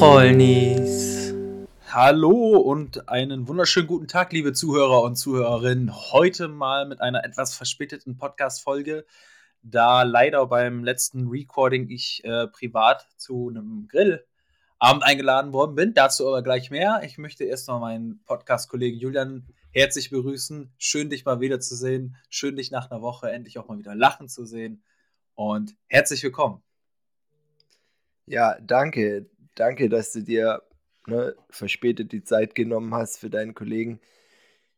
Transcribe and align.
Prollnis. 0.00 1.34
Hallo 1.88 2.56
und 2.56 3.10
einen 3.10 3.46
wunderschönen 3.48 3.86
guten 3.86 4.08
Tag, 4.08 4.32
liebe 4.32 4.54
Zuhörer 4.54 5.02
und 5.02 5.16
Zuhörerinnen. 5.16 5.94
Heute 5.94 6.48
mal 6.48 6.88
mit 6.88 7.02
einer 7.02 7.22
etwas 7.22 7.54
verspäteten 7.54 8.16
Podcast-Folge, 8.16 9.04
da 9.62 10.04
leider 10.04 10.46
beim 10.46 10.84
letzten 10.84 11.28
Recording 11.28 11.90
ich 11.90 12.24
äh, 12.24 12.46
privat 12.46 13.08
zu 13.18 13.50
einem 13.50 13.88
Grillabend 13.88 15.04
eingeladen 15.04 15.52
worden 15.52 15.74
bin. 15.74 15.92
Dazu 15.92 16.26
aber 16.26 16.42
gleich 16.42 16.70
mehr. 16.70 17.02
Ich 17.04 17.18
möchte 17.18 17.44
erst 17.44 17.68
mal 17.68 17.78
meinen 17.78 18.22
Podcast-Kollegen 18.24 18.98
Julian 18.98 19.48
herzlich 19.70 20.08
begrüßen. 20.08 20.72
Schön, 20.78 21.10
dich 21.10 21.26
mal 21.26 21.40
wiederzusehen. 21.40 22.16
Schön, 22.30 22.56
dich 22.56 22.70
nach 22.70 22.90
einer 22.90 23.02
Woche 23.02 23.30
endlich 23.30 23.58
auch 23.58 23.68
mal 23.68 23.78
wieder 23.78 23.94
lachen 23.94 24.30
zu 24.30 24.46
sehen. 24.46 24.82
Und 25.34 25.76
herzlich 25.88 26.22
willkommen. 26.22 26.62
Ja, 28.24 28.58
danke. 28.62 29.28
Danke, 29.54 29.88
dass 29.88 30.12
du 30.12 30.22
dir 30.22 30.62
ne, 31.06 31.34
verspätet 31.50 32.12
die 32.12 32.22
Zeit 32.22 32.54
genommen 32.54 32.94
hast 32.94 33.18
für 33.18 33.30
deinen 33.30 33.54
Kollegen. 33.54 34.00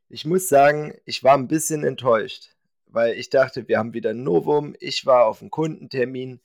Ich 0.08 0.24
muss 0.24 0.48
sagen, 0.48 0.94
ich 1.04 1.24
war 1.24 1.34
ein 1.34 1.48
bisschen 1.48 1.84
enttäuscht, 1.84 2.54
weil 2.86 3.14
ich 3.14 3.30
dachte, 3.30 3.68
wir 3.68 3.78
haben 3.78 3.94
wieder 3.94 4.10
ein 4.10 4.22
Novum. 4.22 4.74
Ich 4.80 5.06
war 5.06 5.26
auf 5.26 5.40
einem 5.40 5.50
Kundentermin. 5.50 6.40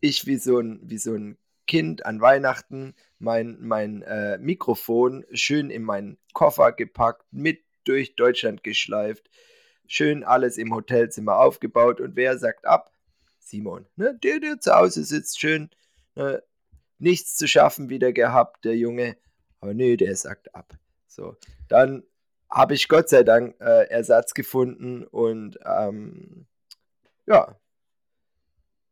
Ich 0.00 0.26
wie 0.26 0.36
so 0.36 0.58
ein, 0.58 0.80
wie 0.82 0.98
so 0.98 1.14
ein 1.14 1.38
Kind 1.66 2.06
an 2.06 2.20
Weihnachten 2.20 2.94
mein, 3.18 3.58
mein 3.60 4.02
äh, 4.02 4.38
Mikrofon 4.38 5.24
schön 5.32 5.70
in 5.70 5.82
meinen 5.82 6.18
Koffer 6.32 6.72
gepackt, 6.72 7.24
mit 7.32 7.64
durch 7.84 8.14
Deutschland 8.16 8.62
geschleift, 8.62 9.30
schön 9.86 10.24
alles 10.24 10.58
im 10.58 10.74
Hotelzimmer 10.74 11.38
aufgebaut 11.38 12.00
und 12.00 12.16
wer 12.16 12.38
sagt 12.38 12.66
ab? 12.66 12.92
Simon, 13.38 13.86
ne? 13.96 14.18
der, 14.22 14.40
der 14.40 14.60
zu 14.60 14.74
Hause 14.74 15.04
sitzt, 15.04 15.40
schön, 15.40 15.70
ne? 16.14 16.42
Nichts 16.98 17.36
zu 17.36 17.46
schaffen 17.46 17.90
wieder 17.90 18.12
gehabt, 18.12 18.64
der 18.64 18.76
Junge, 18.76 19.16
aber 19.60 19.74
nee, 19.74 19.96
der 19.96 20.14
sagt 20.16 20.54
ab. 20.54 20.74
So, 21.06 21.36
dann 21.68 22.02
habe 22.50 22.74
ich 22.74 22.88
Gott 22.88 23.08
sei 23.08 23.22
Dank 23.22 23.56
äh, 23.60 23.88
Ersatz 23.88 24.34
gefunden 24.34 25.04
und 25.04 25.58
ähm, 25.64 26.46
ja, 27.26 27.56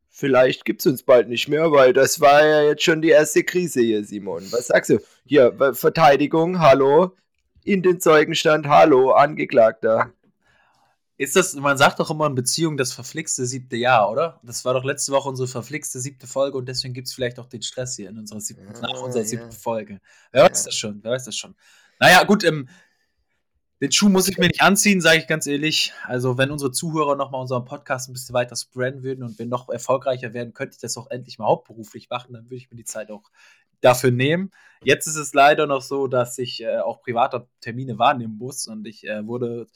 vielleicht 0.08 0.64
gibt 0.64 0.80
es 0.80 0.86
uns 0.86 1.02
bald 1.02 1.28
nicht 1.28 1.48
mehr, 1.48 1.70
weil 1.72 1.92
das 1.92 2.20
war 2.20 2.44
ja 2.44 2.62
jetzt 2.62 2.82
schon 2.82 3.02
die 3.02 3.10
erste 3.10 3.44
Krise 3.44 3.80
hier, 3.80 4.04
Simon. 4.04 4.42
Was 4.50 4.68
sagst 4.68 4.90
du? 4.90 4.98
Hier, 5.24 5.74
Verteidigung, 5.74 6.60
hallo. 6.60 7.16
In 7.64 7.82
den 7.82 8.00
Zeugenstand, 8.00 8.68
hallo, 8.68 9.12
Angeklagter. 9.12 10.12
Ist 11.16 11.36
das, 11.36 11.54
man 11.54 11.78
sagt 11.78 12.00
doch 12.00 12.10
immer 12.10 12.26
in 12.26 12.34
Beziehung 12.34 12.76
das 12.76 12.92
verflixte 12.92 13.46
siebte 13.46 13.76
Jahr, 13.76 14.10
oder? 14.10 14.40
Das 14.42 14.64
war 14.64 14.74
doch 14.74 14.82
letzte 14.82 15.12
Woche 15.12 15.28
unsere 15.28 15.46
verflixte 15.46 16.00
siebte 16.00 16.26
Folge 16.26 16.58
und 16.58 16.68
deswegen 16.68 16.92
gibt 16.92 17.06
es 17.06 17.14
vielleicht 17.14 17.38
auch 17.38 17.46
den 17.46 17.62
Stress 17.62 17.94
hier 17.94 18.08
in 18.08 18.18
unserer 18.18 18.40
siebten, 18.40 18.66
ah, 18.74 18.80
nach 18.80 19.00
unserer 19.00 19.24
siebten 19.24 19.50
ja. 19.50 19.56
Folge. 19.56 20.00
Wer 20.32 20.42
ja. 20.42 20.50
weiß 20.50 20.64
das 20.64 20.74
schon, 20.74 20.98
wer 21.04 21.12
weiß 21.12 21.24
das 21.24 21.36
schon. 21.36 21.54
Naja, 22.00 22.24
gut, 22.24 22.42
ähm, 22.42 22.68
den 23.80 23.92
Schuh 23.92 24.08
muss 24.08 24.28
ich 24.28 24.38
mir 24.38 24.46
nicht 24.46 24.62
anziehen, 24.62 25.00
sage 25.00 25.18
ich 25.18 25.26
ganz 25.26 25.46
ehrlich. 25.46 25.92
Also, 26.04 26.38
wenn 26.38 26.50
unsere 26.50 26.72
Zuhörer 26.72 27.16
nochmal 27.16 27.40
unseren 27.40 27.64
Podcast 27.64 28.08
ein 28.08 28.12
bisschen 28.12 28.34
weiter 28.34 28.56
spreaden 28.56 29.02
würden 29.02 29.22
und 29.22 29.38
wir 29.38 29.46
noch 29.46 29.68
erfolgreicher 29.68 30.32
werden, 30.32 30.54
könnte 30.54 30.74
ich 30.74 30.80
das 30.80 30.96
auch 30.96 31.10
endlich 31.10 31.38
mal 31.38 31.46
hauptberuflich 31.46 32.08
machen. 32.08 32.32
Dann 32.32 32.44
würde 32.44 32.56
ich 32.56 32.70
mir 32.70 32.76
die 32.76 32.84
Zeit 32.84 33.10
auch 33.10 33.30
dafür 33.80 34.10
nehmen. 34.10 34.50
Jetzt 34.82 35.06
ist 35.06 35.16
es 35.16 35.34
leider 35.34 35.66
noch 35.66 35.82
so, 35.82 36.06
dass 36.06 36.38
ich 36.38 36.62
äh, 36.62 36.78
auch 36.78 37.02
private 37.02 37.46
Termine 37.60 37.98
wahrnehmen 37.98 38.38
muss 38.38 38.66
und 38.66 38.86
ich 38.86 39.06
äh, 39.06 39.26
wurde 39.26 39.66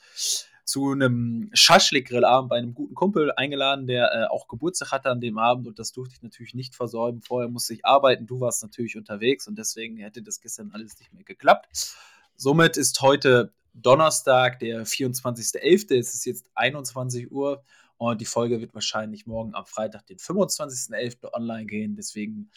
zu 0.68 0.90
einem 0.90 1.48
Schaschlik-Grillabend 1.54 2.50
bei 2.50 2.58
einem 2.58 2.74
guten 2.74 2.94
Kumpel 2.94 3.32
eingeladen, 3.32 3.86
der 3.86 4.12
äh, 4.12 4.26
auch 4.26 4.48
Geburtstag 4.48 4.92
hatte 4.92 5.10
an 5.10 5.18
dem 5.18 5.38
Abend 5.38 5.66
und 5.66 5.78
das 5.78 5.92
durfte 5.92 6.14
ich 6.14 6.22
natürlich 6.22 6.52
nicht 6.52 6.74
versäumen. 6.74 7.22
Vorher 7.22 7.48
musste 7.48 7.72
ich 7.72 7.86
arbeiten, 7.86 8.26
du 8.26 8.38
warst 8.40 8.62
natürlich 8.62 8.98
unterwegs 8.98 9.48
und 9.48 9.56
deswegen 9.56 9.96
hätte 9.96 10.20
das 10.20 10.42
gestern 10.42 10.70
alles 10.74 10.98
nicht 10.98 11.10
mehr 11.14 11.24
geklappt. 11.24 11.96
Somit 12.36 12.76
ist 12.76 13.00
heute 13.00 13.54
Donnerstag, 13.72 14.58
der 14.58 14.84
24.11. 14.84 15.98
Es 15.98 16.12
ist 16.12 16.26
jetzt 16.26 16.44
21 16.54 17.32
Uhr 17.32 17.64
und 17.96 18.20
die 18.20 18.26
Folge 18.26 18.60
wird 18.60 18.74
wahrscheinlich 18.74 19.26
morgen 19.26 19.54
am 19.54 19.64
Freitag, 19.64 20.06
den 20.06 20.18
25.11. 20.18 21.32
online 21.32 21.64
gehen. 21.64 21.96
Deswegen 21.96 22.50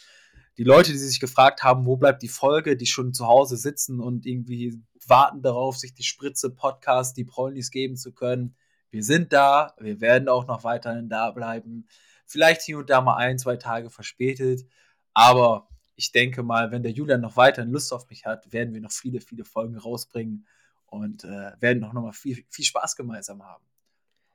die 0.58 0.64
Leute, 0.64 0.92
die 0.92 0.98
sich 0.98 1.20
gefragt 1.20 1.64
haben, 1.64 1.86
wo 1.86 1.98
bleibt 1.98 2.22
die 2.22 2.28
Folge, 2.28 2.76
die 2.76 2.86
schon 2.86 3.14
zu 3.14 3.28
Hause 3.28 3.58
sitzen 3.58 4.00
und 4.00 4.26
irgendwie 4.26 4.82
warten 5.08 5.42
darauf, 5.42 5.78
sich 5.78 5.94
die 5.94 6.04
Spritze 6.04 6.50
Podcast, 6.50 7.18
die 7.18 7.26
Prolnis 7.26 7.72
geben 7.72 7.96
zu 7.96 8.14
können. 8.14 8.56
Wir 8.90 9.04
sind 9.04 9.32
da, 9.32 9.74
wir 9.80 10.02
werden 10.02 10.28
auch 10.28 10.48
noch 10.48 10.64
weiterhin 10.64 11.10
da 11.10 11.32
bleiben. 11.32 11.88
Vielleicht 12.26 12.62
hier 12.62 12.80
und 12.80 12.90
da 12.90 13.02
mal 13.02 13.16
ein, 13.16 13.38
zwei 13.40 13.56
Tage 13.56 13.90
verspätet, 13.90 14.66
aber 15.14 15.68
ich 15.96 16.12
denke 16.12 16.44
mal, 16.44 16.72
wenn 16.72 16.84
der 16.84 16.92
Julian 16.92 17.22
noch 17.22 17.38
weiterhin 17.38 17.72
Lust 17.72 17.94
auf 17.94 18.10
mich 18.10 18.26
hat, 18.26 18.52
werden 18.52 18.74
wir 18.74 18.82
noch 18.82 18.92
viele, 18.92 19.22
viele 19.22 19.46
Folgen 19.46 19.78
rausbringen 19.78 20.48
und 20.88 21.24
äh, 21.24 21.52
werden 21.60 21.84
auch 21.84 21.94
nochmal 21.94 22.14
viel, 22.14 22.44
viel 22.50 22.66
Spaß 22.66 22.96
gemeinsam 22.96 23.44
haben. 23.44 23.64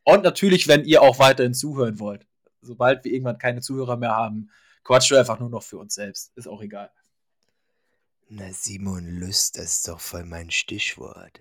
Und 0.05 0.23
natürlich, 0.23 0.69
wenn 0.69 0.85
ihr 0.85 1.03
auch 1.03 1.19
weiterhin 1.19 1.55
zuhören 1.55 1.99
wollt. 1.99 2.27
Sobald 2.63 3.05
wir 3.05 3.13
irgendwann 3.13 3.39
keine 3.39 3.61
Zuhörer 3.61 3.97
mehr 3.97 4.15
haben, 4.15 4.51
quatschen 4.87 5.17
wir 5.17 5.21
einfach 5.21 5.41
nur 5.41 5.51
noch 5.51 5.65
für 5.65 5.79
uns 5.79 5.95
selbst. 5.95 6.33
Ist 6.37 6.47
auch 6.47 6.63
egal. 6.63 6.91
Na, 8.29 8.53
Simon 8.53 9.19
Lust, 9.19 9.59
das 9.59 9.75
ist 9.75 9.89
doch 9.89 10.01
voll 10.01 10.25
mein 10.25 10.51
Stichwort. 10.51 11.41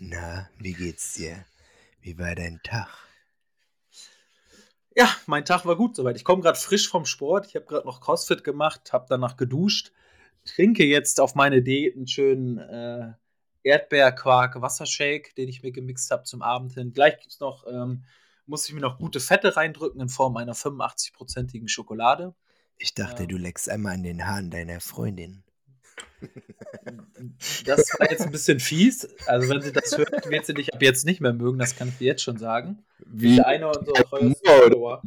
Na, 0.00 0.48
wie 0.58 0.72
geht's 0.72 1.14
dir? 1.14 1.44
Wie 2.00 2.18
war 2.18 2.34
dein 2.34 2.60
Tag? 2.64 2.88
Ja, 4.96 5.08
mein 5.26 5.44
Tag 5.44 5.64
war 5.66 5.76
gut 5.76 5.94
soweit. 5.94 6.16
Ich 6.16 6.24
komme 6.24 6.42
gerade 6.42 6.58
frisch 6.58 6.88
vom 6.88 7.06
Sport. 7.06 7.46
Ich 7.46 7.54
habe 7.54 7.64
gerade 7.66 7.86
noch 7.86 8.00
CrossFit 8.00 8.42
gemacht, 8.42 8.92
habe 8.92 9.06
danach 9.08 9.36
geduscht, 9.36 9.92
trinke 10.44 10.84
jetzt 10.84 11.20
auf 11.20 11.36
meine 11.36 11.62
Diät 11.62 11.96
einen 11.96 12.08
schönen 12.08 12.58
äh, 12.58 13.12
Erdbeerquark 13.62 14.60
Wassershake, 14.60 15.34
den 15.36 15.48
ich 15.48 15.62
mir 15.62 15.72
gemixt 15.72 16.10
habe 16.10 16.24
zum 16.24 16.42
Abend 16.42 16.74
hin. 16.74 16.92
Gleich 16.92 17.18
gibt's 17.20 17.40
noch, 17.40 17.66
ähm, 17.68 18.04
muss 18.46 18.68
ich 18.68 18.74
mir 18.74 18.80
noch 18.80 18.98
gute 18.98 19.20
Fette 19.20 19.56
reindrücken 19.56 20.00
in 20.00 20.08
Form 20.08 20.36
einer 20.36 20.54
85-prozentigen 20.54 21.68
Schokolade. 21.68 22.34
Ich 22.78 22.94
dachte, 22.94 23.22
ja. 23.22 23.28
du 23.28 23.36
leckst 23.36 23.68
einmal 23.68 23.94
an 23.94 24.02
den 24.02 24.26
Haaren 24.26 24.50
deiner 24.50 24.80
Freundin. 24.80 25.42
Das 27.64 27.90
war 27.98 28.10
jetzt 28.10 28.22
ein 28.22 28.32
bisschen 28.32 28.60
fies. 28.60 29.08
Also, 29.26 29.48
wenn 29.48 29.60
sie 29.60 29.72
das 29.72 29.96
hört, 29.96 30.28
wird 30.28 30.46
sie 30.46 30.54
dich 30.54 30.74
ab 30.74 30.82
jetzt 30.82 31.04
nicht 31.04 31.20
mehr 31.20 31.32
mögen, 31.32 31.58
das 31.58 31.76
kann 31.76 31.88
ich 31.88 31.98
dir 31.98 32.06
jetzt 32.06 32.22
schon 32.22 32.38
sagen. 32.38 32.84
Wie? 33.06 33.36
Der 33.36 33.46
eine 33.46 33.68
unserer 33.68 34.34
Follower. 34.44 35.02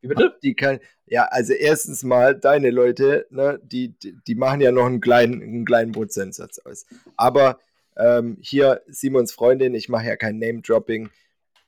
Wie 0.00 0.08
bitte? 0.08 0.36
Die 0.42 0.54
kann, 0.54 0.80
ja, 1.06 1.26
also 1.26 1.52
erstens 1.52 2.02
mal, 2.02 2.34
deine 2.34 2.70
Leute, 2.70 3.26
ne, 3.30 3.60
die, 3.62 3.96
die, 3.98 4.16
die 4.26 4.34
machen 4.34 4.60
ja 4.60 4.72
noch 4.72 4.86
einen 4.86 5.00
kleinen, 5.00 5.42
einen 5.42 5.64
kleinen 5.64 5.92
Prozentsatz 5.92 6.58
aus. 6.58 6.86
Aber 7.16 7.60
ähm, 7.96 8.38
hier 8.40 8.82
Simons 8.88 9.32
Freundin, 9.32 9.74
ich 9.74 9.88
mache 9.88 10.06
ja 10.06 10.16
kein 10.16 10.38
Name-Dropping. 10.38 11.10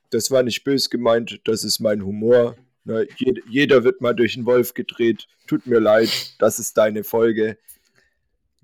Das 0.09 0.31
war 0.31 0.43
nicht 0.43 0.63
bös 0.63 0.89
gemeint, 0.89 1.41
das 1.45 1.63
ist 1.63 1.79
mein 1.79 2.05
Humor. 2.05 2.55
Ne, 2.85 3.07
jed 3.17 3.43
jeder 3.49 3.83
wird 3.83 4.01
mal 4.01 4.13
durch 4.13 4.35
den 4.35 4.45
Wolf 4.45 4.73
gedreht. 4.73 5.27
Tut 5.47 5.65
mir 5.65 5.79
leid, 5.79 6.35
das 6.39 6.59
ist 6.59 6.77
deine 6.77 7.03
Folge. 7.03 7.57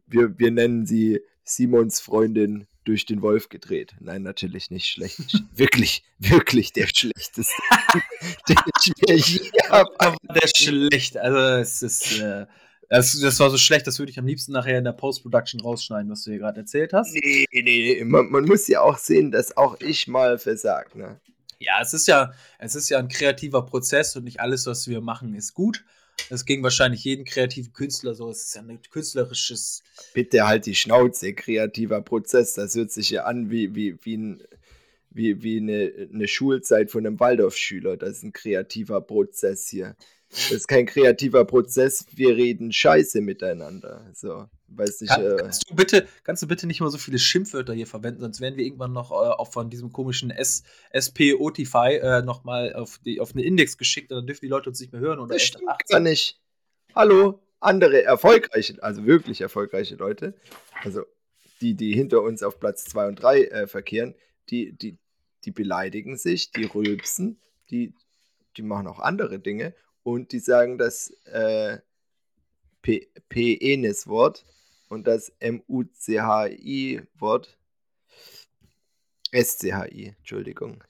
Wir, 0.05 0.37
wir 0.37 0.51
nennen 0.51 0.85
sie 0.85 1.21
Simons 1.43 1.99
Freundin 1.99 2.67
durch 2.83 3.05
den 3.05 3.21
Wolf 3.21 3.49
gedreht. 3.49 3.95
Nein, 3.99 4.23
natürlich 4.23 4.69
nicht 4.69 4.87
schlecht. 4.87 5.19
wirklich, 5.55 6.03
wirklich 6.19 6.71
der 6.71 6.87
schlechteste. 6.87 7.53
der, 8.47 8.55
der, 9.07 9.17
der, 9.17 10.17
der 10.35 10.47
schlecht. 10.55 11.17
Also 11.17 11.39
es 11.61 11.81
ist. 11.81 12.19
Äh 12.19 12.45
das, 12.91 13.17
das 13.21 13.39
war 13.39 13.49
so 13.49 13.57
schlecht, 13.57 13.87
das 13.87 13.99
würde 13.99 14.11
ich 14.11 14.19
am 14.19 14.25
liebsten 14.25 14.51
nachher 14.51 14.77
in 14.77 14.83
der 14.83 14.91
Post-Production 14.91 15.61
rausschneiden, 15.61 16.11
was 16.11 16.25
du 16.25 16.31
hier 16.31 16.39
gerade 16.39 16.59
erzählt 16.59 16.91
hast. 16.91 17.13
Nee, 17.13 17.45
nee, 17.53 17.61
nee. 17.61 18.03
Man, 18.03 18.29
man, 18.29 18.43
muss 18.43 18.67
ja 18.67 18.81
auch 18.81 18.97
sehen, 18.97 19.31
dass 19.31 19.55
auch 19.55 19.79
ich 19.79 20.09
mal 20.09 20.37
versag, 20.37 20.93
ne? 20.93 21.21
Ja, 21.61 21.79
es 21.79 21.93
ist 21.93 22.07
ja, 22.07 22.33
es 22.57 22.73
ist 22.73 22.89
ja 22.89 22.97
ein 22.97 23.07
kreativer 23.07 23.63
Prozess 23.63 24.15
und 24.15 24.23
nicht 24.23 24.39
alles, 24.39 24.65
was 24.65 24.87
wir 24.87 24.99
machen, 24.99 25.35
ist 25.35 25.53
gut. 25.53 25.85
Das 26.29 26.45
ging 26.45 26.63
wahrscheinlich 26.63 27.03
jeden 27.03 27.23
kreativen 27.23 27.71
Künstler 27.71 28.15
so. 28.15 28.29
Es 28.31 28.47
ist 28.47 28.55
ja 28.55 28.63
ein 28.63 28.81
künstlerisches. 28.89 29.83
Bitte 30.15 30.47
halt 30.47 30.65
die 30.65 30.73
Schnauze, 30.73 31.33
kreativer 31.33 32.01
Prozess. 32.01 32.55
Das 32.55 32.75
hört 32.75 32.91
sich 32.91 33.11
ja 33.11 33.25
an 33.25 33.51
wie, 33.51 33.75
wie, 33.75 33.95
wie, 34.03 34.17
ein, 34.17 34.43
wie, 35.11 35.43
wie 35.43 35.57
eine, 35.57 36.09
eine 36.11 36.27
Schulzeit 36.27 36.89
von 36.89 37.05
einem 37.05 37.19
Waldorfschüler. 37.19 37.95
Das 37.95 38.17
ist 38.17 38.23
ein 38.23 38.33
kreativer 38.33 39.01
Prozess 39.01 39.67
hier. 39.67 39.95
Das 40.31 40.51
ist 40.51 40.67
kein 40.69 40.85
kreativer 40.85 41.43
Prozess, 41.43 42.05
wir 42.15 42.37
reden 42.37 42.71
Scheiße 42.71 43.19
miteinander. 43.19 44.09
So, 44.13 44.47
weiß 44.67 45.01
nicht. 45.01 45.09
Kann, 45.09 45.25
äh, 45.25 45.35
kannst, 45.37 45.69
du 45.69 45.75
bitte, 45.75 46.07
kannst 46.23 46.41
du 46.41 46.47
bitte 46.47 46.67
nicht 46.67 46.79
mal 46.79 46.89
so 46.89 46.97
viele 46.97 47.19
Schimpfwörter 47.19 47.73
hier 47.73 47.85
verwenden, 47.85 48.21
sonst 48.21 48.39
werden 48.39 48.55
wir 48.55 48.63
irgendwann 48.63 48.93
noch 48.93 49.11
äh, 49.11 49.15
auch 49.15 49.51
von 49.51 49.69
diesem 49.69 49.91
komischen 49.91 50.31
S 50.31 50.63
SP 50.95 51.35
Otify 51.35 51.99
äh, 52.01 52.21
nochmal 52.21 52.73
auf, 52.73 52.97
die, 52.99 53.19
auf 53.19 53.33
eine 53.33 53.43
Index 53.43 53.77
geschickt 53.77 54.11
und 54.11 54.19
dann 54.19 54.27
dürfen 54.27 54.45
die 54.45 54.49
Leute 54.49 54.69
uns 54.69 54.79
nicht 54.79 54.93
mehr 54.93 55.01
hören. 55.01 55.19
Oder 55.19 55.33
das 55.33 55.41
stimmt 55.41 55.65
gar 55.89 55.99
nicht. 55.99 56.39
Hallo, 56.95 57.41
andere 57.59 58.01
erfolgreiche, 58.03 58.81
also 58.81 59.05
wirklich 59.05 59.41
erfolgreiche 59.41 59.95
Leute, 59.95 60.33
also 60.81 61.03
die, 61.59 61.75
die 61.75 61.93
hinter 61.93 62.21
uns 62.21 62.41
auf 62.41 62.57
Platz 62.57 62.85
2 62.85 63.07
und 63.07 63.15
3 63.15 63.43
äh, 63.43 63.67
verkehren, 63.67 64.15
die, 64.49 64.71
die, 64.71 64.97
die 65.43 65.51
beleidigen 65.51 66.15
sich, 66.15 66.51
die 66.51 66.65
rülpsen, 66.65 67.39
die, 67.69 67.93
die 68.55 68.61
machen 68.61 68.87
auch 68.87 68.99
andere 68.99 69.39
Dinge 69.39 69.73
und 70.03 70.31
die 70.31 70.39
sagen, 70.39 70.77
dass, 70.77 71.11
äh, 71.25 71.79
Penis-Wort 72.81 74.45
und 74.89 75.07
das 75.07 75.31
M-U-C-H-I-Wort. 75.39 75.87
S-C-H-I, 79.31 80.15
Entschuldigung. 80.17 80.83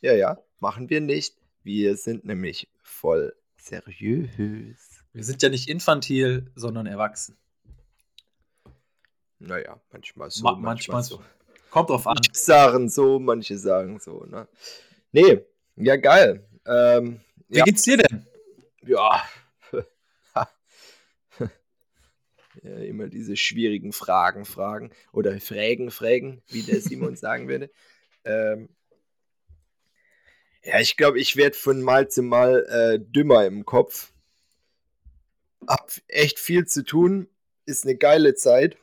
Ja, 0.00 0.12
ja, 0.14 0.42
machen 0.58 0.90
wir 0.90 1.00
nicht. 1.00 1.36
Wir 1.62 1.96
sind 1.96 2.24
nämlich 2.24 2.68
voll 2.82 3.34
seriös. 3.56 5.04
Wir 5.12 5.24
sind 5.24 5.42
ja 5.42 5.48
nicht 5.48 5.68
infantil, 5.68 6.50
sondern 6.56 6.86
erwachsen. 6.86 7.36
Naja, 9.38 9.80
manchmal 9.92 10.30
so. 10.30 10.42
Ma 10.42 10.52
manchmal, 10.52 10.96
manchmal 10.96 11.02
so. 11.02 11.22
Kommt 11.70 11.90
drauf 11.90 12.06
an. 12.06 12.14
Manche 12.14 12.34
sagen 12.34 12.88
so, 12.88 13.18
manche 13.18 13.58
sagen 13.58 14.00
so, 14.00 14.24
ne? 14.24 14.48
Nee, 15.12 15.40
ja, 15.76 15.96
geil. 15.96 16.46
Ähm, 16.66 17.20
Wie 17.48 17.58
ja. 17.58 17.64
geht's 17.64 17.82
dir 17.82 17.98
denn? 17.98 18.26
Ja. 18.86 19.22
ja. 20.34 20.48
Immer 22.62 23.08
diese 23.08 23.36
schwierigen 23.36 23.92
Fragen, 23.92 24.44
Fragen 24.44 24.90
oder 25.12 25.38
Frägen, 25.40 25.90
Frägen, 25.90 26.42
wie 26.48 26.62
der 26.62 26.80
Simon 26.80 27.16
sagen 27.16 27.48
würde. 27.48 27.70
Ähm, 28.26 28.70
ja, 30.62 30.80
ich 30.80 30.96
glaube, 30.96 31.20
ich 31.20 31.36
werde 31.36 31.54
von 31.54 31.82
Mal 31.82 32.08
zu 32.08 32.22
Mal 32.22 32.64
äh, 32.64 32.98
dümmer 32.98 33.44
im 33.44 33.66
Kopf. 33.66 34.14
Hab 35.68 35.92
echt 36.08 36.38
viel 36.38 36.66
zu 36.66 36.84
tun. 36.84 37.28
Ist 37.66 37.84
eine 37.84 37.96
geile 37.96 38.34
Zeit. 38.34 38.78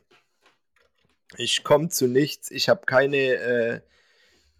Ich 1.37 1.63
komme 1.63 1.89
zu 1.89 2.07
nichts. 2.07 2.51
Ich 2.51 2.69
habe 2.69 2.85
keine, 2.85 3.17
äh, 3.17 3.81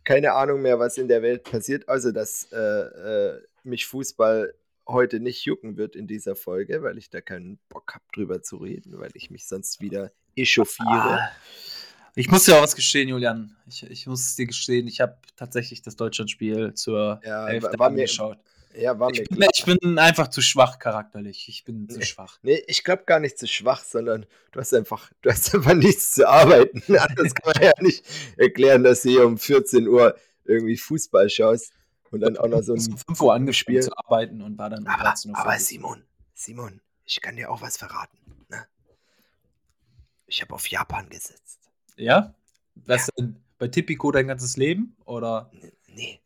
keine 0.03 0.33
Ahnung 0.33 0.63
mehr, 0.63 0.79
was 0.79 0.97
in 0.97 1.07
der 1.07 1.21
Welt 1.21 1.43
passiert. 1.43 1.87
Also, 1.87 2.11
dass 2.11 2.51
äh, 2.51 2.57
äh, 2.57 3.41
mich 3.63 3.85
Fußball 3.85 4.55
heute 4.91 5.19
nicht 5.19 5.45
jucken 5.45 5.77
wird 5.77 5.95
in 5.95 6.07
dieser 6.07 6.35
Folge, 6.35 6.83
weil 6.83 6.97
ich 6.97 7.09
da 7.09 7.21
keinen 7.21 7.59
Bock 7.69 7.93
habe, 7.93 8.03
drüber 8.13 8.41
zu 8.41 8.57
reden, 8.57 8.99
weil 8.99 9.11
ich 9.13 9.29
mich 9.29 9.47
sonst 9.47 9.81
wieder 9.81 10.11
echauffiere. 10.35 10.89
Ah, 10.89 11.31
ich 12.15 12.29
muss 12.29 12.45
dir 12.45 12.57
auch 12.57 12.61
was 12.61 12.75
gestehen, 12.75 13.09
Julian. 13.09 13.55
Ich, 13.67 13.83
ich 13.83 14.07
muss 14.07 14.21
es 14.21 14.35
dir 14.35 14.45
gestehen, 14.45 14.87
ich 14.87 14.99
habe 14.99 15.17
tatsächlich 15.35 15.81
das 15.81 15.95
Deutschlandspiel 15.95 16.73
zur 16.73 17.21
ja, 17.23 17.47
Hälfte 17.47 17.79
war 17.79 17.89
mir, 17.89 18.03
geschaut. 18.03 18.37
Ja, 18.75 18.99
war 18.99 19.11
ich, 19.11 19.19
mir 19.19 19.37
bin, 19.37 19.47
ich 19.53 19.65
bin 19.65 19.97
einfach 19.97 20.27
zu 20.29 20.41
schwach 20.41 20.79
charakterlich. 20.79 21.47
Ich 21.47 21.63
bin 21.63 21.89
zu 21.89 21.99
nee, 21.99 22.05
schwach. 22.05 22.39
Nee, 22.41 22.63
ich 22.67 22.83
glaube 22.83 23.03
gar 23.05 23.19
nicht 23.19 23.37
zu 23.37 23.47
schwach, 23.47 23.83
sondern 23.83 24.25
du 24.51 24.59
hast 24.59 24.73
einfach, 24.73 25.11
du 25.21 25.29
hast 25.29 25.53
einfach 25.55 25.73
nichts 25.73 26.11
zu 26.13 26.27
arbeiten. 26.27 26.81
Das 26.87 27.33
kann 27.33 27.53
man 27.53 27.63
ja 27.63 27.71
nicht 27.79 28.05
erklären, 28.37 28.83
dass 28.83 29.03
du 29.03 29.09
hier 29.09 29.25
um 29.25 29.37
14 29.37 29.87
Uhr 29.87 30.15
irgendwie 30.45 30.77
Fußball 30.77 31.29
schaust 31.29 31.73
und 32.11 32.19
dann 32.19 32.37
auch 32.37 32.47
noch 32.47 32.61
so 32.61 32.73
ein. 32.73 32.79
Um 32.79 32.97
5 32.97 33.21
Uhr 33.21 33.33
angespielt 33.33 33.85
zu 33.85 33.97
arbeiten 33.97 34.41
und 34.41 34.57
war 34.57 34.69
dann 34.69 34.83
um 34.83 34.87
aber, 34.87 35.03
13 35.03 35.31
Uhr. 35.31 35.37
Aber 35.37 35.57
Simon, 35.57 36.03
Simon, 36.33 36.81
ich 37.05 37.21
kann 37.21 37.35
dir 37.35 37.49
auch 37.49 37.61
was 37.61 37.77
verraten. 37.77 38.17
Ne? 38.49 38.67
Ich 40.27 40.41
habe 40.41 40.53
auf 40.53 40.67
Japan 40.67 41.09
gesetzt. 41.09 41.59
Ja? 41.95 42.35
Was 42.75 43.07
ja. 43.07 43.13
denn? 43.17 43.41
Bei 43.57 43.67
Tipico 43.67 44.11
dein 44.11 44.27
ganzes 44.27 44.57
Leben? 44.57 44.95
Oder? 45.05 45.51
Nee. 45.87 46.19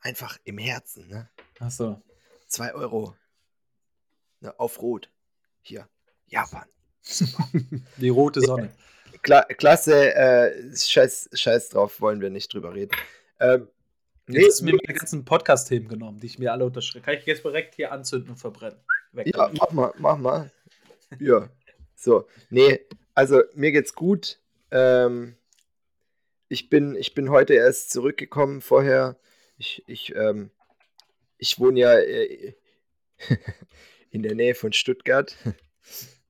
Einfach 0.00 0.38
im 0.44 0.58
Herzen, 0.58 1.08
ne? 1.08 1.28
Ach 1.58 1.70
so. 1.70 2.00
2 2.48 2.74
Euro. 2.74 3.16
Ne, 4.40 4.58
auf 4.58 4.80
Rot. 4.80 5.10
Hier. 5.62 5.88
Japan. 6.26 6.68
Die 7.96 8.08
rote 8.08 8.40
Sonne. 8.40 8.70
Kla 9.22 9.42
klasse, 9.44 10.14
äh, 10.14 10.76
scheiß, 10.76 11.30
scheiß 11.32 11.70
drauf, 11.70 12.00
wollen 12.00 12.20
wir 12.20 12.30
nicht 12.30 12.52
drüber 12.52 12.74
reden. 12.74 12.92
Ähm, 13.40 13.68
nee, 14.26 14.40
Jetzt 14.40 14.48
hast 14.48 14.60
du 14.60 14.64
mir 14.66 14.72
meine 14.72 14.98
ganzen 14.98 15.24
Podcast-Themen 15.24 15.88
genommen, 15.88 16.18
die 16.20 16.26
ich 16.26 16.38
mir 16.38 16.52
alle 16.52 16.64
unterschreibe. 16.64 17.04
Kann 17.04 17.14
ich 17.14 17.26
jetzt 17.26 17.44
direkt 17.44 17.74
hier 17.74 17.92
anzünden 17.92 18.30
und 18.30 18.36
verbrennen? 18.36 18.78
Weg 19.12 19.34
ja, 19.34 19.50
mach 19.58 19.70
mal, 19.70 19.92
mach 19.98 20.18
mal. 20.18 20.50
ja. 21.18 21.48
So, 21.94 22.26
nee, 22.50 22.80
also 23.14 23.42
mir 23.54 23.72
geht's 23.72 23.94
gut. 23.94 24.40
Ähm, 24.70 25.36
ich, 26.48 26.68
bin, 26.68 26.96
ich 26.96 27.14
bin 27.14 27.30
heute 27.30 27.54
erst 27.54 27.90
zurückgekommen. 27.90 28.60
Vorher, 28.60 29.16
ich, 29.56 29.82
ich, 29.86 30.14
ähm, 30.14 30.50
ich 31.38 31.58
wohne 31.58 31.80
ja 31.80 31.98
äh, 31.98 32.54
in 34.10 34.22
der 34.22 34.34
Nähe 34.34 34.54
von 34.54 34.72
Stuttgart. 34.72 35.36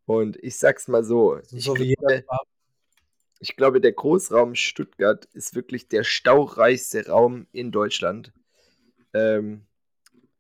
Und 0.06 0.36
ich 0.42 0.58
sag's 0.58 0.88
mal 0.88 1.04
so. 1.04 1.38
Ich, 1.50 1.64
so 1.64 1.74
glaube, 1.74 2.24
ich 3.44 3.56
glaube, 3.56 3.82
der 3.82 3.92
Großraum 3.92 4.54
Stuttgart 4.54 5.26
ist 5.34 5.54
wirklich 5.54 5.88
der 5.88 6.02
staureichste 6.02 7.08
Raum 7.08 7.46
in 7.52 7.72
Deutschland. 7.72 8.32
Ähm, 9.12 9.66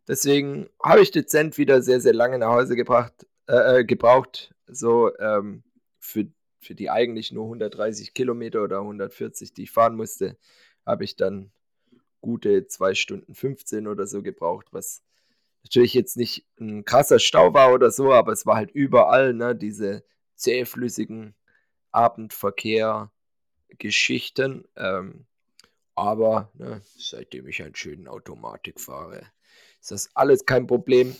deswegen 0.08 0.70
habe 0.82 1.02
ich 1.02 1.10
dezent 1.10 1.58
wieder 1.58 1.82
sehr, 1.82 2.00
sehr 2.00 2.14
lange 2.14 2.38
nach 2.38 2.48
Hause 2.48 2.76
gebracht, 2.76 3.26
äh, 3.46 3.80
äh 3.80 3.84
gebraucht. 3.84 4.54
So 4.66 5.14
ähm, 5.18 5.64
für 5.98 6.26
für 6.60 6.74
die 6.74 6.88
eigentlich 6.88 7.30
nur 7.30 7.44
130 7.44 8.14
Kilometer 8.14 8.62
oder 8.64 8.78
140, 8.78 9.52
die 9.52 9.64
ich 9.64 9.70
fahren 9.70 9.96
musste, 9.96 10.38
habe 10.86 11.04
ich 11.04 11.14
dann 11.14 11.52
gute 12.22 12.66
2 12.66 12.94
Stunden 12.94 13.34
15 13.34 13.86
oder 13.86 14.06
so 14.06 14.22
gebraucht, 14.22 14.68
was 14.70 15.02
natürlich 15.62 15.92
jetzt 15.92 16.16
nicht 16.16 16.46
ein 16.58 16.86
krasser 16.86 17.18
Stau 17.18 17.52
war 17.52 17.74
oder 17.74 17.90
so, 17.90 18.14
aber 18.14 18.32
es 18.32 18.46
war 18.46 18.56
halt 18.56 18.70
überall, 18.70 19.34
ne, 19.34 19.54
diese 19.54 20.04
zähflüssigen 20.36 21.34
Abendverkehr-Geschichten. 21.94 24.64
Ähm, 24.76 25.26
aber 25.94 26.50
ne, 26.54 26.80
seitdem 26.96 27.46
ich 27.46 27.62
einen 27.62 27.76
schönen 27.76 28.08
Automatik 28.08 28.80
fahre, 28.80 29.26
ist 29.80 29.90
das 29.90 30.10
alles 30.14 30.44
kein 30.44 30.66
Problem 30.66 31.14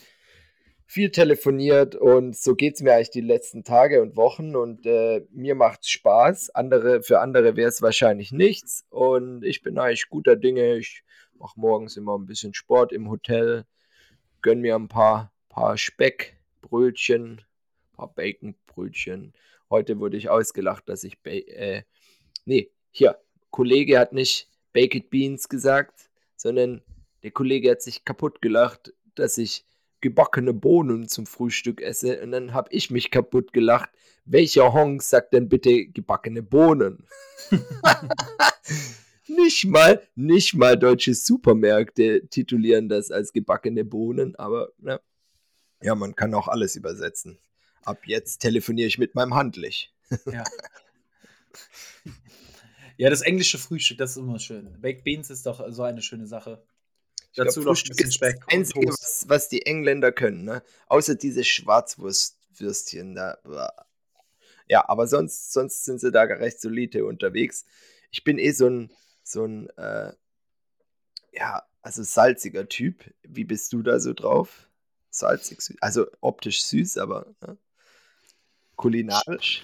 viel 0.86 1.10
telefoniert 1.10 1.94
und 1.94 2.36
so 2.36 2.54
geht 2.54 2.74
es 2.74 2.82
mir 2.82 2.94
eigentlich 2.94 3.10
die 3.10 3.20
letzten 3.20 3.64
Tage 3.64 4.02
und 4.02 4.16
Wochen 4.16 4.54
und 4.54 4.86
äh, 4.86 5.26
mir 5.30 5.54
macht 5.54 5.80
es 5.82 5.88
Spaß. 5.88 6.50
Andere, 6.50 7.02
für 7.02 7.20
andere 7.20 7.56
wäre 7.56 7.68
es 7.68 7.82
wahrscheinlich 7.82 8.32
nichts 8.32 8.84
und 8.90 9.44
ich 9.44 9.62
bin 9.62 9.78
eigentlich 9.78 10.08
guter 10.08 10.36
Dinge. 10.36 10.76
Ich 10.76 11.02
mache 11.38 11.58
morgens 11.58 11.96
immer 11.96 12.18
ein 12.18 12.26
bisschen 12.26 12.54
Sport 12.54 12.92
im 12.92 13.10
Hotel, 13.10 13.64
gönne 14.42 14.60
mir 14.60 14.76
ein 14.76 14.88
paar, 14.88 15.32
paar 15.48 15.78
Speckbrötchen, 15.78 17.40
ein 17.40 17.96
paar 17.96 18.12
Baconbrötchen. 18.14 19.32
Heute 19.74 19.98
wurde 19.98 20.16
ich 20.16 20.30
ausgelacht, 20.30 20.88
dass 20.88 21.02
ich, 21.02 21.20
ba 21.20 21.30
äh, 21.30 21.82
nee, 22.44 22.70
hier, 22.92 23.18
Kollege 23.50 23.98
hat 23.98 24.12
nicht 24.12 24.48
Baked 24.72 25.10
Beans 25.10 25.48
gesagt, 25.48 26.10
sondern 26.36 26.80
der 27.24 27.32
Kollege 27.32 27.72
hat 27.72 27.82
sich 27.82 28.04
kaputt 28.04 28.40
gelacht, 28.40 28.94
dass 29.16 29.36
ich 29.36 29.64
gebackene 30.00 30.54
Bohnen 30.54 31.08
zum 31.08 31.26
Frühstück 31.26 31.82
esse. 31.82 32.22
Und 32.22 32.30
dann 32.30 32.54
habe 32.54 32.68
ich 32.70 32.92
mich 32.92 33.10
kaputt 33.10 33.52
gelacht. 33.52 33.90
Welcher 34.24 34.72
Honk 34.72 35.02
sagt 35.02 35.34
denn 35.34 35.48
bitte 35.48 35.86
gebackene 35.86 36.44
Bohnen? 36.44 37.08
nicht 39.26 39.64
mal, 39.64 40.00
nicht 40.14 40.54
mal 40.54 40.78
deutsche 40.78 41.14
Supermärkte 41.14 42.28
titulieren 42.28 42.88
das 42.88 43.10
als 43.10 43.32
gebackene 43.32 43.84
Bohnen, 43.84 44.36
aber 44.36 44.68
ne, 44.78 45.00
ja, 45.82 45.96
man 45.96 46.14
kann 46.14 46.32
auch 46.32 46.46
alles 46.46 46.76
übersetzen. 46.76 47.40
Ab 47.84 48.06
jetzt 48.06 48.38
telefoniere 48.38 48.88
ich 48.88 48.98
mit 48.98 49.14
meinem 49.14 49.34
Handlich. 49.34 49.92
ja. 50.26 50.44
Ja, 52.96 53.10
das 53.10 53.22
englische 53.22 53.58
Frühstück, 53.58 53.98
das 53.98 54.12
ist 54.12 54.18
immer 54.18 54.38
schön. 54.38 54.80
Baked 54.80 55.04
Beans 55.04 55.30
ist 55.30 55.46
doch 55.46 55.64
so 55.72 55.82
eine 55.82 56.00
schöne 56.00 56.26
Sache. 56.26 56.64
Dazu 57.34 57.62
glaub, 57.62 57.74
noch 57.74 57.82
ein 57.82 57.88
bisschen 57.88 58.12
Speck. 58.12 58.36
Das 58.40 58.54
Einzige, 58.54 58.86
was, 58.86 59.24
was, 59.28 59.48
die 59.48 59.66
Engländer 59.66 60.12
können, 60.12 60.44
ne? 60.44 60.62
Außer 60.86 61.16
diese 61.16 61.42
Schwarzwurstwürstchen 61.42 63.16
da. 63.16 63.38
Ja, 64.68 64.88
aber 64.88 65.08
sonst, 65.08 65.52
sonst 65.52 65.84
sind 65.84 66.00
sie 66.00 66.12
da 66.12 66.22
recht 66.22 66.60
solide 66.60 67.04
unterwegs. 67.04 67.64
Ich 68.10 68.22
bin 68.22 68.38
eh 68.38 68.52
so 68.52 68.68
ein, 68.68 68.92
so 69.24 69.44
ein, 69.44 69.68
äh, 69.70 70.12
ja, 71.32 71.64
also 71.82 72.04
salziger 72.04 72.68
Typ. 72.68 73.12
Wie 73.24 73.44
bist 73.44 73.72
du 73.72 73.82
da 73.82 73.98
so 73.98 74.12
drauf? 74.12 74.68
Salzig, 75.10 75.60
süß. 75.60 75.76
Also 75.80 76.06
optisch 76.20 76.64
süß, 76.64 76.98
aber 76.98 77.34
ne? 77.40 77.58
Kulinarisch. 78.76 79.62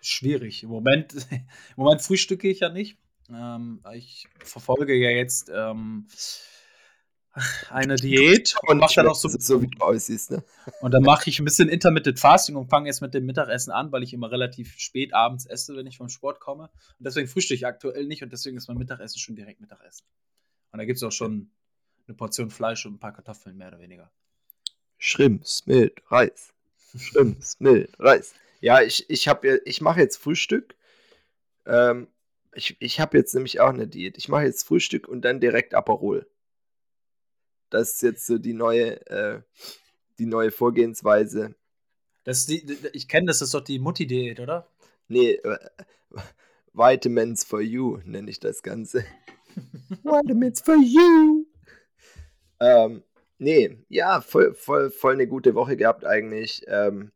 Schwierig. 0.00 0.62
Im 0.62 0.70
Moment, 0.70 1.14
Im 1.30 1.46
Moment 1.76 2.02
frühstücke 2.02 2.48
ich 2.48 2.60
ja 2.60 2.68
nicht. 2.68 2.98
Ähm, 3.30 3.82
ich 3.94 4.26
verfolge 4.40 4.94
ja 4.94 5.10
jetzt 5.10 5.50
ähm, 5.54 6.06
eine 7.70 7.96
Diät 7.96 8.54
und 8.66 8.78
mache 8.78 8.94
dann 8.96 9.08
auch 9.08 9.14
so, 9.14 9.28
so 9.38 9.62
wie 9.62 9.68
du 9.68 9.78
aussiehst, 9.78 10.32
ne? 10.32 10.44
Und 10.80 10.92
dann 10.92 11.02
mache 11.02 11.30
ich 11.30 11.38
ein 11.38 11.44
bisschen 11.44 11.68
Intermittent 11.68 12.18
Fasting 12.18 12.56
und 12.56 12.68
fange 12.68 12.88
jetzt 12.88 13.00
mit 13.00 13.14
dem 13.14 13.24
Mittagessen 13.24 13.70
an, 13.70 13.92
weil 13.92 14.02
ich 14.02 14.12
immer 14.12 14.30
relativ 14.30 14.78
spät 14.78 15.14
abends 15.14 15.46
esse, 15.46 15.76
wenn 15.76 15.86
ich 15.86 15.96
vom 15.96 16.08
Sport 16.08 16.40
komme. 16.40 16.64
Und 16.64 17.06
deswegen 17.06 17.28
frühstücke 17.28 17.56
ich 17.56 17.66
aktuell 17.66 18.06
nicht 18.06 18.22
und 18.22 18.32
deswegen 18.32 18.56
ist 18.56 18.68
mein 18.68 18.76
Mittagessen 18.76 19.18
schon 19.18 19.36
direkt 19.36 19.60
Mittagessen. 19.60 20.04
Und 20.72 20.78
da 20.78 20.84
gibt 20.84 20.96
es 20.96 21.02
auch 21.02 21.12
schon 21.12 21.50
eine 22.06 22.16
Portion 22.16 22.50
Fleisch 22.50 22.84
und 22.86 22.94
ein 22.94 22.98
paar 22.98 23.12
Kartoffeln, 23.12 23.56
mehr 23.56 23.68
oder 23.68 23.78
weniger. 23.78 24.10
Schrimps 24.98 25.66
mit 25.66 26.02
Reis. 26.10 26.52
Schrimps 26.96 27.58
mit 27.60 27.90
Reis. 27.98 28.34
Ja, 28.62 28.80
ich, 28.80 29.10
ich, 29.10 29.28
ich 29.64 29.80
mache 29.80 30.00
jetzt 30.00 30.18
Frühstück. 30.18 30.76
Ähm, 31.66 32.06
ich 32.54 32.76
ich 32.78 33.00
habe 33.00 33.18
jetzt 33.18 33.34
nämlich 33.34 33.60
auch 33.60 33.70
eine 33.70 33.88
Diät. 33.88 34.16
Ich 34.16 34.28
mache 34.28 34.44
jetzt 34.44 34.64
Frühstück 34.64 35.08
und 35.08 35.22
dann 35.22 35.40
direkt 35.40 35.74
Aperol. 35.74 36.30
Das 37.70 37.94
ist 37.94 38.02
jetzt 38.02 38.24
so 38.24 38.38
die 38.38 38.52
neue, 38.52 39.04
äh, 39.08 39.42
die 40.20 40.26
neue 40.26 40.52
Vorgehensweise. 40.52 41.56
Das 42.22 42.46
die, 42.46 42.64
ich 42.92 43.08
kenne 43.08 43.26
das, 43.26 43.40
das 43.40 43.48
ist 43.48 43.54
doch 43.54 43.64
die 43.64 43.80
Mutti-Diät, 43.80 44.38
oder? 44.38 44.68
Nee, 45.08 45.32
äh, 45.32 45.58
Vitamins 46.72 47.42
for 47.42 47.60
You 47.60 47.98
nenne 48.04 48.30
ich 48.30 48.38
das 48.38 48.62
Ganze. 48.62 49.04
Vitamins 50.04 50.60
for 50.60 50.76
You. 50.76 51.46
Ähm, 52.60 53.02
nee, 53.38 53.76
ja, 53.88 54.20
voll, 54.20 54.54
voll, 54.54 54.92
voll 54.92 55.14
eine 55.14 55.26
gute 55.26 55.56
Woche 55.56 55.76
gehabt 55.76 56.04
eigentlich. 56.04 56.62
Ähm, 56.68 57.10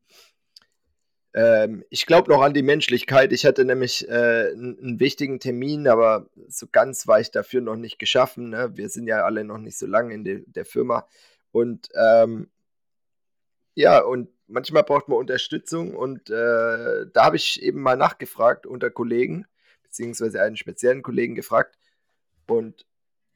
ähm, 1.37 1.85
ich 1.91 2.07
glaube 2.07 2.31
noch 2.31 2.41
an 2.41 2.55
die 2.55 2.63
Menschlichkeit. 2.63 3.31
Ich 3.31 3.45
hatte 3.45 3.67
nämlich 3.67 4.09
äh, 4.09 4.53
einen 4.53 4.99
wichtigen 4.99 5.39
Termin, 5.39 5.87
aber 5.87 6.31
so 6.49 6.67
ganz 6.67 7.07
war 7.07 7.21
ich 7.21 7.31
dafür 7.31 7.61
noch 7.61 7.77
nicht 7.77 7.99
geschaffen. 7.99 8.49
Ne? 8.51 8.71
Wir 8.75 8.89
sind 8.89 9.07
ja 9.07 9.23
alle 9.23 9.45
noch 9.45 9.59
nicht 9.59 9.77
so 9.77 9.87
lange 9.87 10.15
in 10.15 10.25
de 10.25 10.45
der 10.47 10.65
Firma. 10.65 11.07
Und 11.53 11.91
ähm, 11.95 12.49
ja, 13.75 14.01
und 14.01 14.31
manchmal 14.47 14.85
braucht 14.85 15.09
man 15.09 15.19
Unterstützung 15.19 15.95
und 15.95 16.31
äh, 16.31 17.07
da 17.13 17.25
habe 17.25 17.37
ich 17.37 17.63
eben 17.63 17.83
mal 17.83 17.99
nachgefragt 17.99 18.67
unter 18.67 18.91
Kollegen, 18.91 19.47
beziehungsweise 19.83 20.41
einen 20.41 20.57
speziellen 20.57 21.03
Kollegen 21.03 21.35
gefragt 21.35 21.77
und 22.47 22.87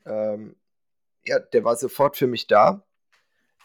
ähm, 0.07 0.57
ja, 1.27 1.39
der 1.39 1.65
war 1.65 1.77
sofort 1.77 2.17
für 2.17 2.27
mich 2.27 2.47
da. 2.47 2.83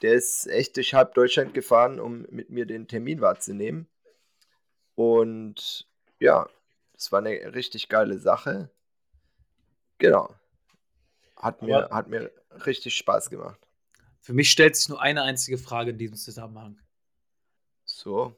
Der 0.01 0.13
ist 0.13 0.47
echt 0.47 0.75
durch 0.75 0.93
halb 0.93 1.13
Deutschland 1.13 1.53
gefahren, 1.53 2.01
um 2.01 2.25
mit 2.29 2.49
mir 2.49 2.65
den 2.65 2.89
Termin 2.89 3.21
wahrzunehmen. 3.21 3.87
Und 4.95 5.87
ja, 6.19 6.49
es 6.97 7.11
war 7.11 7.19
eine 7.19 7.53
richtig 7.53 7.89
geile 7.89 8.17
Sache. 8.17 8.69
Genau. 9.97 10.33
Hat 11.35 11.61
mir, 11.61 11.89
hat 11.91 12.07
mir 12.07 12.31
richtig 12.65 12.95
Spaß 12.95 13.29
gemacht. 13.29 13.59
Für 14.21 14.33
mich 14.33 14.49
stellt 14.49 14.75
sich 14.75 14.89
nur 14.89 15.01
eine 15.01 15.21
einzige 15.21 15.57
Frage 15.57 15.91
in 15.91 15.97
diesem 15.97 16.17
Zusammenhang. 16.17 16.79
So. 17.83 18.35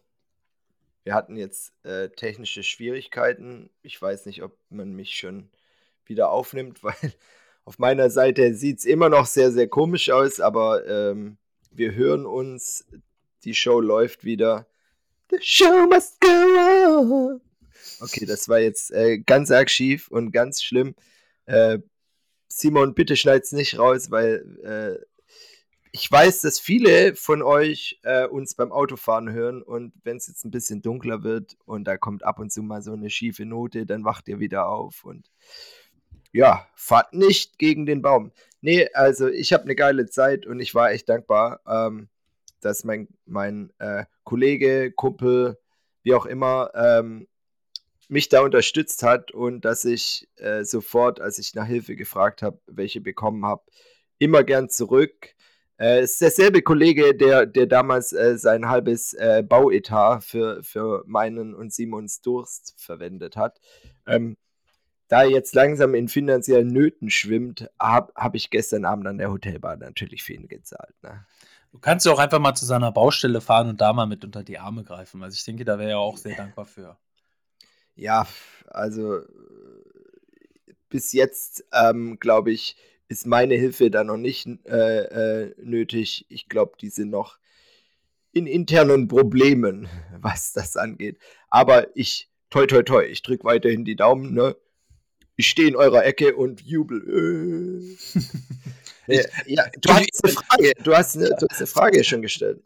Wir 1.04 1.14
hatten 1.14 1.38
jetzt 1.38 1.74
äh, 1.86 2.10
technische 2.10 2.64
Schwierigkeiten. 2.64 3.70
Ich 3.82 4.02
weiß 4.02 4.26
nicht, 4.26 4.44
ob 4.44 4.58
man 4.70 4.92
mich 4.94 5.16
schon 5.16 5.50
wieder 6.04 6.32
aufnimmt, 6.32 6.84
weil 6.84 7.14
auf 7.64 7.80
meiner 7.80 8.10
Seite 8.10 8.54
sieht 8.54 8.80
es 8.80 8.86
immer 8.86 9.10
noch 9.10 9.26
sehr, 9.26 9.52
sehr 9.52 9.68
komisch 9.68 10.10
aus, 10.10 10.40
aber 10.40 10.86
ähm, 10.88 11.38
wir 11.72 11.94
hören 11.94 12.26
uns. 12.26 12.86
Die 13.44 13.54
Show 13.54 13.80
läuft 13.80 14.26
wieder. 14.26 14.68
The 15.30 15.40
show 15.42 15.88
must 15.88 16.20
go 16.22 16.30
on. 16.30 17.42
Okay, 18.00 18.26
das 18.26 18.48
war 18.48 18.60
jetzt 18.60 18.92
äh, 18.92 19.20
ganz 19.20 19.52
arg 19.52 19.70
schief 19.70 20.08
und 20.10 20.32
ganz 20.32 20.62
schlimm. 20.62 20.96
Äh, 21.46 21.80
Simon, 22.48 22.94
bitte 22.94 23.16
schneid's 23.16 23.52
nicht 23.52 23.78
raus, 23.78 24.12
weil 24.12 24.46
äh, 24.64 25.06
ich 25.92 26.12
weiß, 26.12 26.42
dass 26.42 26.60
viele 26.60 27.16
von 27.16 27.42
euch 27.42 28.00
äh, 28.04 28.28
uns 28.28 28.56
beim 28.56 28.72
Autofahren 28.72 29.32
hören 29.32 29.62
und 29.62 29.94
wenn 30.04 30.18
es 30.18 30.28
jetzt 30.28 30.46
ein 30.46 30.52
bisschen 30.52 30.82
dunkler 30.82 31.24
wird 31.24 31.58
und 31.66 31.86
da 31.86 31.98
kommt 31.98 32.24
ab 32.24 32.40
und 32.40 32.52
zu 32.52 32.62
mal 32.62 32.82
so 32.82 32.94
eine 32.94 33.10
schiefe 33.10 33.46
Note, 33.46 33.86
dann 33.86 34.04
wacht 34.04 34.28
ihr 34.28 34.40
wieder 34.40 34.68
auf 34.68 35.04
und 35.04 35.32
ja, 36.32 36.68
fahrt 36.76 37.14
nicht 37.14 37.58
gegen 37.58 37.86
den 37.86 38.02
Baum. 38.02 38.32
Nee, 38.62 38.90
also 38.94 39.28
ich 39.28 39.54
habe 39.54 39.64
eine 39.64 39.76
geile 39.76 40.08
Zeit 40.08 40.46
und 40.46 40.60
ich 40.60 40.76
war 40.76 40.92
echt 40.92 41.10
dankbar, 41.10 41.62
ähm, 41.68 42.10
dass 42.62 42.84
mein, 42.84 43.08
mein 43.26 43.72
äh, 43.80 44.06
Kollege, 44.24 44.92
Kumpel, 44.92 45.58
wie 46.04 46.14
auch 46.14 46.26
immer, 46.26 46.72
ähm, 46.76 47.28
mich 48.10 48.30
da 48.30 48.42
unterstützt 48.42 49.04
hat 49.04 49.32
und 49.32 49.66
dass 49.66 49.84
ich 49.86 50.30
äh, 50.38 50.64
sofort, 50.64 51.20
als 51.20 51.40
ich 51.40 51.56
nach 51.56 51.68
Hilfe 51.68 51.96
gefragt 51.96 52.42
habe, 52.42 52.60
welche 52.68 53.02
bekommen 53.02 53.46
habe, 53.46 53.64
immer 54.18 54.44
gern 54.44 54.70
zurück 54.70 55.36
äh, 55.80 56.04
ist 56.04 56.22
derselbe 56.22 56.62
Kollege, 56.62 57.16
der, 57.16 57.46
der 57.46 57.68
damals 57.68 58.12
äh, 58.12 58.38
sein 58.38 58.68
halbes 58.68 59.14
äh, 59.14 59.44
Bauetat 59.48 60.24
für, 60.24 60.64
für 60.64 61.04
meinen 61.06 61.54
und 61.54 61.72
Simons 61.72 62.22
Durst 62.22 62.74
verwendet 62.78 63.38
hat. 63.38 63.60
Ähm, 64.08 64.38
da 65.08 65.24
er 65.24 65.30
jetzt 65.30 65.56
langsam 65.56 65.94
in 65.94 66.08
finanziellen 66.08 66.68
Nöten 66.68 67.10
schwimmt, 67.10 67.70
habe 67.80 68.12
hab 68.16 68.36
ich 68.36 68.50
gestern 68.50 68.86
Abend 68.86 69.08
an 69.08 69.20
der 69.20 69.32
Hotelbar 69.32 69.78
natürlich 69.78 70.24
für 70.24 70.34
ihn 70.34 70.48
gezahlt. 70.48 70.96
Ne? 71.02 71.26
Du 71.72 71.80
kannst 71.80 72.06
ja 72.06 72.12
auch 72.12 72.20
einfach 72.20 72.40
mal 72.40 72.56
zu 72.56 72.66
seiner 72.66 72.92
Baustelle 72.92 73.42
fahren 73.42 73.70
und 73.70 73.82
da 73.82 73.94
mal 73.94 74.08
mit 74.08 74.24
unter 74.26 74.44
die 74.44 74.58
Arme 74.58 74.84
greifen. 74.84 75.22
Also 75.24 75.36
ich 75.36 75.44
denke, 75.44 75.66
da 75.66 75.78
wäre 75.78 75.92
er 75.92 76.00
auch 76.00 76.18
sehr 76.18 76.36
dankbar 76.36 76.66
für. 76.66 76.98
Ja, 77.96 78.28
also 78.68 79.22
bis 80.90 81.14
jetzt, 81.14 81.66
ähm, 81.74 82.18
glaube 82.20 82.52
ich, 82.52 82.76
ist 83.08 83.26
meine 83.26 83.56
Hilfe 83.56 83.90
da 83.90 84.04
noch 84.04 84.18
nicht 84.18 84.48
äh, 84.66 85.44
äh, 85.44 85.56
nötig. 85.62 86.26
Ich 86.30 86.50
glaube, 86.50 86.74
die 86.80 86.90
sind 86.90 87.10
noch 87.10 87.38
in 88.32 88.48
internen 88.48 89.08
Problemen, 89.08 89.88
was 90.22 90.54
das 90.54 90.78
angeht. 90.78 91.18
Aber 91.50 91.96
ich, 91.96 92.30
toi, 92.50 92.66
toi, 92.66 92.84
toi, 92.84 93.04
ich 93.04 93.22
drücke 93.22 93.44
weiterhin 93.44 93.86
die 93.86 93.96
Daumen, 93.96 94.34
ne? 94.34 94.56
Ich 95.40 95.50
stehe 95.50 95.68
in 95.68 95.76
eurer 95.76 96.04
Ecke 96.04 96.36
und 96.36 96.62
jubel. 96.62 97.96
Äh. 98.16 98.20
ich, 99.08 99.26
ja, 99.46 99.66
du, 99.80 99.94
hast 99.94 100.24
eine 100.24 100.34
Frage, 100.34 100.72
du, 100.84 100.96
hast 100.96 101.16
eine, 101.18 101.30
du 101.30 101.48
hast 101.50 101.58
eine 101.58 101.68
Frage 101.68 102.04
schon 102.04 102.22
gestellt. 102.22 102.62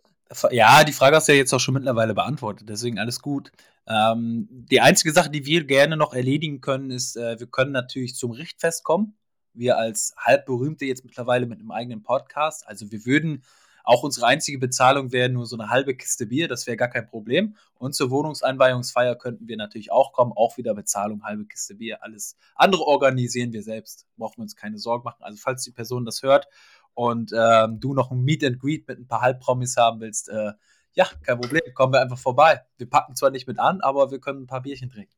Ja, 0.51 0.83
die 0.85 0.93
Frage 0.93 1.17
hast 1.17 1.27
du 1.27 1.33
ja 1.33 1.39
jetzt 1.39 1.53
auch 1.53 1.59
schon 1.59 1.73
mittlerweile 1.73 2.13
beantwortet, 2.13 2.69
deswegen 2.69 2.99
alles 2.99 3.21
gut. 3.21 3.51
Ähm, 3.87 4.47
die 4.49 4.79
einzige 4.79 5.11
Sache, 5.11 5.29
die 5.29 5.45
wir 5.45 5.65
gerne 5.65 5.97
noch 5.97 6.13
erledigen 6.13 6.61
können, 6.61 6.89
ist, 6.89 7.17
äh, 7.17 7.39
wir 7.39 7.47
können 7.47 7.71
natürlich 7.71 8.15
zum 8.15 8.31
Richtfest 8.31 8.83
kommen 8.83 9.15
wir 9.53 9.77
als 9.77 10.13
halbberühmte 10.17 10.85
jetzt 10.85 11.05
mittlerweile 11.05 11.45
mit 11.45 11.59
einem 11.59 11.71
eigenen 11.71 12.03
Podcast. 12.03 12.67
Also 12.67 12.91
wir 12.91 13.05
würden 13.05 13.43
auch 13.83 14.03
unsere 14.03 14.27
einzige 14.27 14.57
Bezahlung 14.57 15.11
wäre 15.11 15.29
nur 15.29 15.45
so 15.45 15.57
eine 15.57 15.69
halbe 15.69 15.95
Kiste 15.95 16.25
Bier, 16.25 16.47
das 16.47 16.67
wäre 16.67 16.77
gar 16.77 16.89
kein 16.89 17.07
Problem. 17.07 17.55
Und 17.75 17.93
zur 17.93 18.11
Wohnungseinweihungsfeier 18.11 19.15
könnten 19.15 19.47
wir 19.47 19.57
natürlich 19.57 19.91
auch 19.91 20.13
kommen, 20.13 20.33
auch 20.35 20.57
wieder 20.57 20.73
Bezahlung, 20.73 21.23
halbe 21.23 21.45
Kiste 21.45 21.75
Bier. 21.75 22.03
Alles 22.03 22.37
andere 22.55 22.83
organisieren 22.83 23.53
wir 23.53 23.63
selbst, 23.63 24.05
brauchen 24.17 24.37
wir 24.37 24.43
uns 24.43 24.55
keine 24.55 24.77
Sorgen 24.77 25.03
machen. 25.03 25.23
Also 25.23 25.39
falls 25.41 25.63
die 25.63 25.71
Person 25.71 26.05
das 26.05 26.21
hört 26.23 26.47
und 26.93 27.31
ähm, 27.35 27.79
du 27.79 27.93
noch 27.93 28.11
ein 28.11 28.21
Meet 28.21 28.43
and 28.43 28.59
Greet 28.59 28.87
mit 28.87 28.99
ein 28.99 29.07
paar 29.07 29.21
Halbpromis 29.21 29.77
haben 29.77 29.99
willst, 29.99 30.29
äh, 30.29 30.53
ja, 30.93 31.07
kein 31.23 31.39
Problem, 31.39 31.61
kommen 31.73 31.93
wir 31.93 32.01
einfach 32.01 32.17
vorbei. 32.17 32.61
Wir 32.77 32.89
packen 32.89 33.15
zwar 33.15 33.29
nicht 33.29 33.47
mit 33.47 33.59
an, 33.59 33.79
aber 33.81 34.11
wir 34.11 34.19
können 34.19 34.43
ein 34.43 34.47
paar 34.47 34.61
Bierchen 34.61 34.89
trinken. 34.89 35.15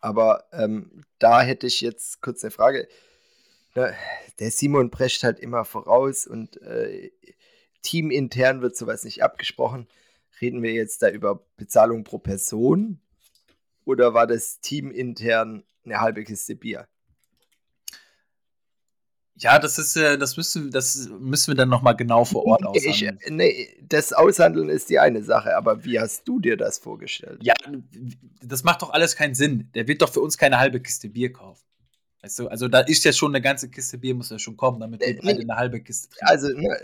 Aber 0.00 0.44
ähm, 0.52 1.04
da 1.18 1.42
hätte 1.42 1.66
ich 1.66 1.80
jetzt 1.82 2.22
kurz 2.22 2.42
eine 2.42 2.50
Frage 2.50 2.88
ne, 3.74 3.94
der 4.38 4.50
Simon 4.50 4.90
prescht 4.90 5.22
halt 5.22 5.40
immer 5.40 5.64
voraus 5.64 6.26
und 6.26 6.60
äh, 6.62 7.10
teamintern 7.82 8.62
wird 8.62 8.76
sowas 8.76 9.04
nicht 9.04 9.22
abgesprochen. 9.22 9.86
Reden 10.40 10.62
wir 10.62 10.72
jetzt 10.72 11.02
da 11.02 11.10
über 11.10 11.44
Bezahlung 11.56 12.04
pro 12.04 12.18
Person 12.18 13.00
oder 13.84 14.14
war 14.14 14.26
das 14.26 14.60
teamintern 14.60 15.64
eine 15.84 16.00
halbe 16.00 16.24
Kiste 16.24 16.56
Bier? 16.56 16.88
Ja, 19.36 19.58
das 19.58 19.78
ist 19.78 19.96
das 19.96 20.36
müssen, 20.36 20.70
das 20.70 21.08
müssen 21.18 21.48
wir 21.48 21.54
dann 21.56 21.68
nochmal 21.68 21.96
genau 21.96 22.24
vor 22.24 22.44
Ort 22.44 22.64
aushandeln. 22.64 23.18
Ich, 23.24 23.30
nee, 23.30 23.76
das 23.82 24.12
Aushandeln 24.12 24.68
ist 24.68 24.88
die 24.90 24.98
eine 24.98 25.24
Sache, 25.24 25.56
aber 25.56 25.84
wie 25.84 25.98
hast 25.98 26.28
du 26.28 26.38
dir 26.38 26.56
das 26.56 26.78
vorgestellt? 26.78 27.40
Ja, 27.42 27.54
das 28.42 28.62
macht 28.62 28.82
doch 28.82 28.90
alles 28.90 29.16
keinen 29.16 29.34
Sinn. 29.34 29.70
Der 29.74 29.88
wird 29.88 30.02
doch 30.02 30.12
für 30.12 30.20
uns 30.20 30.38
keine 30.38 30.58
halbe 30.58 30.80
Kiste 30.80 31.08
Bier 31.08 31.32
kaufen. 31.32 31.64
Weißt 32.22 32.38
du, 32.38 32.48
also 32.48 32.68
da 32.68 32.80
ist 32.80 33.04
ja 33.04 33.12
schon 33.12 33.32
eine 33.34 33.42
ganze 33.42 33.68
Kiste 33.68 33.98
Bier, 33.98 34.14
muss 34.14 34.30
ja 34.30 34.38
schon 34.38 34.56
kommen, 34.56 34.78
damit 34.78 35.00
wir 35.00 35.18
beide 35.20 35.40
eine 35.40 35.56
halbe 35.56 35.80
Kiste 35.80 36.10
trinken. 36.10 36.26
Also, 36.26 36.48
ne, 36.48 36.78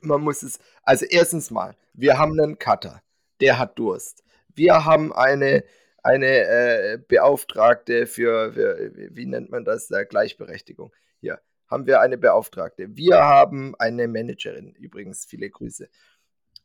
man 0.00 0.20
muss 0.20 0.42
es, 0.42 0.58
also 0.82 1.06
erstens 1.06 1.50
mal, 1.50 1.76
wir 1.94 2.18
haben 2.18 2.38
einen 2.40 2.58
Cutter, 2.58 3.02
der 3.40 3.58
hat 3.58 3.78
Durst. 3.78 4.22
Wir 4.54 4.84
haben 4.84 5.12
eine, 5.12 5.64
eine 6.02 6.26
äh, 6.26 6.98
Beauftragte 7.08 8.06
für, 8.06 8.52
für, 8.52 8.92
wie 9.10 9.26
nennt 9.26 9.50
man 9.50 9.64
das, 9.64 9.88
da, 9.88 10.04
Gleichberechtigung. 10.04 10.92
Hier 11.20 11.40
haben 11.68 11.86
wir 11.86 12.00
eine 12.00 12.16
Beauftragte. 12.16 12.96
Wir 12.96 13.16
haben 13.16 13.74
eine 13.78 14.08
Managerin, 14.08 14.72
übrigens, 14.74 15.24
viele 15.24 15.50
Grüße. 15.50 15.88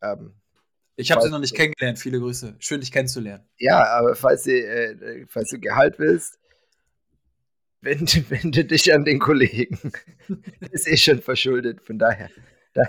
Ähm, 0.01 0.35
ich 0.95 1.11
habe 1.11 1.21
sie 1.21 1.29
noch 1.29 1.39
nicht 1.39 1.55
kennengelernt, 1.55 1.99
viele 1.99 2.19
Grüße. 2.19 2.55
Schön, 2.59 2.79
dich 2.79 2.91
kennenzulernen. 2.91 3.47
Ja, 3.57 3.83
aber 3.85 4.15
falls, 4.15 4.43
sie, 4.43 4.59
äh, 4.59 5.25
falls 5.27 5.49
du 5.49 5.59
Gehalt 5.59 5.97
willst, 5.97 6.37
wende, 7.81 8.11
wende 8.29 8.65
dich 8.65 8.93
an 8.93 9.03
den 9.03 9.19
Kollegen. 9.19 9.79
Der 10.61 10.71
ist 10.71 10.87
eh 10.87 10.97
schon 10.97 11.21
verschuldet, 11.21 11.81
von 11.81 11.97
daher. 11.97 12.29
Da, 12.73 12.83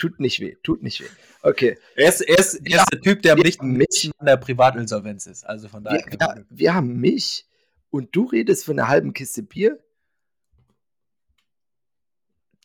tut 0.00 0.18
nicht 0.18 0.40
weh, 0.40 0.56
tut 0.62 0.82
nicht 0.82 1.00
weh. 1.00 1.08
Okay. 1.42 1.78
Er 1.94 2.08
ist, 2.08 2.22
er 2.22 2.38
ist, 2.38 2.54
er 2.54 2.78
ist 2.78 2.92
der 2.92 3.00
Typ, 3.00 3.22
der 3.22 3.36
nicht 3.36 3.62
mich 3.62 4.10
an 4.18 4.26
der 4.26 4.36
Privatinsolvenz 4.36 5.26
ist. 5.26 5.44
Also 5.44 5.68
von 5.68 5.84
daher. 5.84 6.04
Wir, 6.10 6.46
wir 6.48 6.74
haben 6.74 6.96
mich 6.98 7.46
und 7.90 8.16
du 8.16 8.24
redest 8.24 8.64
von 8.64 8.78
einer 8.78 8.88
halben 8.88 9.12
Kiste 9.12 9.42
Bier? 9.42 9.78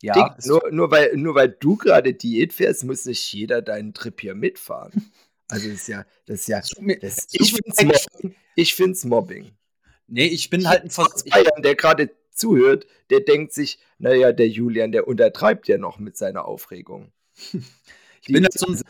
Ja. 0.02 0.14
Dick, 0.14 0.46
nur, 0.46 0.62
nur, 0.72 0.92
weil, 0.92 1.16
nur 1.16 1.36
weil 1.36 1.50
du 1.50 1.76
gerade 1.76 2.14
Diät 2.14 2.54
fährst, 2.54 2.84
muss 2.84 3.06
nicht 3.06 3.34
jeder 3.34 3.62
deinen 3.62 3.94
Trip 3.94 4.20
hier 4.20 4.36
mitfahren. 4.36 5.12
Also 5.48 5.68
das 5.68 5.82
ist 5.82 5.88
ja, 5.90 6.06
das 6.26 6.40
ist 6.40 6.48
ja, 6.48 6.60
das, 6.60 7.28
ich 7.32 7.54
finde 7.54 7.70
es 7.70 7.84
Mobbing. 7.84 8.36
Ich 8.56 8.74
find's 8.74 9.06
Mobbing. 9.06 9.52
Nee, 10.08 10.26
ich 10.26 10.50
bin 10.50 10.68
halt 10.68 10.86
ein 10.86 10.90
Vers 10.90 11.24
Bayern, 11.24 11.62
der 11.62 11.76
gerade 11.76 12.10
zuhört, 12.32 12.88
der 13.12 13.20
denkt 13.20 13.54
sich, 13.54 13.78
naja, 14.00 14.32
der 14.32 14.48
Julian, 14.48 14.92
der 14.92 15.08
untertreibt 15.08 15.68
ja 15.68 15.78
noch 15.78 16.00
mit 16.00 16.18
seiner 16.18 16.46
Aufregung. 16.46 17.12
ich 18.22 18.28
bin 18.28 18.44
halt 18.44 18.54
so 18.54 18.68
ein, 18.68 18.82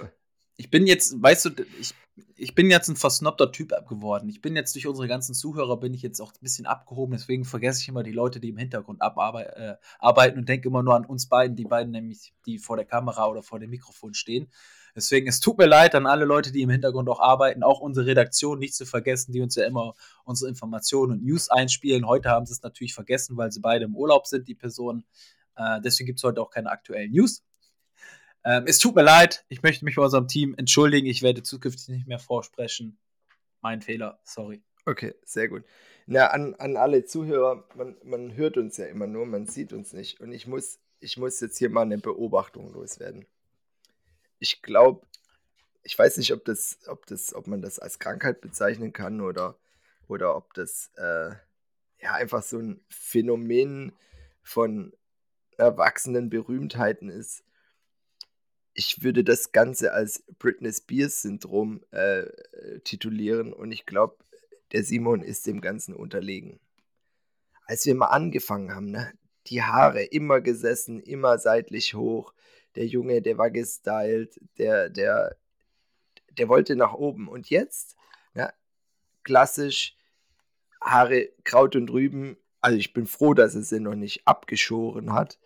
ich 0.57 0.69
bin 0.69 0.87
jetzt, 0.87 1.21
weißt 1.21 1.45
du, 1.45 1.49
ich, 1.79 1.93
ich 2.37 2.55
bin 2.55 2.69
jetzt 2.69 2.87
ein 2.89 2.95
versnobter 2.95 3.51
Typ 3.51 3.73
geworden. 3.87 4.29
Ich 4.29 4.41
bin 4.41 4.55
jetzt 4.55 4.73
durch 4.75 4.87
unsere 4.87 5.07
ganzen 5.07 5.33
Zuhörer, 5.33 5.77
bin 5.77 5.93
ich 5.93 6.01
jetzt 6.01 6.21
auch 6.21 6.31
ein 6.31 6.41
bisschen 6.41 6.65
abgehoben, 6.65 7.13
deswegen 7.13 7.45
vergesse 7.45 7.81
ich 7.81 7.89
immer 7.89 8.03
die 8.03 8.11
Leute, 8.11 8.39
die 8.39 8.49
im 8.49 8.57
Hintergrund 8.57 9.01
äh, 9.01 9.75
arbeiten 9.99 10.39
und 10.39 10.47
denke 10.47 10.69
immer 10.69 10.83
nur 10.83 10.95
an 10.95 11.05
uns 11.05 11.27
beiden, 11.27 11.55
die 11.55 11.65
beiden 11.65 11.91
nämlich, 11.91 12.33
die 12.45 12.57
vor 12.57 12.77
der 12.77 12.85
Kamera 12.85 13.27
oder 13.27 13.43
vor 13.43 13.59
dem 13.59 13.69
Mikrofon 13.69 14.13
stehen. 14.13 14.49
Deswegen, 14.95 15.27
es 15.27 15.41
tut 15.41 15.57
mir 15.57 15.65
leid 15.65 15.93
an 15.93 16.05
alle 16.05 16.23
Leute, 16.23 16.53
die 16.53 16.61
im 16.61 16.69
Hintergrund 16.69 17.09
auch 17.09 17.19
arbeiten, 17.19 17.63
auch 17.63 17.81
unsere 17.81 18.05
Redaktion 18.05 18.59
nicht 18.59 18.75
zu 18.75 18.85
vergessen, 18.85 19.33
die 19.33 19.41
uns 19.41 19.55
ja 19.55 19.65
immer 19.65 19.93
unsere 20.23 20.49
Informationen 20.49 21.11
und 21.11 21.25
News 21.25 21.49
einspielen. 21.49 22.07
Heute 22.07 22.29
haben 22.29 22.45
sie 22.45 22.53
es 22.53 22.61
natürlich 22.61 22.93
vergessen, 22.93 23.35
weil 23.35 23.51
sie 23.51 23.59
beide 23.59 23.83
im 23.83 23.95
Urlaub 23.95 24.25
sind, 24.25 24.47
die 24.47 24.55
Personen. 24.55 25.03
Äh, 25.57 25.81
deswegen 25.81 26.07
gibt 26.07 26.19
es 26.19 26.23
heute 26.23 26.41
auch 26.41 26.49
keine 26.49 26.69
aktuellen 26.69 27.11
News. 27.11 27.43
Ähm, 28.45 28.65
es 28.67 28.77
tut 28.77 28.95
mir 28.95 29.01
leid, 29.01 29.43
ich 29.49 29.63
möchte 29.63 29.83
mich 29.83 29.95
bei 29.95 30.03
unserem 30.03 30.27
Team 30.27 30.53
entschuldigen. 30.57 31.07
Ich 31.07 31.23
werde 31.23 31.41
zukünftig 31.41 31.89
nicht 31.89 32.07
mehr 32.07 32.19
vorsprechen. 32.19 32.97
Mein 33.61 33.81
Fehler, 33.81 34.19
sorry. 34.23 34.61
Okay, 34.85 35.15
sehr 35.25 35.47
gut. 35.47 35.63
Na, 36.05 36.27
an, 36.27 36.53
an 36.55 36.77
alle 36.77 37.05
Zuhörer, 37.05 37.67
man, 37.75 37.97
man 38.03 38.35
hört 38.35 38.57
uns 38.57 38.77
ja 38.77 38.85
immer 38.85 39.07
nur, 39.07 39.25
man 39.25 39.47
sieht 39.47 39.73
uns 39.73 39.93
nicht. 39.93 40.21
Und 40.21 40.31
ich 40.31 40.45
muss, 40.45 40.77
ich 40.99 41.17
muss 41.17 41.39
jetzt 41.39 41.57
hier 41.57 41.71
mal 41.71 41.81
eine 41.81 41.97
Beobachtung 41.97 42.71
loswerden. 42.71 43.25
Ich 44.37 44.61
glaube, 44.61 45.07
ich 45.81 45.97
weiß 45.97 46.17
nicht, 46.17 46.31
ob 46.31 46.45
das, 46.45 46.77
ob 46.85 47.07
das, 47.07 47.33
ob 47.33 47.47
man 47.47 47.63
das 47.63 47.79
als 47.79 47.97
Krankheit 47.97 48.41
bezeichnen 48.41 48.93
kann 48.93 49.21
oder, 49.21 49.57
oder 50.07 50.35
ob 50.35 50.53
das 50.53 50.91
äh, 50.97 51.31
ja 51.99 52.13
einfach 52.13 52.43
so 52.43 52.59
ein 52.59 52.79
Phänomen 52.89 53.93
von 54.43 54.93
erwachsenen 55.57 56.29
Berühmtheiten 56.29 57.09
ist 57.09 57.43
ich 58.75 59.01
würde 59.03 59.23
das 59.23 59.53
Ganze 59.53 59.93
als 59.93 60.23
Britney 60.37 60.71
Spears-Syndrom 60.71 61.81
äh, 61.91 62.25
titulieren 62.83 63.53
und 63.53 63.71
ich 63.71 63.85
glaube, 63.85 64.17
der 64.73 64.83
Simon 64.83 65.21
ist 65.21 65.47
dem 65.47 65.61
Ganzen 65.61 65.95
unterlegen. 65.95 66.59
Als 67.65 67.85
wir 67.85 67.95
mal 67.95 68.07
angefangen 68.07 68.75
haben, 68.75 68.91
ne, 68.91 69.13
die 69.47 69.63
Haare 69.63 70.03
immer 70.03 70.41
gesessen, 70.41 70.99
immer 70.99 71.37
seitlich 71.37 71.93
hoch, 71.93 72.33
der 72.75 72.85
Junge, 72.85 73.21
der 73.21 73.37
war 73.37 73.49
gestylt, 73.49 74.39
der, 74.57 74.89
der, 74.89 75.37
der 76.37 76.49
wollte 76.49 76.75
nach 76.75 76.93
oben. 76.93 77.29
Und 77.29 77.49
jetzt, 77.49 77.95
ja, 78.33 78.51
klassisch, 79.23 79.95
Haare 80.81 81.29
Kraut 81.45 81.77
und 81.77 81.89
Rüben. 81.89 82.37
Also 82.59 82.77
ich 82.77 82.91
bin 82.91 83.07
froh, 83.07 83.33
dass 83.33 83.55
es 83.55 83.69
sie 83.69 83.79
noch 83.79 83.95
nicht 83.95 84.27
abgeschoren 84.27 85.13
hat. 85.13 85.39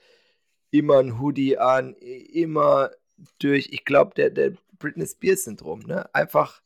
Immer 0.72 1.00
ein 1.00 1.20
Hoodie 1.20 1.58
an, 1.58 1.94
immer 1.96 2.90
durch, 3.40 3.70
ich 3.72 3.86
glaube, 3.86 4.14
der, 4.16 4.30
der 4.30 4.54
Britney 4.78 5.06
Spears-Syndrom, 5.06 5.82
ne? 5.82 6.14
Einfach 6.14 6.62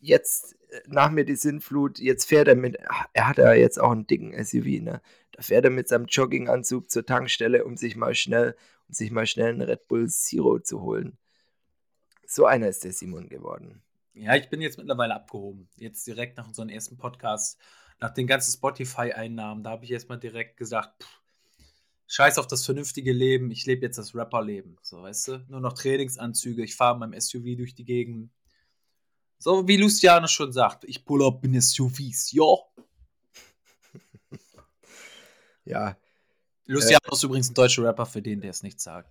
jetzt 0.00 0.56
äh, 0.70 0.80
nach 0.86 1.10
mir 1.10 1.24
die 1.24 1.36
Sinnflut, 1.36 1.98
jetzt 1.98 2.24
fährt 2.24 2.48
er 2.48 2.56
mit, 2.56 2.78
er 3.12 3.28
hat 3.28 3.38
ja 3.38 3.52
jetzt 3.52 3.80
auch 3.80 3.90
einen 3.90 4.06
dicken 4.06 4.32
SUV, 4.44 4.82
ne? 4.82 5.02
Da 5.32 5.42
fährt 5.42 5.64
er 5.64 5.70
mit 5.70 5.88
seinem 5.88 6.06
Jogginganzug 6.06 6.90
zur 6.90 7.06
Tankstelle, 7.06 7.64
um 7.64 7.76
sich 7.76 7.96
mal 7.96 8.14
schnell, 8.14 8.56
um 8.88 8.94
sich 8.94 9.10
mal 9.10 9.26
schnell 9.26 9.50
einen 9.50 9.62
Red 9.62 9.88
Bull 9.88 10.08
Zero 10.08 10.58
zu 10.58 10.82
holen. 10.82 11.18
So 12.26 12.46
einer 12.46 12.68
ist 12.68 12.84
der 12.84 12.92
Simon 12.92 13.28
geworden. 13.28 13.82
Ja, 14.14 14.36
ich 14.36 14.50
bin 14.50 14.60
jetzt 14.60 14.78
mittlerweile 14.78 15.14
abgehoben. 15.14 15.68
Jetzt 15.76 16.06
direkt 16.06 16.36
nach 16.36 16.46
unserem 16.46 16.68
ersten 16.68 16.98
Podcast, 16.98 17.58
nach 17.98 18.10
den 18.10 18.26
ganzen 18.26 18.52
Spotify-Einnahmen, 18.52 19.62
da 19.62 19.70
habe 19.70 19.84
ich 19.84 19.90
erstmal 19.90 20.18
direkt 20.18 20.56
gesagt, 20.58 21.02
pff, 21.02 21.21
scheiß 22.12 22.36
auf 22.36 22.46
das 22.46 22.66
vernünftige 22.66 23.10
Leben, 23.10 23.50
ich 23.50 23.64
lebe 23.64 23.86
jetzt 23.86 23.96
das 23.96 24.14
Rapper-Leben. 24.14 24.76
So, 24.82 25.02
weißt 25.02 25.28
du? 25.28 25.44
Nur 25.48 25.60
noch 25.60 25.72
Trainingsanzüge, 25.72 26.62
ich 26.62 26.76
fahre 26.76 26.98
meinem 26.98 27.18
SUV 27.18 27.56
durch 27.56 27.74
die 27.74 27.86
Gegend. 27.86 28.30
So 29.38 29.66
wie 29.66 29.78
Luciano 29.78 30.26
schon 30.28 30.52
sagt, 30.52 30.84
ich 30.84 31.06
pull 31.06 31.24
up 31.24 31.42
in 31.42 31.58
SUVs, 31.58 32.32
jo. 32.32 32.66
ja. 35.64 35.96
Luciano 36.66 37.00
äh, 37.10 37.14
ist 37.14 37.22
übrigens 37.22 37.50
ein 37.50 37.54
deutscher 37.54 37.82
Rapper, 37.82 38.04
für 38.04 38.20
den 38.20 38.42
der 38.42 38.50
es 38.50 38.62
nicht 38.62 38.78
sagt. 38.78 39.10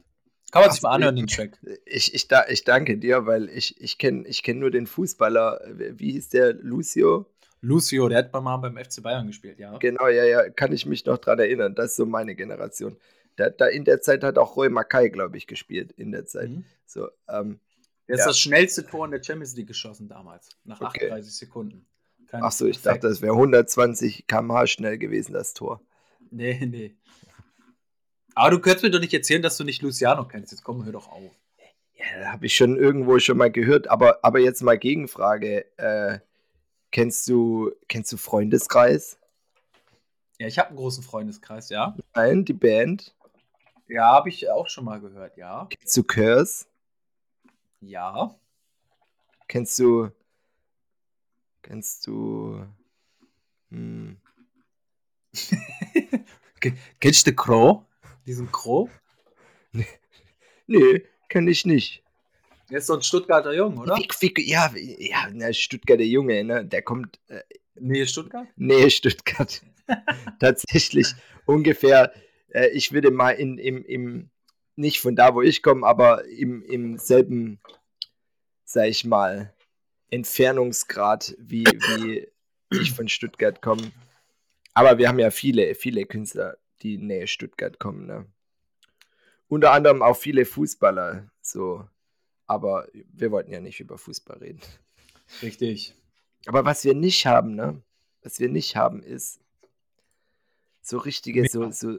Kann 0.51 0.61
man 0.61 0.71
sich 0.71 0.83
mal 0.83 0.91
anhören, 0.91 1.15
den 1.15 1.27
Track. 1.27 1.59
Ich, 1.85 2.13
ich, 2.13 2.27
ich 2.29 2.63
danke 2.65 2.97
dir, 2.99 3.25
weil 3.25 3.49
ich, 3.49 3.81
ich 3.81 3.97
kenne 3.97 4.27
ich 4.27 4.43
kenn 4.43 4.59
nur 4.59 4.69
den 4.69 4.85
Fußballer, 4.85 5.59
wie 5.73 6.11
hieß 6.11 6.29
der, 6.29 6.53
Lucio? 6.53 7.25
Lucio, 7.61 8.09
der 8.09 8.19
hat 8.19 8.33
mal 8.33 8.57
beim 8.57 8.77
FC 8.77 9.03
Bayern 9.03 9.27
gespielt, 9.27 9.59
ja. 9.59 9.77
Genau, 9.77 10.07
ja, 10.07 10.25
ja, 10.25 10.49
kann 10.49 10.73
ich 10.73 10.85
mich 10.85 11.05
noch 11.05 11.19
dran 11.19 11.39
erinnern. 11.39 11.75
Das 11.75 11.91
ist 11.91 11.95
so 11.95 12.05
meine 12.05 12.35
Generation. 12.35 12.97
Da, 13.35 13.49
da 13.49 13.67
in 13.67 13.85
der 13.85 14.01
Zeit 14.01 14.23
hat 14.23 14.37
auch 14.37 14.57
Roy 14.57 14.69
Mackay, 14.69 15.09
glaube 15.09 15.37
ich, 15.37 15.47
gespielt. 15.47 15.91
In 15.93 16.11
der 16.11 16.25
Zeit. 16.25 16.49
Mhm. 16.49 16.65
So, 16.85 17.07
ähm, 17.29 17.59
der 18.07 18.15
ist 18.15 18.21
ja. 18.21 18.27
das 18.27 18.39
schnellste 18.39 18.85
Tor 18.85 19.05
in 19.05 19.11
der 19.11 19.23
Champions 19.23 19.55
League 19.55 19.67
geschossen 19.67 20.09
damals, 20.09 20.49
nach 20.65 20.81
okay. 20.81 21.05
38 21.05 21.33
Sekunden. 21.33 21.85
Kein 22.27 22.43
Ach 22.43 22.51
so, 22.51 22.65
ich 22.65 22.81
dachte, 22.81 23.07
das 23.07 23.21
wäre 23.21 23.33
120 23.33 24.25
km/h 24.25 24.67
schnell 24.67 24.97
gewesen, 24.97 25.33
das 25.33 25.53
Tor. 25.53 25.81
Nee, 26.31 26.65
nee. 26.65 26.95
Aber 28.33 28.51
du 28.51 28.59
könntest 28.59 28.83
mir 28.83 28.91
doch 28.91 28.99
nicht 28.99 29.13
erzählen, 29.13 29.41
dass 29.41 29.57
du 29.57 29.63
nicht 29.63 29.81
Luciano 29.81 30.27
kennst. 30.27 30.51
Jetzt 30.51 30.63
komm, 30.63 30.85
hör 30.85 30.93
doch 30.93 31.09
auf. 31.11 31.31
Ja, 31.95 32.31
habe 32.31 32.45
ich 32.45 32.55
schon 32.55 32.77
irgendwo 32.77 33.19
schon 33.19 33.37
mal 33.37 33.51
gehört. 33.51 33.89
Aber, 33.89 34.19
aber 34.23 34.39
jetzt 34.39 34.61
mal 34.61 34.77
Gegenfrage. 34.77 35.65
Äh, 35.77 36.19
Kennst 36.91 37.27
du, 37.27 37.71
kennst 37.87 38.11
du 38.11 38.17
Freundeskreis? 38.17 39.17
Ja, 40.39 40.47
ich 40.47 40.59
habe 40.59 40.69
einen 40.69 40.77
großen 40.77 41.03
Freundeskreis, 41.03 41.69
ja. 41.69 41.95
Nein, 42.13 42.43
die 42.43 42.53
Band? 42.53 43.15
Ja, 43.87 44.11
habe 44.11 44.29
ich 44.29 44.49
auch 44.49 44.67
schon 44.69 44.85
mal 44.85 44.99
gehört, 44.99 45.37
ja. 45.37 45.67
Kennst 45.69 45.95
du 45.95 46.03
Curse? 46.03 46.65
Ja. 47.79 48.35
Kennst 49.47 49.77
du. 49.79 50.09
Kennst 51.61 52.07
du. 52.07 52.65
Hm. 53.69 54.17
Kennst 56.99 57.27
du 57.27 57.33
Crow? 57.33 57.85
Diesen 58.25 58.51
Crow? 58.51 58.89
Nee, 59.71 59.87
nee 60.67 61.05
kenn 61.29 61.47
ich 61.47 61.65
nicht. 61.65 62.03
Der 62.71 62.77
ist 62.77 62.87
so 62.87 62.93
ein 62.93 63.01
Stuttgarter 63.01 63.53
Junge, 63.53 63.81
oder? 63.81 63.97
Fick, 63.97 64.13
fick, 64.13 64.39
ja, 64.39 64.71
ja, 64.77 65.27
na, 65.33 65.51
Stuttgarter 65.51 66.03
Junge, 66.03 66.41
ne? 66.45 66.65
Der 66.65 66.81
kommt. 66.81 67.19
Äh, 67.27 67.41
Nähe 67.75 68.07
Stuttgart? 68.07 68.47
Nähe 68.55 68.89
Stuttgart. 68.89 69.61
Tatsächlich 70.39 71.13
ungefähr, 71.45 72.13
äh, 72.49 72.69
ich 72.69 72.93
würde 72.93 73.11
mal 73.11 73.31
in, 73.31 73.57
im, 73.57 73.83
im, 73.83 74.29
nicht 74.77 75.01
von 75.01 75.17
da, 75.17 75.35
wo 75.35 75.41
ich 75.41 75.61
komme, 75.61 75.85
aber 75.85 76.23
im, 76.25 76.63
im 76.63 76.97
selben, 76.97 77.59
sag 78.63 78.87
ich 78.87 79.03
mal, 79.03 79.53
Entfernungsgrad, 80.09 81.35
wie, 81.39 81.65
wie 81.65 82.27
ich 82.69 82.93
von 82.93 83.09
Stuttgart 83.09 83.61
komme. 83.61 83.91
Aber 84.73 84.97
wir 84.97 85.09
haben 85.09 85.19
ja 85.19 85.29
viele, 85.29 85.75
viele 85.75 86.05
Künstler, 86.05 86.57
die 86.83 86.97
Nähe 86.97 87.27
Stuttgart 87.27 87.79
kommen, 87.79 88.05
ne? 88.05 88.25
Unter 89.49 89.73
anderem 89.73 90.01
auch 90.01 90.15
viele 90.15 90.45
Fußballer, 90.45 91.29
so 91.41 91.85
aber 92.51 92.87
wir 92.93 93.31
wollten 93.31 93.53
ja 93.53 93.61
nicht 93.61 93.79
über 93.79 93.97
Fußball 93.97 94.39
reden. 94.39 94.59
Richtig. 95.41 95.95
Aber 96.45 96.65
was 96.65 96.83
wir 96.83 96.93
nicht 96.93 97.25
haben, 97.25 97.55
ne? 97.55 97.81
Was 98.23 98.41
wir 98.41 98.49
nicht 98.49 98.75
haben, 98.75 99.01
ist 99.01 99.39
so 100.81 100.97
richtige, 100.97 101.47
so, 101.47 101.71
so, 101.71 101.97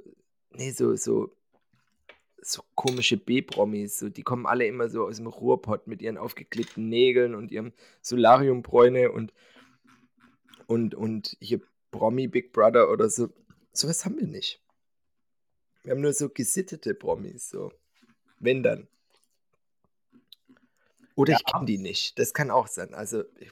nee, 0.50 0.72
so, 0.72 0.94
so, 0.94 1.34
so 2.42 2.62
komische 2.74 3.16
B-Promis. 3.16 3.98
So, 3.98 4.10
die 4.10 4.22
kommen 4.22 4.44
alle 4.44 4.66
immer 4.66 4.90
so 4.90 5.06
aus 5.06 5.16
dem 5.16 5.26
Ruhrpott 5.26 5.86
mit 5.86 6.02
ihren 6.02 6.18
aufgeklebten 6.18 6.88
Nägeln 6.90 7.34
und 7.34 7.50
ihrem 7.50 7.72
Solariumbräune 8.02 9.10
und, 9.10 9.32
und, 10.66 10.94
und 10.94 11.34
hier 11.40 11.62
Promi 11.90 12.28
Big 12.28 12.52
Brother 12.52 12.90
oder 12.90 13.08
so. 13.08 13.30
Sowas 13.72 14.04
haben 14.04 14.18
wir 14.20 14.26
nicht. 14.26 14.60
Wir 15.82 15.92
haben 15.92 16.02
nur 16.02 16.12
so 16.12 16.28
gesittete 16.28 16.94
Promis, 16.94 17.48
so. 17.48 17.72
Wenn 18.38 18.62
dann. 18.62 18.86
Oder 21.14 21.32
ja. 21.32 21.38
ich 21.38 21.52
kenne 21.52 21.66
die 21.66 21.78
nicht. 21.78 22.18
Das 22.18 22.34
kann 22.34 22.50
auch 22.50 22.66
sein. 22.66 22.94
Also, 22.94 23.24
ich 23.38 23.50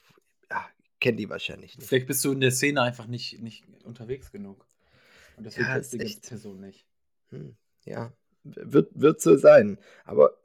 ja, 0.51 0.67
kenne 1.01 1.17
die 1.17 1.29
wahrscheinlich 1.29 1.77
nicht. 1.77 1.89
Vielleicht 1.89 2.07
bist 2.07 2.25
du 2.25 2.33
in 2.33 2.41
der 2.41 2.51
Szene 2.51 2.83
einfach 2.83 3.07
nicht, 3.07 3.41
nicht 3.41 3.65
unterwegs 3.85 4.33
genug. 4.33 4.67
Und 5.37 5.45
deswegen 5.45 5.67
ja, 5.67 5.75
kennst 5.75 5.93
du 5.93 5.99
die 5.99 6.17
Person 6.17 6.61
nicht. 6.61 6.87
Hm, 7.31 7.57
ja, 7.85 8.13
wird, 8.45 8.91
wird 8.95 9.21
so 9.21 9.37
sein. 9.37 9.79
Aber, 10.05 10.39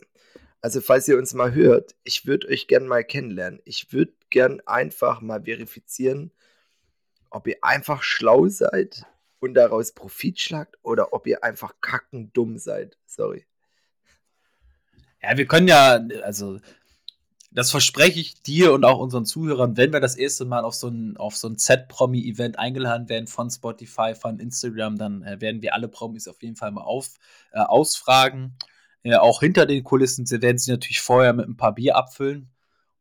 also, 0.62 0.82
falls 0.82 1.08
ihr 1.08 1.18
uns 1.18 1.34
mal 1.34 1.54
hört, 1.54 1.96
ich 2.04 2.26
würde 2.26 2.48
euch 2.48 2.68
gern 2.68 2.88
mal 2.88 3.04
kennenlernen. 3.04 3.62
Ich 3.66 3.94
würde 3.94 4.14
gern 4.30 4.62
einfach 4.66 5.22
mal 5.22 5.44
verifizieren, 5.44 6.32
ob 7.30 7.48
ihr 7.48 7.58
einfach 7.62 8.04
schlau 8.04 8.48
seid 8.48 9.06
und 9.40 9.54
daraus 9.54 9.92
Profit 9.94 10.40
schlagt 10.40 10.78
oder 10.82 11.14
ob 11.14 11.28
ihr 11.28 11.44
einfach 11.44 11.76
kackendumm 11.82 12.58
seid. 12.58 12.98
Sorry. 13.06 13.46
Ja, 15.22 15.38
wir 15.38 15.46
können 15.46 15.68
ja, 15.68 16.00
also 16.24 16.60
das 17.56 17.72
verspreche 17.72 18.20
ich 18.20 18.42
dir 18.42 18.74
und 18.74 18.84
auch 18.84 19.00
unseren 19.00 19.26
Zuhörern, 19.26 19.78
wenn 19.78 19.94
wir 19.94 20.02
das 20.02 20.18
erste 20.18 20.44
Mal 20.44 20.66
auf 20.66 20.76
so 20.76 20.90
ein, 20.90 21.18
so 21.32 21.48
ein 21.48 21.58
Z-Promi-Event 21.58 22.60
eingeladen 22.60 23.08
werden 23.08 23.28
von 23.28 23.50
Spotify, 23.50 24.14
von 24.14 24.40
Instagram, 24.40 24.98
dann 24.98 25.24
äh, 25.24 25.40
werden 25.40 25.62
wir 25.62 25.74
alle 25.74 25.88
Promis 25.88 26.28
auf 26.28 26.44
jeden 26.44 26.58
Fall 26.58 26.72
mal 26.72 26.82
auf, 26.84 27.16
äh, 27.54 27.60
ausfragen. 27.60 28.58
ja, 29.04 29.22
auch 29.22 29.40
hinter 29.40 29.66
den 29.66 29.86
Kulissen 29.86 30.30
werden 30.30 30.58
sie 30.58 30.72
natürlich 30.72 31.00
vorher 31.00 31.32
mit 31.32 31.48
ein 31.48 31.56
paar 31.56 31.74
Bier 31.74 31.96
abfüllen. 31.96 32.52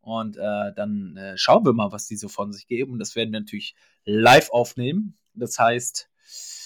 Und 0.01 0.37
äh, 0.37 0.73
dann 0.77 1.17
äh, 1.17 1.37
schauen 1.37 1.65
wir 1.65 1.73
mal, 1.73 1.91
was 1.91 2.07
die 2.07 2.17
so 2.17 2.29
von 2.29 2.53
sich 2.53 2.69
geben. 2.69 2.93
Und 2.93 2.99
das 3.01 3.17
werden 3.17 3.33
wir 3.33 3.41
natürlich 3.41 3.75
live 4.05 4.51
aufnehmen. 4.51 5.19
Das 5.35 5.59
heißt. 5.59 6.09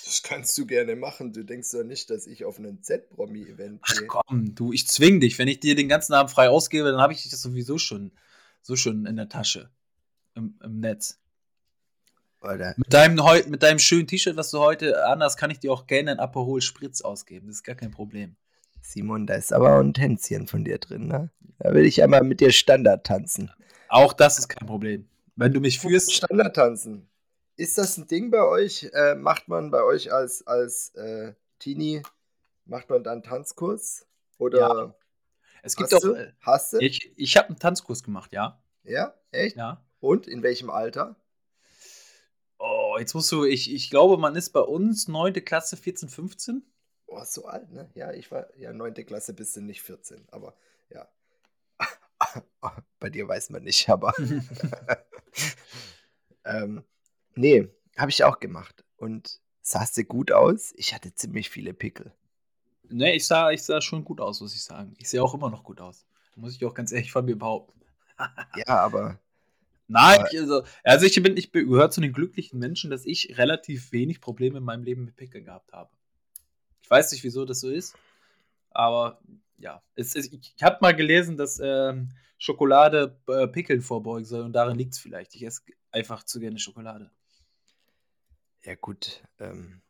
Das 0.09 0.23
kannst 0.23 0.57
du 0.57 0.65
gerne 0.65 0.97
machen. 0.97 1.35
Du 1.35 1.45
denkst 1.45 1.71
doch 1.71 1.85
nicht, 1.85 2.09
dass 2.09 2.27
ich 2.27 2.47
auf 2.47 2.59
einen 2.59 2.83
Z-Promi-Event 2.83 3.83
gehe. 3.83 4.09
Ach 4.09 4.23
komm, 4.25 4.55
du, 4.55 4.73
ich 4.73 4.89
zwing 4.89 5.21
dich. 5.21 5.39
Wenn 5.39 5.49
ich 5.49 5.61
dir 5.61 5.75
den 5.77 5.87
ganzen 5.87 6.15
Abend 6.15 6.31
frei 6.31 6.49
ausgebe, 6.49 6.91
dann 6.91 6.99
habe 6.99 7.13
ich 7.13 7.21
dich 7.21 7.31
das 7.31 7.43
sowieso 7.43 7.77
schon, 7.77 8.13
so 8.63 8.75
schon 8.75 9.05
in 9.05 9.17
der 9.17 9.29
Tasche. 9.29 9.69
Im, 10.35 10.59
im 10.65 10.81
Netz. 10.81 11.21
Alter. 12.41 12.73
Mit 12.79 12.91
deinem, 12.91 13.21
mit 13.51 13.63
deinem 13.63 13.79
schönen 13.79 14.07
T-Shirt, 14.07 14.35
was 14.39 14.51
du 14.51 14.61
heute 14.61 15.05
anhast, 15.05 15.37
kann 15.39 15.51
ich 15.51 15.61
dir 15.61 15.71
auch 15.75 15.87
gerne 15.87 16.13
ein 16.13 16.21
Aperol 16.21 16.63
Spritz 16.63 17.03
ausgeben. 17.03 17.49
Das 17.49 17.57
ist 17.57 17.65
gar 17.65 17.77
kein 17.77 17.91
Problem. 17.91 18.35
Simon, 18.81 19.27
da 19.27 19.35
ist 19.35 19.53
aber 19.53 19.77
auch 19.77 19.81
ein 19.81 19.93
Tänzchen 19.93 20.47
von 20.47 20.65
dir 20.65 20.79
drin, 20.79 21.07
ne? 21.09 21.31
Da 21.59 21.75
will 21.75 21.85
ich 21.85 22.03
einmal 22.03 22.23
mit 22.23 22.41
dir 22.41 22.51
Standard 22.51 23.05
tanzen. 23.05 23.51
Auch 23.89 24.15
das 24.15 24.39
ist 24.39 24.49
kein 24.49 24.67
Problem. 24.67 25.07
Wenn 25.37 25.53
du 25.53 25.61
mich 25.61 25.79
führst. 25.79 26.15
Standard 26.15 26.57
tanzen. 26.57 27.11
Ist 27.59 27.77
das 27.77 27.97
ein 27.97 28.07
Ding 28.07 28.31
bei 28.31 28.45
euch? 28.45 28.89
Äh, 28.93 29.17
macht 29.17 29.49
man 29.49 29.73
bei 29.73 29.83
euch 29.83 30.13
als, 30.13 30.47
als 30.47 30.95
äh, 30.95 31.35
Teenie, 31.59 32.05
macht 32.67 32.89
man 32.89 33.03
dann 33.03 33.25
Tanzkurs? 33.25 34.07
Oder 34.39 34.59
ja. 34.61 34.95
Es 35.65 35.75
gibt 35.75 35.93
hast 35.93 36.05
auch. 36.05 36.15
Du? 36.15 36.35
Hast 36.41 36.73
du? 36.73 36.79
Ich, 36.79 37.13
ich 37.17 37.37
habe 37.37 37.49
einen 37.49 37.59
Tanzkurs 37.59 38.05
gemacht, 38.05 38.33
ja. 38.33 38.63
Ja? 38.85 39.13
Echt? 39.33 39.57
Ja. 39.57 39.85
Und 39.99 40.29
in 40.29 40.45
welchem 40.45 40.71
Alter? 40.71 41.17
Oh, 42.61 42.95
jetzt 42.97 43.15
musst 43.15 43.33
du, 43.33 43.45
ich, 43.45 43.75
ich 43.75 43.91
glaube, 43.91 44.19
man 44.19 44.37
ist 44.37 44.51
bei 44.51 44.61
uns 44.61 45.09
9. 45.09 45.45
Klasse 45.45 45.77
14, 45.77 46.09
15. 46.09 46.63
Oh, 47.07 47.25
so 47.25 47.47
alt, 47.47 47.73
ne? 47.73 47.91
Ja, 47.95 48.13
ich 48.13 48.31
war, 48.31 48.57
ja, 48.57 48.73
9. 48.73 48.95
Klasse 49.05 49.35
bist 49.35 49.57
du 49.57 49.63
nicht 49.63 49.83
14, 49.83 50.29
aber 50.31 50.57
ja. 50.91 51.09
Bei 53.01 53.11
dir 53.11 53.27
weiß 53.27 53.51
man 53.51 53.65
nicht, 53.65 53.89
aber. 53.89 54.15
ähm, 56.45 56.85
nee, 57.39 57.69
habe 57.97 58.11
ich 58.11 58.25
auch 58.25 58.41
gemacht. 58.41 58.85
Und 58.97 59.41
sahst 59.61 59.97
du 59.97 60.05
gut 60.05 60.33
aus? 60.33 60.73
Ich 60.77 60.95
hatte 60.95 61.15
ziemlich 61.15 61.51
viele 61.51 61.73
Pickel. 61.73 62.13
Nee, 62.89 63.17
ich 63.17 63.27
sah, 63.27 63.51
ich 63.51 63.63
sah 63.63 63.81
schon 63.81 64.05
gut 64.05 64.21
aus, 64.21 64.41
muss 64.41 64.55
ich 64.55 64.63
sagen. 64.63 64.95
Ich 64.99 65.09
sehe 65.09 65.23
auch 65.23 65.35
immer 65.35 65.51
noch 65.51 65.63
gut 65.63 65.81
aus. 65.81 66.07
Muss 66.37 66.55
ich 66.55 66.65
auch 66.65 66.75
ganz 66.75 66.93
ehrlich 66.93 67.13
von 67.13 67.25
mir 67.25 67.37
behaupten. 67.37 67.81
ja, 68.57 68.79
aber 68.79 69.19
Nein, 69.89 70.23
ich, 70.31 70.39
also, 70.39 70.63
also 70.85 71.07
ich 71.07 71.21
bin, 71.23 71.37
ich 71.37 71.51
gehöre 71.51 71.91
zu 71.91 72.03
den 72.03 72.13
glücklichen 72.13 72.59
Menschen, 72.59 72.91
dass 72.91 73.07
ich 73.07 73.39
relativ 73.39 73.91
wenig 73.91 74.21
Probleme 74.21 74.59
in 74.59 74.65
meinem 74.65 74.85
Leben 74.85 75.07
mit 75.07 75.17
Pickeln 75.17 75.47
gehabt 75.47 75.73
habe. 75.73 75.91
Ich 76.83 76.91
weiß 76.91 77.11
nicht, 77.13 77.25
wieso 77.25 77.47
das 77.47 77.61
so 77.61 77.71
ist, 77.71 77.97
aber 78.71 79.19
ja, 79.57 79.83
es, 79.95 80.15
es, 80.15 80.31
ich 80.31 80.63
habe 80.63 80.79
mal 80.83 80.95
gelesen, 80.95 81.39
dass 81.39 81.59
ähm, 81.63 82.11
Schokolade 82.37 83.19
äh, 83.29 83.49
Pickeln 83.49 83.81
vorbeugen 83.81 84.27
soll 84.27 84.43
und 84.43 84.53
darin 84.53 84.77
liegt 84.77 84.93
es 84.93 84.99
vielleicht. 84.99 85.35
Ich 85.35 85.43
esse 85.43 85.63
einfach 85.91 86.23
zu 86.23 86.39
gerne 86.39 86.59
Schokolade. 86.59 87.11
Ja 88.69 88.75
gut, 88.75 89.23
ähm, 89.41 89.81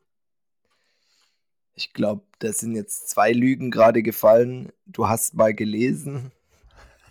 ich 1.73 1.91
glaube, 1.91 2.23
da 2.39 2.53
sind 2.53 2.75
jetzt 2.75 3.09
zwei 3.09 3.33
Lügen 3.33 3.71
gerade 3.71 4.01
gefallen. 4.01 4.71
Du 4.85 5.09
hast 5.09 5.33
mal 5.33 5.53
gelesen. 5.53 6.31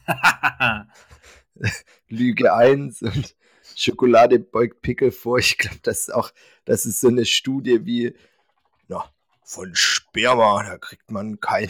Lüge 2.09 2.54
1 2.54 3.02
und 3.02 3.37
Schokolade 3.76 4.38
beugt 4.38 4.81
Pickel 4.81 5.12
vor. 5.12 5.40
Ich 5.40 5.59
glaube, 5.59 5.81
das 5.83 6.09
ist 6.09 6.14
auch, 6.14 6.33
das 6.64 6.87
ist 6.87 7.00
so 7.00 7.09
eine 7.09 7.26
Studie 7.26 7.85
wie, 7.85 8.16
na, 8.87 9.04
von 9.44 9.74
Sperma, 9.74 10.62
da 10.62 10.78
kriegt 10.78 11.11
man 11.11 11.38
kein, 11.38 11.68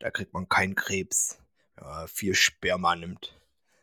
da 0.00 0.10
kriegt 0.10 0.34
man 0.34 0.48
keinen 0.48 0.74
Krebs. 0.74 1.38
Ja, 1.80 2.08
vier 2.08 2.34
Sperma 2.34 2.96
nimmt. 2.96 3.40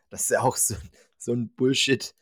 Das 0.10 0.24
ist 0.24 0.32
ja 0.32 0.42
auch 0.42 0.58
so, 0.58 0.76
so 1.18 1.32
ein 1.32 1.56
Bullshit. 1.56 2.14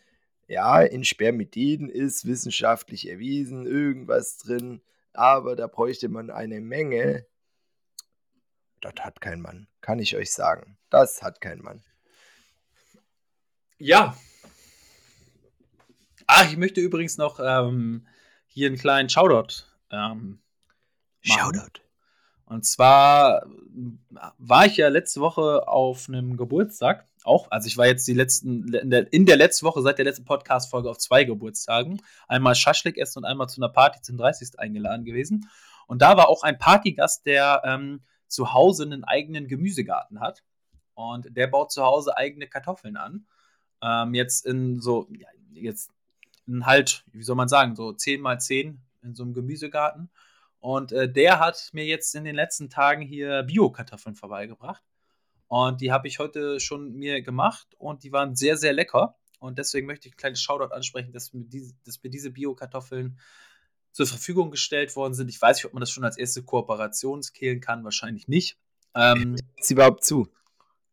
Ja, 0.51 0.81
in 0.81 1.05
Spermididen 1.05 1.87
ist 1.87 2.25
wissenschaftlich 2.25 3.07
erwiesen, 3.07 3.65
irgendwas 3.65 4.37
drin, 4.37 4.81
aber 5.13 5.55
da 5.55 5.65
bräuchte 5.67 6.09
man 6.09 6.29
eine 6.29 6.59
Menge. 6.59 7.25
Das 8.81 8.95
hat 8.99 9.21
kein 9.21 9.39
Mann, 9.39 9.69
kann 9.79 9.99
ich 9.99 10.13
euch 10.17 10.33
sagen. 10.33 10.77
Das 10.89 11.23
hat 11.23 11.39
kein 11.39 11.59
Mann. 11.59 11.81
Ja. 13.77 14.17
Ach, 16.27 16.51
ich 16.51 16.57
möchte 16.57 16.81
übrigens 16.81 17.15
noch 17.15 17.39
ähm, 17.41 18.05
hier 18.47 18.67
einen 18.67 18.77
kleinen 18.77 19.07
Shoutout. 19.07 19.63
Ähm, 19.89 20.41
Shoutout. 21.21 21.79
Und 22.51 22.65
zwar 22.65 23.45
war 24.37 24.65
ich 24.65 24.75
ja 24.75 24.89
letzte 24.89 25.21
Woche 25.21 25.69
auf 25.69 26.09
einem 26.09 26.35
Geburtstag. 26.35 27.05
Auch, 27.23 27.49
also 27.49 27.67
ich 27.67 27.77
war 27.77 27.87
jetzt 27.87 28.05
die 28.09 28.13
letzten, 28.13 28.73
in 28.73 28.89
der, 28.89 29.13
in 29.13 29.25
der 29.25 29.37
letzten 29.37 29.65
Woche, 29.65 29.81
seit 29.81 29.99
der 29.99 30.03
letzten 30.03 30.25
Podcast-Folge 30.25 30.89
auf 30.89 30.97
zwei 30.97 31.23
Geburtstagen. 31.23 32.01
Einmal 32.27 32.55
Schaschlik 32.55 32.97
essen 32.97 33.19
und 33.19 33.25
einmal 33.25 33.47
zu 33.47 33.61
einer 33.61 33.71
Party 33.71 34.01
zum 34.01 34.17
30. 34.17 34.59
eingeladen 34.59 35.05
gewesen. 35.05 35.49
Und 35.87 36.01
da 36.01 36.17
war 36.17 36.27
auch 36.27 36.43
ein 36.43 36.57
Partygast, 36.57 37.25
der 37.25 37.61
ähm, 37.63 38.01
zu 38.27 38.51
Hause 38.51 38.83
einen 38.83 39.05
eigenen 39.05 39.47
Gemüsegarten 39.47 40.19
hat. 40.19 40.43
Und 40.93 41.37
der 41.37 41.47
baut 41.47 41.71
zu 41.71 41.83
Hause 41.83 42.17
eigene 42.17 42.47
Kartoffeln 42.47 42.97
an. 42.97 43.27
Ähm, 43.81 44.13
jetzt 44.13 44.45
in 44.45 44.81
so, 44.81 45.07
ja, 45.17 45.29
jetzt 45.53 45.89
in 46.47 46.65
halt, 46.65 47.05
wie 47.13 47.23
soll 47.23 47.37
man 47.37 47.47
sagen, 47.47 47.77
so 47.77 47.93
10 47.93 48.19
mal 48.19 48.41
10 48.41 48.81
in 49.03 49.15
so 49.15 49.23
einem 49.23 49.33
Gemüsegarten. 49.33 50.09
Und 50.62 50.91
äh, 50.91 51.12
der 51.12 51.39
hat 51.39 51.69
mir 51.74 51.86
jetzt 51.86 52.15
in 52.15 52.24
den 52.24 52.36
letzten 52.36 52.69
Tagen 52.69 53.02
hier 53.02 53.43
Bio-Kartoffeln 53.43 54.15
vorbeigebracht. 54.15 54.84
Und 55.47 55.82
die 55.82 55.91
habe 55.91 56.08
ich 56.08 56.19
heute 56.19 56.60
schon 56.60 56.93
mir 56.93 57.21
gemacht 57.21 57.67
und 57.78 58.04
die 58.04 58.13
waren 58.13 58.36
sehr, 58.36 58.56
sehr 58.56 58.71
lecker. 58.71 59.17
Und 59.39 59.58
deswegen 59.58 59.88
möchte 59.88 60.08
ich 60.08 60.13
ein 60.13 60.17
kleines 60.17 60.41
Shoutout 60.41 60.74
ansprechen, 60.74 61.12
dass 61.12 61.34
mir 61.34 61.43
diese, 61.43 61.74
dass 61.84 62.02
mir 62.04 62.12
diese 62.12 62.30
Bio-Kartoffeln 62.30 63.19
zur 63.91 64.06
Verfügung 64.06 64.52
gestellt 64.52 64.95
worden 64.95 65.15
sind. 65.15 65.30
Ich 65.30 65.41
weiß 65.41 65.58
nicht, 65.58 65.65
ob 65.65 65.74
man 65.74 65.82
das 65.82 65.91
schon 65.91 66.06
als 66.06 66.17
erste 66.17 66.43
Kooperation 66.43 67.24
skillen 67.24 67.60
kann, 67.60 67.84
wahrscheinlich 67.84 68.28
nicht. 68.28 68.58
Ähm, 68.95 69.36
Sie 69.60 69.74
überhaupt 69.74 70.04
zu? 70.04 70.28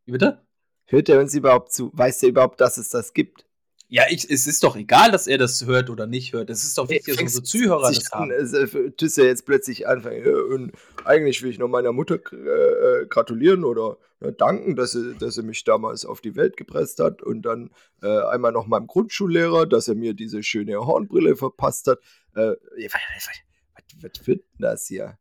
Wie 0.06 0.12
bitte? 0.12 0.42
Hört 0.86 1.10
er 1.10 1.20
uns 1.20 1.34
überhaupt 1.34 1.72
zu? 1.72 1.90
Weiß 1.92 2.22
er 2.22 2.30
überhaupt, 2.30 2.60
dass 2.60 2.78
es 2.78 2.88
das 2.88 3.12
gibt? 3.12 3.44
Ja, 3.90 4.04
ich, 4.10 4.28
es 4.28 4.46
ist 4.46 4.64
doch 4.64 4.76
egal, 4.76 5.10
dass 5.10 5.26
er 5.26 5.38
das 5.38 5.64
hört 5.64 5.88
oder 5.88 6.06
nicht 6.06 6.34
hört. 6.34 6.50
Es 6.50 6.62
ist 6.62 6.76
doch 6.76 6.90
wichtig, 6.90 7.14
dass 7.14 7.22
unsere 7.22 7.42
Zuhörer 7.42 7.90
das 7.90 8.12
haben. 8.12 8.30
Äh, 8.30 8.90
Tüsse 8.90 9.26
jetzt 9.26 9.46
plötzlich 9.46 9.88
anfangen. 9.88 10.26
Und 10.52 10.72
eigentlich 11.06 11.42
will 11.42 11.50
ich 11.50 11.58
noch 11.58 11.68
meiner 11.68 11.92
Mutter 11.92 12.16
äh, 12.16 13.06
gratulieren 13.06 13.64
oder 13.64 13.96
äh, 14.20 14.30
danken, 14.32 14.76
dass 14.76 14.92
sie, 14.92 15.14
dass 15.14 15.36
sie 15.36 15.42
mich 15.42 15.64
damals 15.64 16.04
auf 16.04 16.20
die 16.20 16.36
Welt 16.36 16.58
gepresst 16.58 17.00
hat. 17.00 17.22
Und 17.22 17.42
dann 17.42 17.70
äh, 18.02 18.24
einmal 18.26 18.52
noch 18.52 18.66
meinem 18.66 18.86
Grundschullehrer, 18.86 19.64
dass 19.64 19.88
er 19.88 19.94
mir 19.94 20.12
diese 20.12 20.42
schöne 20.42 20.76
Hornbrille 20.76 21.34
verpasst 21.34 21.86
hat. 21.86 21.98
Äh, 22.34 22.56
was, 22.92 23.02
was 24.02 24.26
wird 24.26 24.40
denn 24.40 24.58
das 24.58 24.86
hier? 24.86 25.16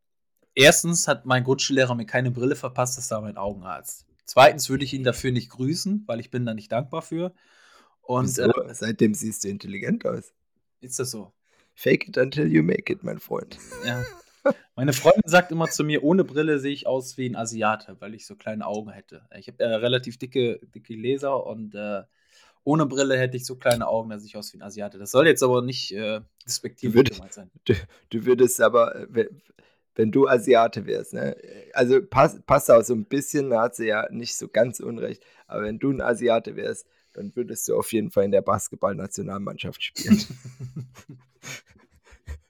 Erstens 0.54 1.08
hat 1.08 1.24
mein 1.24 1.42
Grundschullehrer 1.42 1.94
mir 1.94 2.04
keine 2.04 2.30
Brille 2.30 2.56
verpasst, 2.56 2.98
das 2.98 3.10
war 3.12 3.22
mein 3.22 3.38
Augenarzt. 3.38 4.04
Zweitens 4.24 4.68
würde 4.68 4.84
ich 4.84 4.92
ihn 4.92 5.04
dafür 5.04 5.32
nicht 5.32 5.48
grüßen, 5.48 6.04
weil 6.06 6.20
ich 6.20 6.30
bin 6.30 6.44
da 6.44 6.52
nicht 6.52 6.70
dankbar 6.70 7.00
für. 7.00 7.32
Und 8.08 8.38
äh, 8.38 8.48
seitdem 8.72 9.12
siehst 9.12 9.44
du 9.44 9.48
intelligent 9.48 10.06
aus. 10.06 10.32
Ist 10.80 10.98
das 10.98 11.10
so? 11.10 11.30
Fake 11.74 12.08
it 12.08 12.16
until 12.16 12.50
you 12.50 12.62
make 12.62 12.90
it, 12.90 13.04
mein 13.04 13.18
Freund. 13.18 13.58
Ja. 13.84 14.02
Meine 14.76 14.94
Freundin 14.94 15.24
sagt 15.26 15.52
immer 15.52 15.68
zu 15.68 15.84
mir, 15.84 16.02
ohne 16.02 16.24
Brille 16.24 16.58
sehe 16.58 16.72
ich 16.72 16.86
aus 16.86 17.18
wie 17.18 17.28
ein 17.28 17.36
Asiate, 17.36 17.96
weil 17.98 18.14
ich 18.14 18.24
so 18.24 18.34
kleine 18.34 18.66
Augen 18.66 18.88
hätte. 18.88 19.26
Ich 19.36 19.48
habe 19.48 19.62
äh, 19.62 19.74
relativ 19.74 20.16
dicke, 20.16 20.58
dicke 20.74 20.94
Laser 20.94 21.44
und 21.46 21.74
äh, 21.74 22.04
ohne 22.64 22.86
Brille 22.86 23.18
hätte 23.18 23.36
ich 23.36 23.44
so 23.44 23.56
kleine 23.56 23.86
Augen, 23.86 24.08
dass 24.08 24.24
ich 24.24 24.38
aus 24.38 24.54
wie 24.54 24.58
ein 24.58 24.62
Asiate. 24.62 24.96
Das 24.96 25.10
soll 25.10 25.26
jetzt 25.26 25.42
aber 25.42 25.60
nicht 25.60 25.92
äh, 25.92 26.22
despektiv 26.46 26.94
gemeint 26.94 27.34
sein. 27.34 27.50
Du, 27.66 27.74
du, 28.08 28.24
würdest 28.24 28.58
aber, 28.62 28.96
äh, 28.96 29.28
wenn 29.96 30.10
du 30.10 30.26
Asiate 30.26 30.86
wärst, 30.86 31.12
ne? 31.12 31.36
Also 31.74 32.00
passt 32.00 32.46
pass 32.46 32.70
auch 32.70 32.82
so 32.82 32.94
ein 32.94 33.04
bisschen, 33.04 33.50
da 33.50 33.64
hat 33.64 33.76
sie 33.76 33.88
ja 33.88 34.08
nicht 34.10 34.34
so 34.34 34.48
ganz 34.48 34.80
unrecht, 34.80 35.22
aber 35.46 35.64
wenn 35.64 35.78
du 35.78 35.90
ein 35.90 36.00
Asiate 36.00 36.56
wärst, 36.56 36.86
dann 37.18 37.34
würdest 37.34 37.68
du 37.68 37.76
auf 37.76 37.92
jeden 37.92 38.10
Fall 38.10 38.24
in 38.24 38.30
der 38.30 38.42
Basketballnationalmannschaft 38.42 39.82
spielen. 39.82 40.18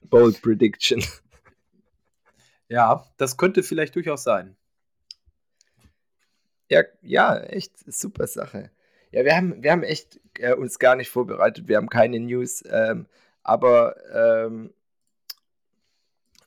Bold 0.01 0.41
Prediction. 0.41 1.03
Ja, 2.67 3.05
das 3.17 3.35
könnte 3.35 3.63
vielleicht 3.63 3.95
durchaus 3.95 4.23
sein. 4.23 4.55
Ja, 6.69 6.83
ja, 7.01 7.39
echt 7.39 7.73
super 7.91 8.27
Sache. 8.27 8.69
Ja, 9.11 9.25
wir 9.25 9.35
haben, 9.35 9.63
wir 9.63 9.71
haben 9.71 9.81
echt 9.81 10.19
äh, 10.37 10.53
uns 10.53 10.77
gar 10.77 10.95
nicht 10.95 11.09
vorbereitet, 11.09 11.67
wir 11.67 11.77
haben 11.77 11.89
keine 11.89 12.19
News, 12.19 12.63
ähm, 12.69 13.07
aber 13.41 13.95
ähm, 14.13 14.71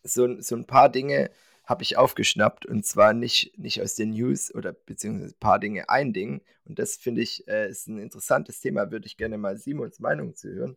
so, 0.05 0.41
so 0.41 0.55
ein 0.55 0.67
paar 0.67 0.89
Dinge 0.89 1.31
habe 1.73 1.83
ich 1.85 1.97
aufgeschnappt 1.97 2.67
und 2.67 2.85
zwar 2.85 3.15
nicht, 3.15 3.59
nicht 3.59 3.81
aus 3.81 3.95
den 3.95 4.11
News 4.11 4.55
oder 4.55 4.75
beziehungsweise 4.75 5.35
ein 5.35 5.41
paar 5.41 5.59
Dinge, 5.59 5.89
ein 5.89 6.13
Ding. 6.13 6.43
Und 6.67 6.79
das 6.79 6.97
finde 6.97 7.23
ich 7.23 7.49
äh, 7.49 7.71
ist 7.71 7.89
ein 7.89 7.99
interessantes 7.99 8.61
Thema, 8.61 8.91
würde 8.91 9.07
ich 9.07 9.17
gerne 9.17 9.39
mal 9.39 9.57
Simons 9.57 9.99
Meinung 9.99 10.37
zu 10.37 10.51
hören. 10.51 10.77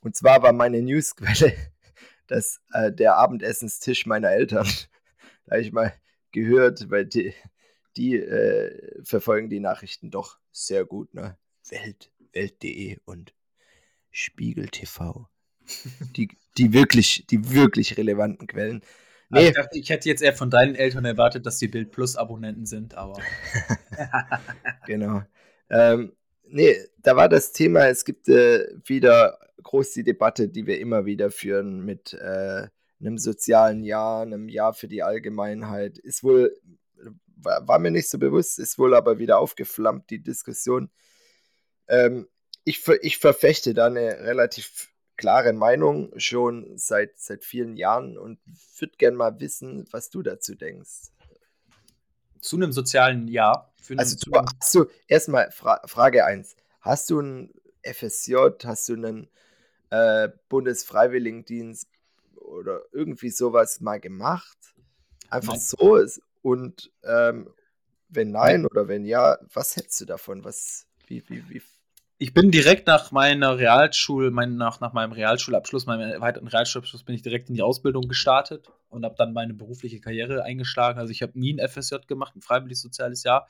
Und 0.00 0.16
zwar 0.16 0.42
war 0.42 0.54
meine 0.54 0.80
Newsquelle 0.80 1.52
das, 2.26 2.62
äh, 2.72 2.90
der 2.90 3.16
Abendessenstisch 3.16 4.06
meiner 4.06 4.30
Eltern. 4.30 4.66
da 5.44 5.56
habe 5.56 5.60
ich 5.60 5.72
mal 5.72 5.92
gehört, 6.32 6.90
weil 6.90 7.04
die, 7.04 7.34
die 7.98 8.16
äh, 8.16 9.04
verfolgen 9.04 9.50
die 9.50 9.60
Nachrichten 9.60 10.10
doch 10.10 10.38
sehr 10.52 10.86
gut, 10.86 11.12
ne? 11.12 11.36
Welt, 11.68 12.10
Welt.de 12.32 12.96
und 13.04 13.34
Spiegel 14.10 14.68
TV. 14.68 15.28
Die, 16.16 16.28
die, 16.56 16.72
wirklich, 16.72 17.26
die 17.28 17.50
wirklich 17.50 17.96
relevanten 17.96 18.46
Quellen. 18.46 18.82
Nee. 19.28 19.38
Also 19.38 19.48
ich, 19.48 19.54
dachte, 19.54 19.78
ich 19.78 19.90
hätte 19.90 20.08
jetzt 20.08 20.22
eher 20.22 20.34
von 20.34 20.50
deinen 20.50 20.74
Eltern 20.74 21.04
erwartet, 21.04 21.46
dass 21.46 21.58
die 21.58 21.68
Bild 21.68 21.90
Plus 21.90 22.16
Abonnenten 22.16 22.66
sind, 22.66 22.94
aber. 22.94 23.18
genau. 24.86 25.22
Ähm, 25.68 26.12
nee, 26.44 26.76
da 26.98 27.16
war 27.16 27.28
das 27.28 27.52
Thema, 27.52 27.88
es 27.88 28.04
gibt 28.04 28.28
äh, 28.28 28.68
wieder 28.84 29.38
groß 29.62 29.92
die 29.92 30.04
Debatte, 30.04 30.48
die 30.48 30.66
wir 30.66 30.78
immer 30.78 31.06
wieder 31.06 31.30
führen 31.30 31.84
mit 31.84 32.12
äh, 32.12 32.68
einem 33.00 33.18
sozialen 33.18 33.82
Jahr, 33.82 34.22
einem 34.22 34.48
Jahr 34.48 34.74
für 34.74 34.86
die 34.86 35.02
Allgemeinheit. 35.02 35.98
Ist 35.98 36.22
wohl, 36.22 36.56
war, 37.36 37.66
war, 37.66 37.78
mir 37.80 37.90
nicht 37.90 38.08
so 38.08 38.18
bewusst, 38.18 38.58
ist 38.60 38.78
wohl 38.78 38.94
aber 38.94 39.18
wieder 39.18 39.38
aufgeflammt, 39.38 40.10
die 40.10 40.22
Diskussion. 40.22 40.90
Ähm, 41.88 42.28
ich, 42.64 42.86
ich 43.02 43.18
verfechte 43.18 43.74
da 43.74 43.86
eine 43.86 44.20
relativ 44.20 44.88
klare 45.16 45.52
Meinung 45.52 46.12
schon 46.18 46.76
seit, 46.76 47.18
seit 47.18 47.44
vielen 47.44 47.76
Jahren 47.76 48.18
und 48.18 48.38
würde 48.78 48.96
gerne 48.96 49.16
mal 49.16 49.40
wissen, 49.40 49.86
was 49.90 50.10
du 50.10 50.22
dazu 50.22 50.54
denkst. 50.54 51.10
Zu 52.40 52.56
einem 52.56 52.72
sozialen 52.72 53.28
Jahr? 53.28 53.72
also 53.96 54.16
du, 54.18 54.32
hast 54.38 54.74
du 54.74 54.86
erstmal 55.06 55.50
Fra 55.50 55.80
Frage 55.86 56.24
1. 56.24 56.56
Hast 56.80 57.10
du 57.10 57.20
ein 57.20 57.50
FSJ, 57.82 58.34
hast 58.64 58.88
du 58.88 58.94
einen 58.94 59.28
äh, 59.90 60.28
Bundesfreiwilligendienst 60.48 61.88
oder 62.36 62.82
irgendwie 62.92 63.30
sowas 63.30 63.80
mal 63.80 64.00
gemacht? 64.00 64.58
Einfach 65.30 65.54
nein. 65.54 65.60
so 65.60 66.06
und 66.42 66.92
ähm, 67.02 67.50
wenn 68.08 68.30
nein, 68.30 68.62
nein 68.62 68.66
oder 68.66 68.88
wenn 68.88 69.04
ja, 69.04 69.38
was 69.52 69.76
hättest 69.76 70.00
du 70.00 70.04
davon? 70.04 70.44
Was, 70.44 70.86
wie, 71.06 71.28
wie, 71.28 71.48
wie 71.48 71.62
ich 72.18 72.32
bin 72.32 72.50
direkt 72.50 72.86
nach 72.86 73.12
meiner 73.12 73.58
Realschule, 73.58 74.30
mein, 74.30 74.56
nach, 74.56 74.80
nach 74.80 74.92
meinem 74.94 75.12
Realschulabschluss, 75.12 75.84
meinem 75.86 76.10
erweiterten 76.10 76.48
Realschulabschluss, 76.48 77.04
bin 77.04 77.14
ich 77.14 77.22
direkt 77.22 77.48
in 77.50 77.54
die 77.54 77.62
Ausbildung 77.62 78.08
gestartet 78.08 78.70
und 78.88 79.04
habe 79.04 79.16
dann 79.18 79.34
meine 79.34 79.52
berufliche 79.52 80.00
Karriere 80.00 80.42
eingeschlagen. 80.42 80.98
Also 80.98 81.10
ich 81.10 81.22
habe 81.22 81.38
nie 81.38 81.52
ein 81.52 81.68
FSJ 81.68 81.96
gemacht, 82.06 82.34
ein 82.34 82.40
freiwilliges 82.40 82.80
soziales 82.80 83.22
Jahr. 83.22 83.48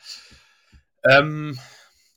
Ähm, 1.09 1.59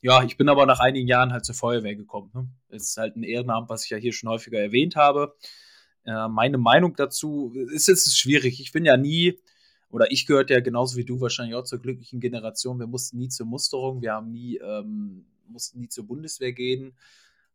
ja, 0.00 0.24
ich 0.24 0.36
bin 0.36 0.48
aber 0.48 0.66
nach 0.66 0.80
einigen 0.80 1.06
Jahren 1.06 1.32
halt 1.32 1.44
zur 1.44 1.54
Feuerwehr 1.54 1.94
gekommen. 1.94 2.30
Ne? 2.34 2.48
Das 2.68 2.82
ist 2.82 2.96
halt 2.96 3.16
ein 3.16 3.22
Ehrenamt, 3.22 3.68
was 3.68 3.84
ich 3.84 3.90
ja 3.90 3.98
hier 3.98 4.12
schon 4.12 4.30
häufiger 4.30 4.58
erwähnt 4.58 4.96
habe. 4.96 5.36
Äh, 6.04 6.26
meine 6.28 6.58
Meinung 6.58 6.96
dazu 6.96 7.52
ist, 7.72 7.88
es 7.88 8.06
ist 8.08 8.18
schwierig. 8.18 8.60
Ich 8.60 8.72
bin 8.72 8.84
ja 8.84 8.96
nie, 8.96 9.38
oder 9.88 10.10
ich 10.10 10.26
gehörte 10.26 10.54
ja 10.54 10.60
genauso 10.60 10.96
wie 10.96 11.04
du 11.04 11.20
wahrscheinlich 11.20 11.54
auch 11.54 11.64
zur 11.64 11.80
glücklichen 11.80 12.18
Generation. 12.18 12.80
Wir 12.80 12.88
mussten 12.88 13.18
nie 13.18 13.28
zur 13.28 13.46
Musterung, 13.46 14.02
wir 14.02 14.14
haben 14.14 14.32
nie 14.32 14.56
ähm, 14.56 15.26
mussten 15.50 15.80
nie 15.80 15.88
zur 15.88 16.06
Bundeswehr 16.06 16.52
gehen. 16.52 16.96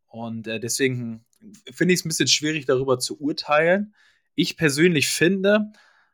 Und 0.08 0.48
äh, 0.48 0.60
deswegen 0.60 1.26
finde 1.72 1.94
ich 1.94 2.00
es 2.00 2.06
ein 2.06 2.10
bisschen 2.10 2.28
schwierig, 2.28 2.66
darüber 2.66 3.00
zu 3.00 3.20
urteilen. 3.20 3.94
Ich 4.36 4.58
persönlich 4.58 5.10
finde, 5.10 5.72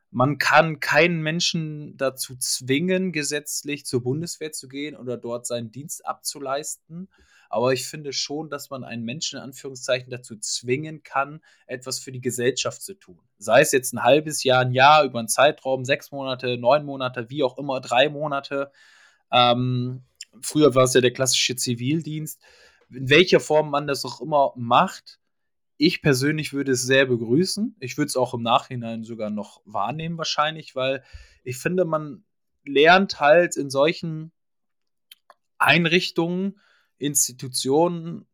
man 0.10 0.38
kann 0.38 0.80
keinen 0.80 1.22
Menschen 1.22 1.96
dazu 1.98 2.36
zwingen, 2.36 3.12
gesetzlich 3.12 3.86
zur 3.86 4.04
Bundeswehr 4.04 4.52
zu 4.52 4.68
gehen 4.68 4.96
oder 4.96 5.18
dort 5.18 5.48
seinen 5.48 5.72
Dienst 5.72 6.06
abzuleisten. 6.06 7.10
Aber 7.50 7.74
ich 7.74 7.86
finde 7.86 8.14
schon, 8.14 8.50
dass 8.50 8.70
man 8.70 8.84
einen 8.84 9.04
Menschen 9.04 9.38
in 9.38 9.44
Anführungszeichen 9.44 10.10
dazu 10.10 10.38
zwingen 10.38 11.04
kann, 11.04 11.42
etwas 11.68 12.00
für 12.00 12.12
die 12.12 12.22
Gesellschaft 12.22 12.82
zu 12.82 12.94
tun. 12.94 13.20
Sei 13.38 13.62
es 13.62 13.72
jetzt 13.72 13.94
ein 13.94 14.04
halbes 14.04 14.44
Jahr, 14.44 14.62
ein 14.62 14.72
Jahr, 14.72 15.04
über 15.04 15.20
einen 15.20 15.28
Zeitraum, 15.28 15.84
sechs 15.84 16.12
Monate, 16.12 16.58
neun 16.58 16.86
Monate, 16.86 17.30
wie 17.30 17.44
auch 17.44 17.58
immer, 17.58 17.82
drei 17.82 18.10
Monate. 18.10 18.72
Ähm, 19.32 20.04
früher 20.42 20.76
war 20.76 20.84
es 20.84 20.94
ja 20.94 21.02
der 21.02 21.14
klassische 21.14 21.56
Zivildienst, 21.56 22.40
in 22.90 23.10
welcher 23.10 23.40
Form 23.40 23.70
man 23.70 23.88
das 23.88 24.06
auch 24.06 24.22
immer 24.22 24.54
macht. 24.56 25.20
Ich 25.78 26.02
persönlich 26.02 26.54
würde 26.54 26.74
es 26.74 26.84
sehr 26.84 27.06
begrüßen. 27.06 27.76
Ich 27.80 27.98
würde 27.98 28.08
es 28.08 28.16
auch 28.16 28.34
im 28.34 28.44
Nachhinein 28.44 29.04
sogar 29.04 29.30
noch 29.30 29.62
wahrnehmen, 29.66 30.18
wahrscheinlich, 30.18 30.76
weil 30.76 31.04
ich 31.44 31.58
finde, 31.58 31.86
man 31.86 32.24
lernt 32.64 33.20
halt 33.20 33.58
in 33.58 33.70
solchen 33.70 34.32
Einrichtungen, 35.58 36.60
Institutionen 36.98 38.28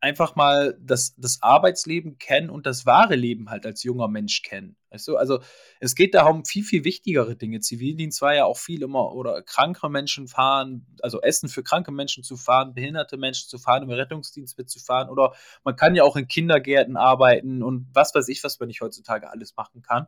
einfach 0.00 0.36
mal 0.36 0.78
das, 0.80 1.14
das 1.16 1.42
Arbeitsleben 1.42 2.18
kennen 2.18 2.50
und 2.50 2.66
das 2.66 2.84
wahre 2.86 3.16
Leben 3.16 3.48
halt 3.48 3.64
als 3.64 3.82
junger 3.82 4.08
Mensch 4.08 4.42
kennen. 4.42 4.76
Weißt 4.90 5.08
du? 5.08 5.16
Also 5.16 5.40
es 5.80 5.94
geht 5.94 6.14
darum 6.14 6.44
viel, 6.44 6.64
viel 6.64 6.84
wichtigere 6.84 7.34
Dinge. 7.34 7.60
Zivildienst 7.60 8.20
war 8.20 8.34
ja 8.34 8.44
auch 8.44 8.58
viel 8.58 8.82
immer, 8.82 9.12
oder 9.14 9.42
kranke 9.42 9.88
Menschen 9.88 10.28
fahren, 10.28 10.86
also 11.02 11.20
Essen 11.22 11.48
für 11.48 11.62
kranke 11.62 11.92
Menschen 11.92 12.22
zu 12.22 12.36
fahren, 12.36 12.74
behinderte 12.74 13.16
Menschen 13.16 13.48
zu 13.48 13.58
fahren, 13.58 13.82
im 13.82 13.90
Rettungsdienst 13.90 14.58
mitzufahren 14.58 15.08
oder 15.08 15.34
man 15.64 15.76
kann 15.76 15.96
ja 15.96 16.04
auch 16.04 16.16
in 16.16 16.28
Kindergärten 16.28 16.96
arbeiten 16.96 17.62
und 17.62 17.88
was 17.92 18.14
weiß 18.14 18.28
ich, 18.28 18.44
was 18.44 18.60
man 18.60 18.68
nicht 18.68 18.82
heutzutage 18.82 19.30
alles 19.30 19.56
machen 19.56 19.82
kann. 19.82 20.06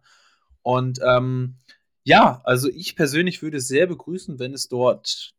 Und 0.62 1.00
ähm, 1.02 1.56
ja, 2.04 2.40
also 2.44 2.68
ich 2.68 2.94
persönlich 2.94 3.42
würde 3.42 3.56
es 3.56 3.68
sehr 3.68 3.86
begrüßen, 3.86 4.38
wenn 4.38 4.52
es 4.52 4.68
dort 4.68 5.34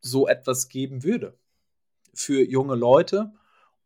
so 0.00 0.28
etwas 0.28 0.68
geben 0.68 1.02
würde 1.02 1.38
für 2.18 2.42
junge 2.42 2.74
Leute, 2.74 3.32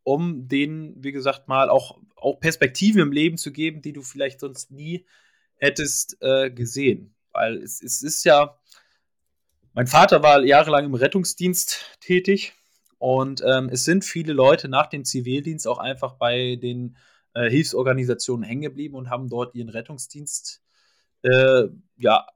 um 0.03 0.49
denen, 0.49 1.03
wie 1.03 1.13
gesagt, 1.13 1.49
mal 1.49 1.69
auch, 1.69 1.99
auch 2.17 2.41
Perspektiven 2.41 3.01
im 3.01 3.13
Leben 3.13 3.37
zu 3.37 3.53
geben, 3.53 3.83
die 3.83 3.93
du 3.93 4.03
vielleicht 4.03 4.41
sonst 4.41 4.71
nie 4.71 5.07
hättest 5.57 6.17
äh, 6.21 6.51
gesehen. 6.51 7.15
Weil 7.33 7.59
es, 7.59 7.83
es 7.83 8.03
ist 8.03 8.25
ja, 8.25 8.59
mein 9.75 9.87
Vater 9.87 10.23
war 10.23 10.43
jahrelang 10.43 10.87
im 10.87 10.95
Rettungsdienst 10.95 11.99
tätig 12.01 12.55
und 12.99 13.43
ähm, 13.47 13.69
es 13.71 13.85
sind 13.85 14.05
viele 14.05 14.33
Leute 14.33 14.69
nach 14.69 14.87
dem 14.87 15.05
Zivildienst 15.05 15.69
auch 15.69 15.79
einfach 15.79 16.15
bei 16.15 16.57
den 16.57 16.97
äh, 17.35 17.49
Hilfsorganisationen 17.49 18.45
hängen 18.45 18.63
geblieben 18.63 18.97
und 18.97 19.11
haben 19.11 19.29
dort 19.29 19.55
ihren 19.55 19.69
Rettungsdienst 19.69 20.63
äh, 21.23 21.65
ja, 21.97 22.27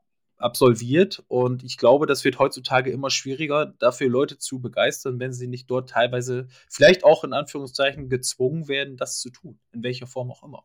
absolviert. 0.43 1.23
Und 1.29 1.65
ich 1.65 1.79
glaube, 1.79 2.07
das 2.07 2.25
wird 2.25 2.39
heutzutage 2.39 2.91
immer 2.91 3.11
schwieriger, 3.11 3.67
dafür 3.79 4.09
Leute 4.09 4.39
zu 4.39 4.61
begeistern, 4.61 5.19
wenn 5.21 5.33
sie 5.33 5.47
nicht 5.47 5.71
dort 5.71 5.91
teilweise 5.91 6.49
vielleicht 6.69 7.05
auch 7.05 7.25
in 7.25 7.33
Anführungszeichen 7.33 8.09
gezwungen 8.09 8.69
werden, 8.69 8.97
das 8.97 9.21
zu 9.21 9.31
tun, 9.31 9.59
in 9.73 9.83
welcher 9.83 10.07
Form 10.07 10.31
auch 10.31 10.43
immer. 10.43 10.65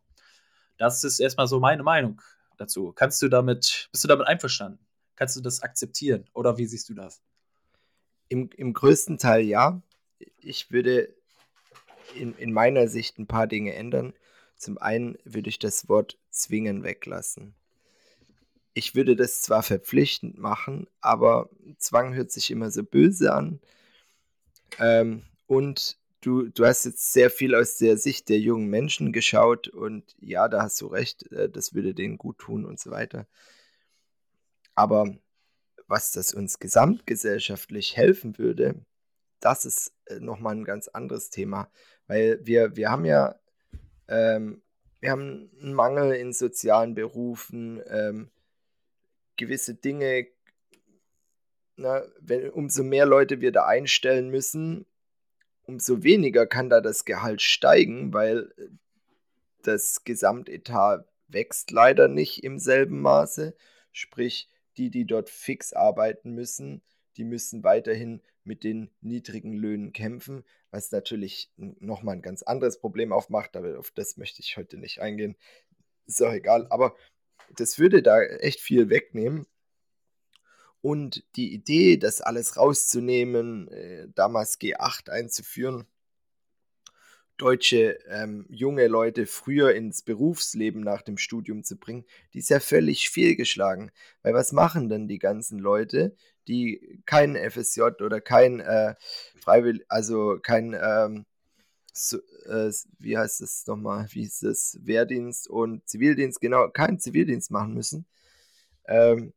Das 0.78 1.04
ist 1.04 1.20
erstmal 1.20 1.48
so 1.48 1.60
meine 1.60 1.84
Meinung 1.84 2.22
dazu. 2.58 2.92
Kannst 2.94 3.22
du 3.22 3.30
damit, 3.30 3.90
bist 3.92 4.04
du 4.04 4.08
damit 4.08 4.28
einverstanden? 4.28 4.80
Kannst 5.16 5.36
du 5.36 5.42
das 5.42 5.62
akzeptieren 5.62 6.26
oder 6.34 6.58
wie 6.58 6.66
siehst 6.66 6.90
du 6.90 6.94
das? 6.94 7.22
Im, 8.30 8.50
im 8.56 8.74
größten 8.74 9.18
Teil 9.18 9.42
ja. 9.42 9.82
Ich 10.40 10.72
würde 10.72 11.16
in, 12.16 12.36
in 12.36 12.52
meiner 12.52 12.88
Sicht 12.88 13.18
ein 13.18 13.28
paar 13.28 13.48
Dinge 13.48 13.74
ändern. 13.74 14.13
Zum 14.58 14.78
einen 14.78 15.18
würde 15.24 15.50
ich 15.50 15.60
das 15.60 15.88
Wort 15.88 16.18
zwingen 16.30 16.84
weglassen 16.84 17.56
ich 18.78 18.94
würde 18.94 19.16
das 19.16 19.42
zwar 19.42 19.63
verpflichtend 19.63 20.38
machen, 20.38 20.88
aber 21.02 21.50
Zwang 21.80 22.13
hört 22.13 22.32
sich 22.32 22.52
immer 22.52 22.70
so 22.70 22.84
böse 22.84 23.34
an. 23.34 23.60
Ähm, 24.78 25.24
und 25.48 25.98
du, 26.22 26.50
du 26.50 26.63
hast 26.63 26.86
jetzt 26.86 27.12
sehr 27.12 27.32
viel 27.32 27.56
aus 27.56 27.78
der 27.78 27.98
Sicht 27.98 28.30
der 28.30 28.40
jungen 28.40 28.70
Menschen 28.70 29.13
geschaut 29.13 29.68
und 29.68 30.16
ja, 30.20 30.48
da 30.48 30.62
hast 30.62 30.80
du 30.82 30.88
recht, 30.88 31.32
äh, 31.32 31.50
das 31.50 31.74
würde 31.74 31.96
denen 31.96 32.20
gut 32.20 32.38
tun 32.38 32.66
und 32.66 32.80
so 32.80 32.92
weiter. 32.92 33.26
Aber 34.76 35.12
was 35.88 36.12
das 36.12 36.36
uns 36.36 36.60
gesamtgesellschaftlich 36.60 37.98
helfen 37.98 38.38
würde, 38.38 38.76
das 39.40 39.66
ist 39.66 39.92
äh, 40.06 40.20
nochmal 40.20 40.54
ein 40.54 40.66
ganz 40.66 40.88
anderes 40.88 41.32
Thema, 41.32 41.72
weil 42.06 42.40
wir, 42.44 42.76
wir 42.76 42.92
haben 42.92 43.06
ja 43.06 43.40
ähm, 44.08 44.62
wir 45.00 45.12
haben 45.12 45.50
einen 45.62 45.74
Mangel 45.74 46.13
in 46.13 46.34
sozialen 46.34 46.96
Berufen, 46.96 47.82
ähm, 47.88 48.30
gewisse 49.38 49.76
Dinge, 49.76 50.28
na, 51.76 52.04
wenn, 52.19 52.50
umso 52.50 52.84
mehr 52.84 53.06
Leute 53.06 53.39
wir 53.39 53.52
da 53.52 53.65
einstellen 53.65 54.30
müssen, 54.30 54.86
umso 55.63 56.04
weniger 56.04 56.47
kann 56.47 56.69
da 56.69 56.82
das 56.82 57.06
Gehalt 57.06 57.41
steigen, 57.41 58.13
weil 58.13 58.52
äh, 58.58 58.67
das 59.63 60.04
Gesamtetat 60.04 61.08
wächst 61.28 61.71
leider 61.71 62.08
nicht 62.08 62.43
im 62.43 62.58
selben 62.58 63.02
Maße. 63.02 63.56
Sprich, 63.91 64.50
die, 64.78 64.89
die 64.89 65.06
dort 65.06 65.30
fix 65.30 65.73
arbeiten 65.73 66.34
müssen, 66.34 66.82
die 67.17 67.26
müssen 67.26 67.63
weiterhin 67.63 68.21
mit 68.43 68.63
den 68.63 68.89
niedrigen 69.02 69.54
Löhnen 69.54 69.91
kämpfen, 69.91 70.45
was 70.71 70.91
natürlich 70.91 71.52
nochmal 71.58 72.15
ein 72.15 72.21
ganz 72.21 72.43
anderes 72.43 72.80
Problem 72.80 73.12
aufmacht, 73.12 73.58
aber 73.58 73.78
auf 73.78 73.91
das 73.91 74.17
möchte 74.17 74.41
ich 74.41 74.56
heute 74.56 74.78
nicht 74.78 75.02
eingehen. 75.02 75.36
Ist 76.06 76.23
auch 76.23 76.32
egal, 76.32 76.67
aber 76.69 76.95
das 77.56 77.80
würde 77.80 78.02
da 78.02 78.21
echt 78.21 78.60
viel 78.60 78.89
wegnehmen. 78.89 79.45
Und 80.82 81.23
die 81.36 81.54
Idee, 81.54 81.97
das 81.97 82.21
alles 82.21 82.56
rauszunehmen, 82.56 83.67
äh, 83.69 84.08
damals 84.13 84.60
G8 84.60 85.10
einzuführen, 85.10 85.88
deutsche 87.38 88.00
ähm, 88.08 88.45
junge 88.50 88.88
Leute 88.88 89.26
früher 89.26 89.73
ins 89.73 90.02
Berufsleben 90.02 90.82
nach 90.82 91.02
dem 91.02 91.17
Studium 91.17 91.63
zu 91.63 91.78
bringen, 91.78 92.06
die 92.34 92.39
ist 92.39 92.50
ja 92.50 92.60
völlig 92.60 93.10
fehlgeschlagen. 93.10 93.91
Weil 94.23 94.34
was 94.34 94.52
machen 94.52 94.89
denn 94.89 95.08
die 95.08 95.19
ganzen 95.19 95.60
Leute, 95.60 96.15
die 96.47 97.02
kein 97.06 97.36
FSJ 97.36 97.82
oder 98.04 98.21
kein 98.21 98.60
äh, 98.60 98.95
Freiwillig, 99.39 99.86
also 99.89 100.39
kein, 100.41 100.73
ähm, 100.73 101.26
äh, 102.45 102.71
wie 102.99 103.17
heißt 103.17 103.41
das 103.41 103.65
nochmal, 103.67 104.07
wie 104.12 104.23
ist 104.23 104.43
das, 104.43 104.79
Wehrdienst 104.81 105.47
und 105.47 105.88
Zivildienst, 105.88 106.41
genau, 106.41 106.69
keinen 106.69 106.99
Zivildienst 106.99 107.51
machen 107.51 107.73
müssen. 107.73 108.05
Ähm, 108.86 109.33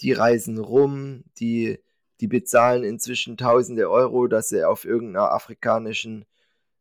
die 0.00 0.12
reisen 0.12 0.58
rum, 0.58 1.24
die, 1.38 1.78
die 2.20 2.26
bezahlen 2.26 2.84
inzwischen 2.84 3.36
tausende 3.36 3.90
Euro, 3.90 4.26
dass 4.26 4.48
sie 4.48 4.64
auf 4.64 4.84
irgendeiner 4.84 5.32
afrikanischen 5.32 6.26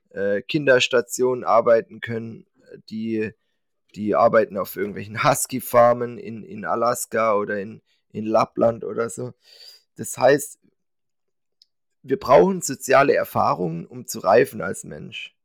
äh, 0.09 0.41
Kinderstation 0.41 1.43
arbeiten 1.43 2.01
können, 2.01 2.45
die, 2.89 3.31
die 3.95 4.15
arbeiten 4.15 4.57
auf 4.57 4.75
irgendwelchen 4.75 5.23
Husky-Farmen 5.23 6.17
in, 6.17 6.43
in 6.43 6.65
Alaska 6.65 7.35
oder 7.35 7.59
in, 7.59 7.81
in 8.11 8.25
Lappland 8.25 8.83
oder 8.83 9.09
so. 9.09 9.33
Das 9.95 10.17
heißt, 10.17 10.59
wir 12.05 12.19
brauchen 12.19 12.61
soziale 12.61 13.15
Erfahrungen, 13.15 13.87
um 13.87 14.05
zu 14.05 14.19
reifen 14.19 14.61
als 14.61 14.83
Mensch. 14.83 15.35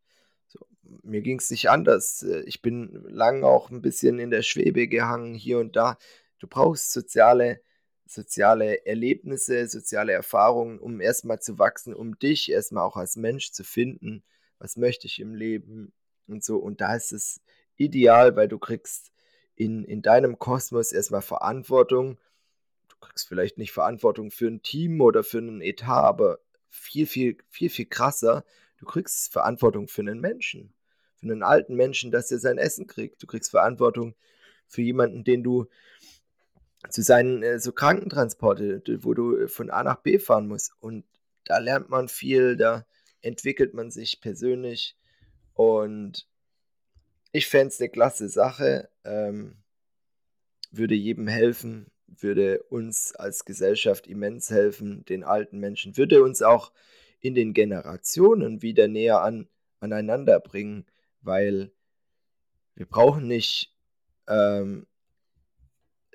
So, 0.47 0.61
mir 1.03 1.23
ging 1.23 1.39
es 1.39 1.51
nicht 1.51 1.71
anders. 1.71 2.23
Ich 2.45 2.61
bin 2.61 3.07
lang 3.09 3.45
auch 3.45 3.71
ein 3.71 3.81
bisschen 3.81 4.19
in 4.19 4.31
der 4.31 4.43
Schwebe 4.43 4.87
gehangen, 4.87 5.35
hier 5.35 5.59
und 5.59 5.75
da. 5.75 5.97
Du 6.39 6.47
brauchst 6.47 6.93
soziale, 6.93 7.63
soziale 8.05 8.85
Erlebnisse, 8.85 9.69
soziale 9.69 10.13
Erfahrungen, 10.13 10.79
um 10.79 11.01
erstmal 11.01 11.41
zu 11.41 11.59
wachsen, 11.59 11.95
um 11.95 12.19
dich 12.19 12.51
erstmal 12.51 12.85
auch 12.85 12.97
als 12.97 13.17
Mensch 13.17 13.53
zu 13.53 13.65
finden. 13.65 14.23
Was 14.59 14.77
möchte 14.77 15.07
ich 15.07 15.19
im 15.19 15.35
Leben 15.35 15.95
und 16.29 16.45
so. 16.45 16.59
Und 16.59 16.83
da 16.83 16.95
ist 16.95 17.13
es 17.13 17.41
ideal, 17.77 18.37
weil 18.37 18.49
du 18.49 18.59
kriegst 18.59 19.13
in, 19.55 19.85
in 19.85 20.03
deinem 20.03 20.39
Kosmos 20.39 20.93
erstmal 20.93 21.23
Verantwortung. 21.23 22.19
Du 22.89 22.97
kriegst 23.01 23.29
vielleicht 23.29 23.57
nicht 23.57 23.73
Verantwortung 23.73 24.31
für 24.31 24.49
ein 24.49 24.63
Team 24.63 25.01
oder 25.01 25.25
für 25.25 25.39
einen 25.39 25.63
Etat, 25.63 26.05
aber 26.05 26.39
viel, 26.71 27.07
viel, 27.07 27.37
viel, 27.49 27.71
viel 27.71 27.87
krasser. 27.87 28.45
Du 28.79 28.87
kriegst 28.87 29.33
Verantwortung 29.33 29.89
für 29.89 30.03
einen 30.03 30.21
Menschen. 30.21 30.73
Für 31.17 31.27
einen 31.27 31.43
alten 31.43 31.77
Menschen, 31.77 32.11
dass 32.11 32.31
er 32.31 32.39
sein 32.39 32.59
Essen 32.59 32.87
kriegt. 32.87 33.23
Du 33.23 33.27
kriegst 33.27 33.51
Verantwortung 33.51 34.15
für 34.67 34.83
jemanden, 34.83 35.25
den 35.25 35.43
du 35.43 35.67
zu 36.89 37.03
seinen 37.03 37.43
äh, 37.43 37.59
so 37.59 37.73
Krankentransporte, 37.73 38.83
wo 39.05 39.13
du 39.13 39.49
von 39.49 39.71
A 39.71 39.83
nach 39.83 40.01
B 40.01 40.19
fahren 40.19 40.49
musst. 40.49 40.73
Und 40.81 41.05
da 41.45 41.59
lernt 41.59 41.91
man 41.91 42.09
viel, 42.09 42.57
da 42.57 42.87
entwickelt 43.21 43.75
man 43.75 43.91
sich 43.91 44.21
persönlich. 44.21 44.97
Und 45.53 46.27
ich 47.33 47.49
fände 47.49 47.69
es 47.69 47.81
eine 47.81 47.91
klasse 47.91 48.29
Sache. 48.29 48.89
Ähm, 49.05 49.57
würde 50.71 50.95
jedem 50.95 51.27
helfen, 51.27 51.90
würde 52.19 52.63
uns 52.65 53.15
als 53.15 53.45
Gesellschaft 53.45 54.07
immens 54.07 54.51
helfen, 54.51 55.05
den 55.07 55.25
alten 55.25 55.59
Menschen, 55.59 55.97
würde 55.97 56.23
uns 56.23 56.43
auch 56.43 56.73
in 57.21 57.35
den 57.35 57.53
Generationen 57.53 58.63
wieder 58.63 58.89
näher 58.89 59.21
an, 59.23 59.49
aneinander 59.79 60.41
bringen, 60.41 60.87
weil 61.23 61.71
wir 62.75 62.87
brauchen 62.87 63.27
nicht 63.27 63.75
ähm, 64.27 64.87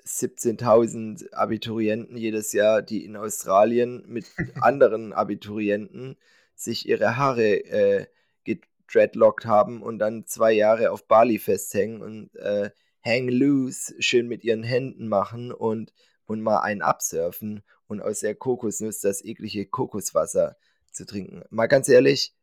17.000 0.04 1.32
Abiturienten 1.32 2.16
jedes 2.16 2.52
Jahr, 2.52 2.82
die 2.82 3.04
in 3.04 3.16
Australien 3.16 4.04
mit 4.06 4.26
anderen 4.60 5.12
Abiturienten 5.12 6.16
sich 6.54 6.88
ihre 6.88 7.16
Haare 7.16 7.56
äh, 7.66 8.06
gedreadlockt 8.44 9.46
haben 9.46 9.82
und 9.82 9.98
dann 9.98 10.26
zwei 10.26 10.52
Jahre 10.52 10.90
auf 10.90 11.06
Bali 11.06 11.38
festhängen 11.38 12.02
und 12.02 12.34
äh, 12.36 12.70
hang 13.06 13.28
loose 13.28 13.94
schön 14.00 14.26
mit 14.26 14.44
ihren 14.44 14.64
Händen 14.64 15.08
machen 15.08 15.52
und, 15.52 15.92
und 16.26 16.40
mal 16.42 16.58
einen 16.58 16.82
absurfen 16.82 17.62
und 17.86 18.02
aus 18.02 18.20
der 18.20 18.34
Kokosnuss 18.34 19.00
das 19.00 19.24
eklige 19.24 19.66
Kokoswasser 19.66 20.56
zu 20.90 21.06
trinken. 21.06 21.44
Mal 21.50 21.66
ganz 21.66 21.88
ehrlich, 21.88 22.34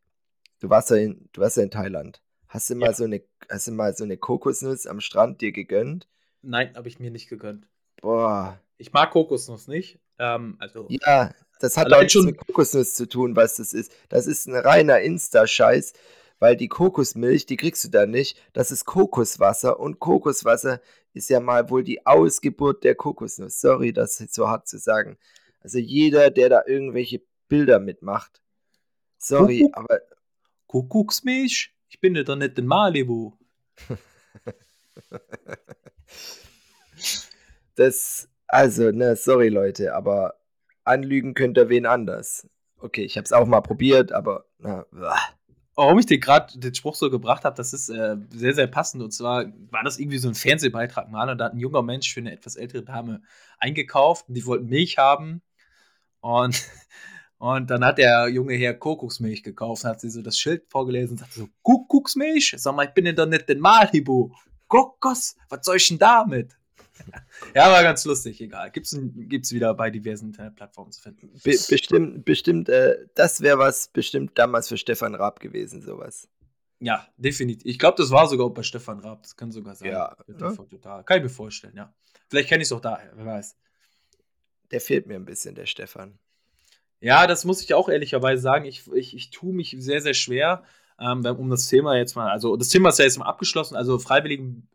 du 0.59 0.69
warst 0.69 0.89
ja 0.89 0.95
in, 0.97 1.29
du 1.33 1.41
warst 1.41 1.57
ja 1.57 1.63
in 1.63 1.71
Thailand. 1.71 2.21
Hast 2.47 2.69
du, 2.69 2.75
mal 2.75 2.87
ja. 2.87 2.93
so 2.93 3.03
eine, 3.03 3.23
hast 3.49 3.67
du 3.67 3.71
mal 3.71 3.95
so 3.95 4.03
eine 4.03 4.17
Kokosnuss 4.17 4.85
am 4.85 5.01
Strand 5.01 5.41
dir 5.41 5.51
gegönnt? 5.51 6.07
Nein, 6.41 6.75
habe 6.75 6.87
ich 6.87 6.99
mir 6.99 7.11
nicht 7.11 7.27
gegönnt. 7.27 7.67
Boah. 8.01 8.59
Ich 8.77 8.93
mag 8.93 9.11
Kokosnuss 9.11 9.67
nicht. 9.67 9.99
Ähm, 10.19 10.55
also 10.59 10.85
ja, 10.89 11.33
das 11.59 11.77
hat 11.77 11.91
auch 11.91 12.01
nichts 12.01 12.15
mit 12.23 12.37
Kokosnuss 12.37 12.93
zu 12.93 13.07
tun, 13.09 13.35
was 13.35 13.55
das 13.55 13.73
ist. 13.73 13.91
Das 14.09 14.27
ist 14.27 14.47
ein 14.47 14.55
reiner 14.55 14.99
Insta-Scheiß, 14.99 15.93
weil 16.43 16.57
die 16.57 16.67
Kokosmilch, 16.67 17.45
die 17.45 17.55
kriegst 17.55 17.85
du 17.85 17.87
da 17.87 18.05
nicht. 18.05 18.37
Das 18.51 18.69
ist 18.69 18.83
Kokoswasser 18.83 19.79
und 19.79 20.01
Kokoswasser 20.01 20.81
ist 21.13 21.29
ja 21.29 21.39
mal 21.39 21.69
wohl 21.69 21.85
die 21.85 22.05
Ausgeburt 22.05 22.83
der 22.83 22.95
Kokosnuss. 22.95 23.61
Sorry, 23.61 23.93
das 23.93 24.19
ist 24.19 24.33
so 24.33 24.49
hart 24.49 24.67
zu 24.67 24.77
sagen. 24.77 25.17
Also 25.61 25.77
jeder, 25.77 26.31
der 26.31 26.49
da 26.49 26.63
irgendwelche 26.67 27.21
Bilder 27.47 27.79
mitmacht. 27.79 28.41
Sorry, 29.17 29.61
Kuckuck, 29.61 29.77
aber. 29.77 30.01
Kuckucksmilch? 30.67 31.73
Ich 31.87 32.01
bin 32.01 32.13
ja 32.13 32.23
doch 32.23 32.35
nicht 32.35 32.59
in 32.59 32.67
Malibu. 32.67 33.31
das, 37.75 38.27
also, 38.47 38.91
ne, 38.91 39.15
sorry 39.15 39.47
Leute, 39.47 39.95
aber 39.95 40.33
anlügen 40.83 41.35
könnt 41.35 41.57
ihr 41.57 41.69
wen 41.69 41.85
anders. 41.85 42.49
Okay, 42.79 43.05
ich 43.05 43.15
habe 43.15 43.23
es 43.23 43.31
auch 43.31 43.47
mal 43.47 43.61
probiert, 43.61 44.11
aber 44.11 44.43
na, 44.57 44.85
Warum 45.75 45.97
ich 45.97 46.05
dir 46.05 46.19
gerade 46.19 46.57
den 46.59 46.75
Spruch 46.75 46.95
so 46.95 47.09
gebracht 47.09 47.45
habe, 47.45 47.55
das 47.55 47.73
ist 47.73 47.89
äh, 47.89 48.15
sehr, 48.29 48.53
sehr 48.53 48.67
passend. 48.67 49.01
Und 49.01 49.11
zwar 49.11 49.45
war 49.71 49.83
das 49.83 49.97
irgendwie 49.97 50.19
so 50.19 50.27
ein 50.27 50.35
Fernsehbeitrag 50.35 51.09
mal 51.09 51.29
und 51.29 51.39
da 51.39 51.45
hat 51.45 51.53
ein 51.53 51.59
junger 51.59 51.81
Mensch 51.81 52.13
für 52.13 52.19
eine 52.19 52.31
etwas 52.31 52.55
ältere 52.55 52.83
Dame 52.83 53.23
eingekauft 53.57 54.27
und 54.27 54.35
die 54.35 54.45
wollten 54.45 54.67
Milch 54.67 54.99
haben. 54.99 55.41
Und, 56.19 56.61
und 57.39 57.69
dann 57.71 57.83
hat 57.83 57.97
der 57.97 58.27
junge 58.29 58.53
Herr 58.53 58.75
Kokosmilch 58.75 59.41
gekauft 59.41 59.83
und 59.83 59.89
hat 59.89 60.01
sie 60.01 60.11
so 60.11 60.21
das 60.21 60.37
Schild 60.37 60.63
vorgelesen 60.69 61.13
und 61.13 61.19
sagte 61.19 61.39
so: 61.39 61.49
Kuckucksmilch? 61.63 62.53
Sag 62.57 62.75
mal, 62.75 62.85
ich 62.85 62.93
bin 62.93 63.05
denn 63.05 63.15
doch 63.15 63.25
nicht 63.25 63.49
in 63.49 63.59
Malibu. 63.59 64.31
Kokos, 64.67 65.35
was 65.49 65.65
soll 65.65 65.77
ich 65.77 65.87
denn 65.87 65.97
damit? 65.97 66.55
ja, 67.55 67.71
war 67.71 67.83
ganz 67.83 68.05
lustig, 68.05 68.39
egal. 68.41 68.71
Gibt 68.71 68.85
es 68.87 69.51
wieder 69.51 69.73
bei 69.73 69.89
diversen 69.89 70.27
Internetplattformen 70.27 70.91
zu 70.91 71.01
finden. 71.01 71.31
Be 71.43 71.57
bestimmt, 71.69 72.25
bestimmt, 72.25 72.69
äh, 72.69 72.97
das 73.15 73.41
wäre 73.41 73.57
was 73.57 73.87
bestimmt 73.87 74.37
damals 74.37 74.67
für 74.67 74.77
Stefan 74.77 75.15
Raab 75.15 75.39
gewesen, 75.39 75.81
sowas. 75.81 76.27
Ja, 76.79 77.07
definitiv. 77.17 77.65
Ich 77.65 77.79
glaube, 77.79 77.95
das 77.97 78.11
war 78.11 78.27
sogar 78.27 78.47
auch 78.47 78.53
bei 78.53 78.63
Stefan 78.63 78.99
Raab. 78.99 79.23
Das 79.23 79.35
kann 79.37 79.51
sogar 79.51 79.75
sein. 79.75 79.91
Ja. 79.91 80.17
Ne? 80.27 80.55
Total. 80.55 81.03
Kann 81.03 81.17
ich 81.17 81.23
mir 81.23 81.29
vorstellen, 81.29 81.75
ja. 81.77 81.93
Vielleicht 82.29 82.49
kenne 82.49 82.61
ich 82.61 82.67
es 82.67 82.71
auch 82.73 82.81
daher, 82.81 83.11
wer 83.15 83.25
weiß. 83.25 83.55
Der 84.71 84.81
fehlt 84.81 85.07
mir 85.07 85.15
ein 85.15 85.25
bisschen, 85.25 85.55
der 85.55 85.65
Stefan. 85.65 86.19
Ja, 86.99 87.27
das 87.27 87.45
muss 87.45 87.61
ich 87.61 87.73
auch 87.73 87.89
ehrlicherweise 87.89 88.41
sagen. 88.41 88.65
Ich, 88.65 88.87
ich, 88.93 89.15
ich 89.15 89.29
tue 89.29 89.53
mich 89.53 89.75
sehr, 89.79 90.01
sehr 90.01 90.13
schwer, 90.13 90.63
ähm, 90.99 91.25
um 91.25 91.49
das 91.49 91.67
Thema 91.67 91.97
jetzt 91.97 92.15
mal, 92.15 92.29
also 92.29 92.55
das 92.55 92.69
Thema 92.69 92.89
ist 92.89 92.99
ja 92.99 93.05
jetzt 93.05 93.17
mal 93.17 93.25
abgeschlossen, 93.25 93.75
also 93.75 93.99
Freiwilligen 93.99 94.67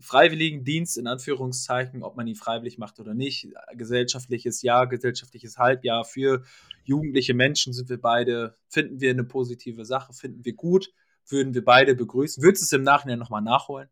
Freiwilligendienst 0.00 0.96
in 0.96 1.06
Anführungszeichen, 1.06 2.02
ob 2.02 2.16
man 2.16 2.26
ihn 2.26 2.34
freiwillig 2.34 2.78
macht 2.78 2.98
oder 3.00 3.14
nicht. 3.14 3.48
Gesellschaftliches 3.74 4.62
Jahr, 4.62 4.88
gesellschaftliches 4.88 5.58
Halbjahr 5.58 6.04
für 6.04 6.42
jugendliche 6.84 7.34
Menschen 7.34 7.72
sind 7.72 7.90
wir 7.90 8.00
beide, 8.00 8.56
finden 8.68 9.00
wir 9.00 9.10
eine 9.10 9.24
positive 9.24 9.84
Sache, 9.84 10.12
finden 10.14 10.44
wir 10.44 10.54
gut, 10.54 10.90
würden 11.26 11.52
wir 11.54 11.64
beide 11.64 11.94
begrüßen. 11.94 12.42
Würdest 12.42 12.62
du 12.62 12.64
es 12.64 12.72
im 12.72 12.82
Nachhinein 12.82 13.18
nochmal 13.18 13.42
nachholen? 13.42 13.90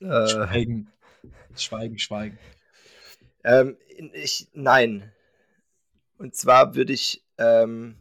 Äh. 0.00 0.28
Schweigen, 0.28 0.92
schweigen, 1.56 1.98
schweigen. 1.98 2.38
Ähm, 3.42 3.76
ich, 4.12 4.48
nein. 4.52 5.12
Und 6.18 6.34
zwar 6.36 6.74
würde 6.74 6.92
ich. 6.92 7.24
Ähm, 7.38 7.96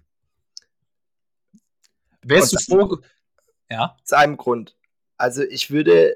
Wärst 2.25 2.53
du 2.53 2.57
froh, 2.59 2.99
ja. 3.73 3.97
Aus 4.01 4.13
einem 4.13 4.37
Grund. 4.37 4.75
Also 5.17 5.43
ich 5.43 5.71
würde 5.71 6.15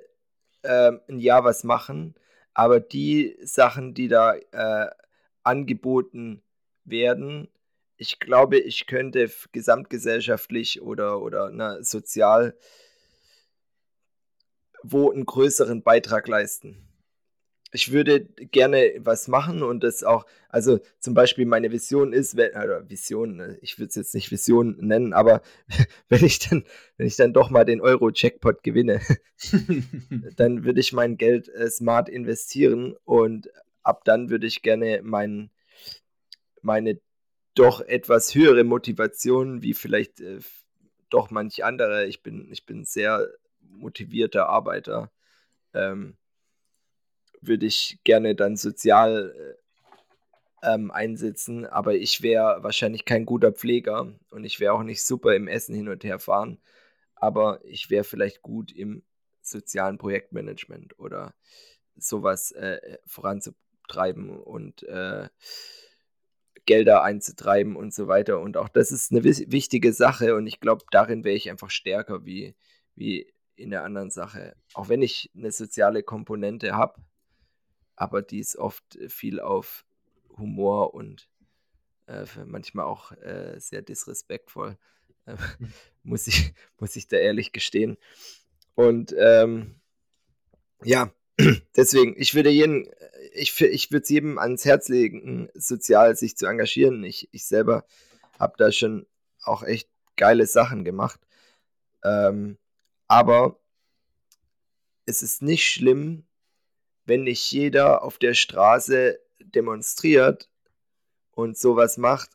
ähm, 0.64 1.02
ein 1.10 1.20
Jahr 1.20 1.44
was 1.44 1.64
machen, 1.64 2.16
aber 2.54 2.80
die 2.80 3.38
Sachen, 3.42 3.94
die 3.94 4.08
da 4.08 4.36
äh, 4.36 4.90
angeboten 5.44 6.44
werden, 6.84 7.50
ich 7.98 8.20
glaube, 8.20 8.60
ich 8.60 8.86
könnte 8.86 9.32
gesamtgesellschaftlich 9.52 10.82
oder, 10.82 11.20
oder 11.22 11.50
na, 11.52 11.82
sozial 11.84 12.56
wo 14.84 15.12
einen 15.12 15.26
größeren 15.26 15.82
Beitrag 15.82 16.28
leisten 16.28 16.87
ich 17.72 17.92
würde 17.92 18.26
gerne 18.26 18.94
was 19.00 19.28
machen 19.28 19.62
und 19.62 19.84
das 19.84 20.04
auch, 20.04 20.26
also 20.50 20.80
zum 21.00 21.14
Beispiel 21.14 21.46
meine 21.46 21.72
Vision 21.72 22.14
ist, 22.14 22.36
oder 22.36 22.90
Vision, 22.90 23.36
ne, 23.36 23.58
ich 23.62 23.78
würde 23.78 23.90
es 23.90 23.96
jetzt 23.96 24.16
nicht 24.16 24.32
Vision 24.32 24.78
nennen, 24.80 25.14
aber 25.14 25.42
wenn 26.10 26.24
ich 26.24 26.40
dann, 26.40 26.64
wenn 26.98 27.08
ich 27.08 27.18
dann 27.18 27.34
doch 27.34 27.50
mal 27.50 27.66
den 27.66 27.82
Euro-Jackpot 27.82 28.64
gewinne, 28.64 29.02
dann 30.38 30.64
würde 30.64 30.80
ich 30.80 30.94
mein 30.94 31.18
Geld 31.18 31.50
äh, 31.50 31.70
smart 31.70 32.10
investieren 32.10 32.96
und 33.04 33.50
ab 33.84 34.04
dann 34.06 34.30
würde 34.30 34.48
ich 34.48 34.62
gerne 34.62 35.02
mein, 35.04 35.50
meine 36.62 37.00
doch 37.54 37.82
etwas 37.82 38.36
höhere 38.36 38.64
Motivation 38.64 39.62
wie 39.62 39.74
vielleicht 39.74 40.22
äh, 40.22 40.40
doch 41.10 41.32
manch 41.32 41.64
andere. 41.64 42.06
Ich 42.06 42.22
bin, 42.22 42.52
ich 42.52 42.66
bin 42.66 42.86
sehr 42.86 43.28
motivierter 43.60 44.48
Arbeiter. 44.48 45.12
Ähm, 45.74 46.18
würde 47.48 47.66
ich 47.66 48.00
gerne 48.04 48.36
dann 48.36 48.58
sozial 48.58 49.34
äh, 50.62 50.74
ähm, 50.74 50.92
einsetzen, 50.92 51.66
aber 51.66 51.96
ich 51.96 52.22
wäre 52.22 52.64
wahrscheinlich 52.64 53.06
kein 53.06 53.26
guter 53.26 53.52
Pfleger 53.52 54.14
und 54.32 54.44
ich 54.44 54.60
wäre 54.60 54.74
auch 54.74 54.84
nicht 54.84 55.06
super 55.06 55.36
im 55.36 55.48
Essen 55.48 55.76
hin 55.76 55.88
und 55.88 56.04
her 56.04 56.20
fahren, 56.20 56.60
aber 57.16 57.60
ich 57.64 57.90
wäre 57.90 58.04
vielleicht 58.04 58.42
gut 58.42 58.72
im 58.72 59.04
sozialen 59.42 59.98
Projektmanagement 59.98 61.00
oder 61.00 61.34
sowas 61.96 62.52
äh, 62.52 62.98
voranzutreiben 63.06 64.40
und 64.40 64.84
äh, 64.84 65.30
Gelder 66.66 67.02
einzutreiben 67.02 67.76
und 67.76 67.94
so 67.94 68.08
weiter. 68.08 68.40
Und 68.42 68.58
auch 68.58 68.68
das 68.68 68.92
ist 68.92 69.12
eine 69.12 69.24
wichtige 69.24 69.94
Sache 69.94 70.36
und 70.36 70.48
ich 70.48 70.60
glaube, 70.60 70.84
darin 70.92 71.24
wäre 71.24 71.36
ich 71.36 71.50
einfach 71.50 71.70
stärker 71.70 72.26
wie, 72.26 72.56
wie 72.96 73.32
in 73.56 73.70
der 73.70 73.84
anderen 73.84 74.12
Sache. 74.12 74.56
Auch 74.74 74.90
wenn 74.90 75.02
ich 75.02 75.32
eine 75.36 75.52
soziale 75.52 76.04
Komponente 76.04 76.76
habe, 76.76 77.02
aber 77.98 78.22
die 78.22 78.40
ist 78.40 78.56
oft 78.56 78.98
viel 79.10 79.42
auf 79.42 79.86
Humor 80.38 80.94
und 80.94 81.28
äh, 82.06 82.26
manchmal 82.46 82.86
auch 82.86 83.12
äh, 83.12 83.60
sehr 83.60 83.82
disrespektvoll, 83.82 84.78
äh, 85.26 85.36
muss, 86.04 86.28
ich, 86.28 86.54
muss 86.80 86.96
ich 86.96 87.08
da 87.08 87.18
ehrlich 87.18 87.52
gestehen. 87.52 87.98
Und 88.76 89.14
ähm, 89.18 89.82
ja, 90.84 91.12
deswegen, 91.76 92.16
ich 92.18 92.36
würde 92.36 92.50
jeden, 92.50 92.88
ich, 93.34 93.60
ich 93.60 93.92
würde 93.92 94.04
es 94.04 94.10
jedem 94.10 94.38
ans 94.38 94.64
Herz 94.64 94.88
legen, 94.88 95.50
sozial 95.56 96.16
sich 96.16 96.38
zu 96.38 96.46
engagieren. 96.46 97.04
Ich, 97.04 97.28
ich 97.32 97.46
selber 97.46 97.86
habe 98.40 98.54
da 98.58 98.72
schon 98.72 99.08
auch 99.42 99.64
echt 99.64 99.90
geile 100.16 100.46
Sachen 100.46 100.86
gemacht. 100.86 101.20
Ähm, 102.04 102.58
aber 103.08 103.60
es 105.08 105.24
ist 105.24 105.42
nicht 105.42 105.66
schlimm, 105.66 106.27
wenn 107.08 107.24
nicht 107.24 107.52
jeder 107.52 108.04
auf 108.04 108.18
der 108.18 108.34
Straße 108.34 109.20
demonstriert 109.40 110.50
und 111.32 111.58
sowas 111.58 111.98
macht, 111.98 112.30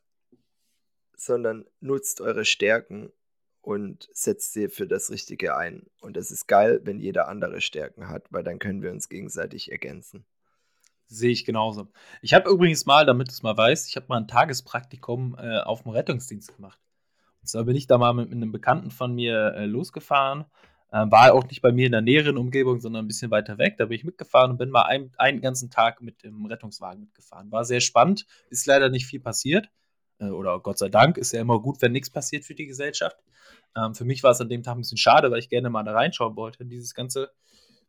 sondern 1.15 1.67
nutzt 1.81 2.21
eure 2.21 2.45
Stärken 2.45 3.13
und 3.61 4.09
setzt 4.13 4.55
sie 4.55 4.69
für 4.69 4.87
das 4.87 5.11
Richtige 5.11 5.57
ein. 5.57 5.87
Und 6.01 6.17
es 6.17 6.31
ist 6.31 6.49
geil, 6.49 6.81
wenn 6.85 6.99
jeder 6.99 7.29
andere 7.29 7.61
Stärken 7.61 8.09
hat, 8.09 8.27
weil 8.31 8.43
dann 8.43 8.59
können 8.59 8.83
wir 8.83 8.91
uns 8.91 9.09
gegenseitig 9.09 9.71
ergänzen. 9.71 10.25
Sehe 11.07 11.31
ich 11.31 11.45
genauso. 11.45 11.89
Ich 12.23 12.33
habe 12.33 12.51
übrigens 12.51 12.87
mal, 12.87 13.05
damit 13.05 13.29
du 13.29 13.33
es 13.33 13.43
mal 13.43 13.57
weißt, 13.57 13.89
ich 13.89 13.97
habe 13.97 14.07
mal 14.09 14.17
ein 14.17 14.27
Tagespraktikum 14.27 15.37
äh, 15.39 15.61
auf 15.61 15.83
dem 15.83 15.93
Rettungsdienst 15.93 16.57
gemacht. 16.57 16.79
Und 17.43 17.49
zwar 17.49 17.65
bin 17.65 17.77
ich 17.77 17.87
da 17.87 17.99
mal 17.99 18.15
mit, 18.15 18.31
mit 18.31 18.37
einem 18.37 18.53
Bekannten 18.53 18.91
von 18.91 19.15
mir 19.15 19.55
äh, 19.55 19.67
losgefahren. 19.67 20.47
Äh, 20.93 21.11
war 21.11 21.33
auch 21.33 21.45
nicht 21.49 21.63
bei 21.63 21.73
mir 21.73 21.87
in 21.87 21.93
der 21.93 22.03
näheren 22.03 22.37
Umgebung, 22.37 22.81
sondern 22.81 23.05
ein 23.05 23.09
bisschen 23.09 23.31
weiter 23.31 23.57
weg. 23.57 23.77
Da 23.79 23.87
bin 23.87 23.97
ich 23.97 24.05
mitgefahren 24.05 24.51
und 24.51 24.59
bin 24.59 24.69
mal 24.69 24.83
ein, 24.83 25.11
einen 25.17 25.41
ganzen 25.41 25.71
Tag 25.71 26.03
mit 26.03 26.23
dem 26.23 26.45
Rettungswagen 26.45 27.01
mitgefahren. 27.01 27.51
War 27.51 27.65
sehr 27.65 27.81
spannend, 27.81 28.27
ist 28.51 28.67
leider 28.67 28.91
nicht 28.91 29.07
viel 29.07 29.21
passiert. 29.21 29.71
Äh, 30.19 30.27
oder 30.27 30.61
Gott 30.61 30.79
sei 30.79 30.91
Dank, 30.91 31.17
ist 31.17 31.33
ja 31.33 31.41
immer 31.41 31.61
gut, 31.61 31.81
wenn 31.81 31.93
nichts 31.93 32.11
passiert 32.11 32.45
für 32.45 32.55
die 32.55 32.67
Gesellschaft. 32.67 33.17
Ähm, 33.75 33.95
für 33.95 34.05
mich 34.05 34.23
war 34.23 34.33
es 34.33 34.41
an 34.43 34.51
dem 34.51 34.63
Tag 34.63 34.75
ein 34.75 34.83
bisschen 34.83 34.99
schade, 34.99 35.31
weil 35.31 35.39
ich 35.39 35.49
gerne 35.49 35.71
mal 35.71 35.83
da 35.83 35.93
reinschauen 35.93 36.37
wollte 36.37 36.63
in 36.63 36.69
dieses 36.69 36.95
ganze 36.95 37.31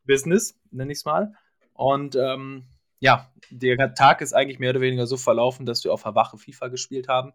Business, 0.06 0.58
nenne 0.70 0.90
ich 0.90 0.98
es 0.98 1.04
mal. 1.04 1.34
Und 1.74 2.16
ähm, 2.16 2.64
ja, 3.00 3.30
der 3.50 3.94
Tag 3.94 4.22
ist 4.22 4.32
eigentlich 4.32 4.58
mehr 4.58 4.70
oder 4.70 4.80
weniger 4.80 5.06
so 5.06 5.18
verlaufen, 5.18 5.66
dass 5.66 5.84
wir 5.84 5.92
auf 5.92 6.04
der 6.04 6.14
Wache 6.14 6.38
FIFA 6.38 6.68
gespielt 6.68 7.08
haben. 7.08 7.34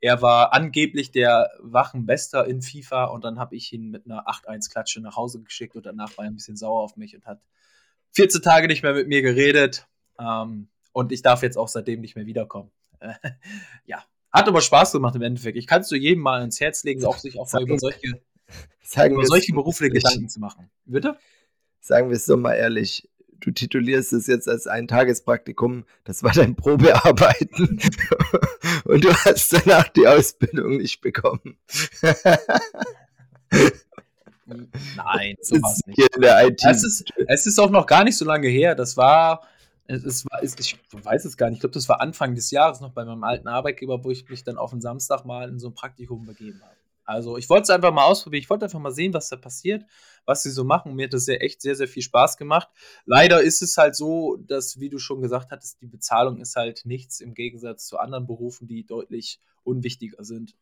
Er 0.00 0.22
war 0.22 0.52
angeblich 0.52 1.10
der 1.10 1.50
Wachenbester 1.60 2.46
in 2.46 2.62
FIFA 2.62 3.06
und 3.06 3.24
dann 3.24 3.38
habe 3.38 3.56
ich 3.56 3.72
ihn 3.72 3.90
mit 3.90 4.06
einer 4.06 4.28
8-1-Klatsche 4.28 5.00
nach 5.00 5.16
Hause 5.16 5.42
geschickt 5.42 5.74
und 5.74 5.86
danach 5.86 6.16
war 6.16 6.24
er 6.24 6.30
ein 6.30 6.36
bisschen 6.36 6.56
sauer 6.56 6.82
auf 6.82 6.96
mich 6.96 7.16
und 7.16 7.26
hat 7.26 7.40
14 8.12 8.42
Tage 8.42 8.68
nicht 8.68 8.82
mehr 8.82 8.94
mit 8.94 9.08
mir 9.08 9.22
geredet. 9.22 9.86
Ähm, 10.18 10.68
und 10.92 11.12
ich 11.12 11.22
darf 11.22 11.42
jetzt 11.42 11.58
auch 11.58 11.68
seitdem 11.68 12.00
nicht 12.00 12.16
mehr 12.16 12.26
wiederkommen. 12.26 12.70
ja, 13.84 14.04
hat 14.30 14.48
aber 14.48 14.60
Spaß 14.60 14.92
gemacht 14.92 15.16
im 15.16 15.22
Endeffekt. 15.22 15.56
Ich 15.56 15.66
kann 15.66 15.82
es 15.82 15.88
zu 15.88 15.96
jedem 15.96 16.22
mal 16.22 16.42
ins 16.42 16.60
Herz 16.60 16.84
legen, 16.84 17.04
auch 17.04 17.18
sich 17.18 17.38
auch 17.38 17.50
mal 17.52 17.62
über 17.62 17.78
solche, 17.78 18.20
über 19.06 19.26
solche 19.26 19.52
berufliche 19.52 19.92
Gedanken 19.92 20.28
zu 20.28 20.40
machen. 20.40 20.70
Bitte? 20.84 21.18
Sagen 21.80 22.08
wir 22.08 22.16
es 22.16 22.26
so 22.26 22.36
mal 22.36 22.54
ehrlich. 22.54 23.08
Du 23.40 23.50
titulierst 23.50 24.12
es 24.12 24.26
jetzt 24.26 24.48
als 24.48 24.66
ein 24.66 24.88
Tagespraktikum. 24.88 25.84
Das 26.04 26.22
war 26.22 26.32
dein 26.32 26.56
Probearbeiten. 26.56 27.80
Und 28.84 29.04
du 29.04 29.14
hast 29.14 29.52
danach 29.52 29.88
die 29.88 30.06
Ausbildung 30.06 30.78
nicht 30.78 31.00
bekommen. 31.00 31.56
Nein, 34.96 35.36
sowas 35.42 35.80
nicht. 35.86 35.98
Es 36.64 36.84
ist, 36.84 37.04
es 37.26 37.46
ist 37.46 37.58
auch 37.58 37.70
noch 37.70 37.86
gar 37.86 38.04
nicht 38.04 38.16
so 38.16 38.24
lange 38.24 38.48
her. 38.48 38.74
Das 38.74 38.96
war 38.96 39.42
es 39.88 40.26
war, 40.26 40.42
ich 40.42 40.78
weiß 40.92 41.24
es 41.24 41.36
gar 41.38 41.48
nicht, 41.48 41.56
ich 41.56 41.60
glaube, 41.60 41.72
das 41.72 41.88
war 41.88 42.00
Anfang 42.02 42.34
des 42.34 42.50
Jahres 42.50 42.80
noch 42.80 42.92
bei 42.92 43.06
meinem 43.06 43.24
alten 43.24 43.48
Arbeitgeber, 43.48 44.04
wo 44.04 44.10
ich 44.10 44.28
mich 44.28 44.44
dann 44.44 44.58
auf 44.58 44.72
einen 44.72 44.82
Samstag 44.82 45.24
mal 45.24 45.48
in 45.48 45.58
so 45.58 45.68
ein 45.68 45.74
Praktikum 45.74 46.26
begeben 46.26 46.60
habe. 46.62 46.76
Also 47.08 47.38
ich 47.38 47.48
wollte 47.48 47.62
es 47.62 47.70
einfach 47.70 47.90
mal 47.90 48.04
ausprobieren, 48.04 48.42
ich 48.42 48.50
wollte 48.50 48.66
einfach 48.66 48.80
mal 48.80 48.90
sehen, 48.90 49.14
was 49.14 49.30
da 49.30 49.36
passiert, 49.36 49.86
was 50.26 50.42
sie 50.42 50.50
so 50.50 50.62
machen. 50.62 50.94
Mir 50.94 51.06
hat 51.06 51.14
das 51.14 51.26
ja 51.26 51.36
echt 51.36 51.62
sehr, 51.62 51.74
sehr 51.74 51.88
viel 51.88 52.02
Spaß 52.02 52.36
gemacht. 52.36 52.68
Leider 53.06 53.40
ist 53.40 53.62
es 53.62 53.78
halt 53.78 53.96
so, 53.96 54.36
dass, 54.36 54.78
wie 54.78 54.90
du 54.90 54.98
schon 54.98 55.22
gesagt 55.22 55.50
hattest, 55.50 55.80
die 55.80 55.86
Bezahlung 55.86 56.38
ist 56.38 56.54
halt 56.54 56.84
nichts 56.84 57.20
im 57.20 57.32
Gegensatz 57.32 57.86
zu 57.86 57.96
anderen 57.96 58.26
Berufen, 58.26 58.68
die 58.68 58.84
deutlich 58.84 59.40
unwichtiger 59.64 60.22
sind. 60.22 60.54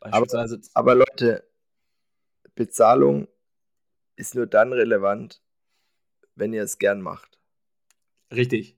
Aber, 0.00 0.26
aber 0.74 0.94
Leute, 0.96 1.48
Bezahlung 2.56 3.28
ist 4.16 4.34
nur 4.34 4.48
dann 4.48 4.72
relevant, 4.72 5.40
wenn 6.34 6.52
ihr 6.52 6.64
es 6.64 6.78
gern 6.78 7.00
macht. 7.00 7.38
Richtig. 8.34 8.76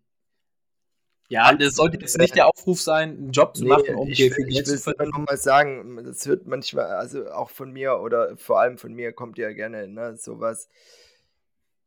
Ja, 1.28 1.52
das 1.54 1.74
sollte 1.74 1.98
jetzt 2.00 2.16
nicht 2.16 2.34
der 2.34 2.46
Aufruf 2.46 2.80
sein, 2.80 3.10
einen 3.10 3.32
Job 3.32 3.54
zu 3.54 3.64
nee, 3.64 3.68
machen, 3.68 3.94
um 3.94 4.08
ich, 4.08 4.18
will, 4.18 4.48
ich 4.48 4.66
will 4.66 4.74
es 4.74 4.86
nochmal 4.86 5.36
sagen, 5.36 6.02
das 6.02 6.26
wird 6.26 6.46
manchmal, 6.46 6.86
also 6.86 7.30
auch 7.30 7.50
von 7.50 7.70
mir 7.70 8.00
oder 8.00 8.36
vor 8.38 8.60
allem 8.60 8.78
von 8.78 8.94
mir 8.94 9.12
kommt 9.12 9.36
ja 9.36 9.52
gerne 9.52 9.88
ne, 9.88 10.16
sowas. 10.16 10.68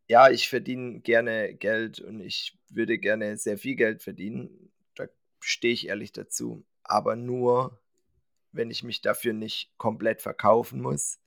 Ja, 0.07 0.29
ich 0.29 0.47
verdiene 0.47 0.99
gerne 0.99 1.55
Geld 1.55 1.99
und 1.99 2.19
ich 2.19 2.57
würde 2.69 2.99
gerne 2.99 3.37
sehr 3.37 3.57
viel 3.57 3.75
Geld 3.75 4.03
verdienen. 4.03 4.71
Da 4.95 5.07
stehe 5.39 5.73
ich 5.73 5.87
ehrlich 5.87 6.11
dazu. 6.11 6.63
Aber 6.83 7.15
nur, 7.15 7.79
wenn 8.51 8.69
ich 8.69 8.83
mich 8.83 9.01
dafür 9.01 9.33
nicht 9.33 9.71
komplett 9.77 10.21
verkaufen 10.21 10.81
muss 10.81 11.19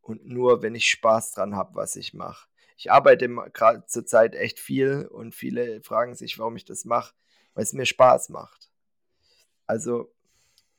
und 0.00 0.26
nur, 0.26 0.62
wenn 0.62 0.74
ich 0.74 0.86
Spaß 0.88 1.32
dran 1.32 1.54
habe, 1.54 1.76
was 1.76 1.94
ich 1.94 2.14
mache 2.14 2.48
ich 2.76 2.90
arbeite 2.90 3.28
gerade 3.52 3.86
zur 3.86 4.04
Zeit 4.04 4.34
echt 4.34 4.58
viel 4.58 5.06
und 5.06 5.34
viele 5.34 5.80
fragen 5.82 6.14
sich, 6.14 6.38
warum 6.38 6.56
ich 6.56 6.64
das 6.64 6.84
mache, 6.84 7.14
weil 7.54 7.64
es 7.64 7.72
mir 7.72 7.86
Spaß 7.86 8.28
macht. 8.28 8.70
Also 9.66 10.12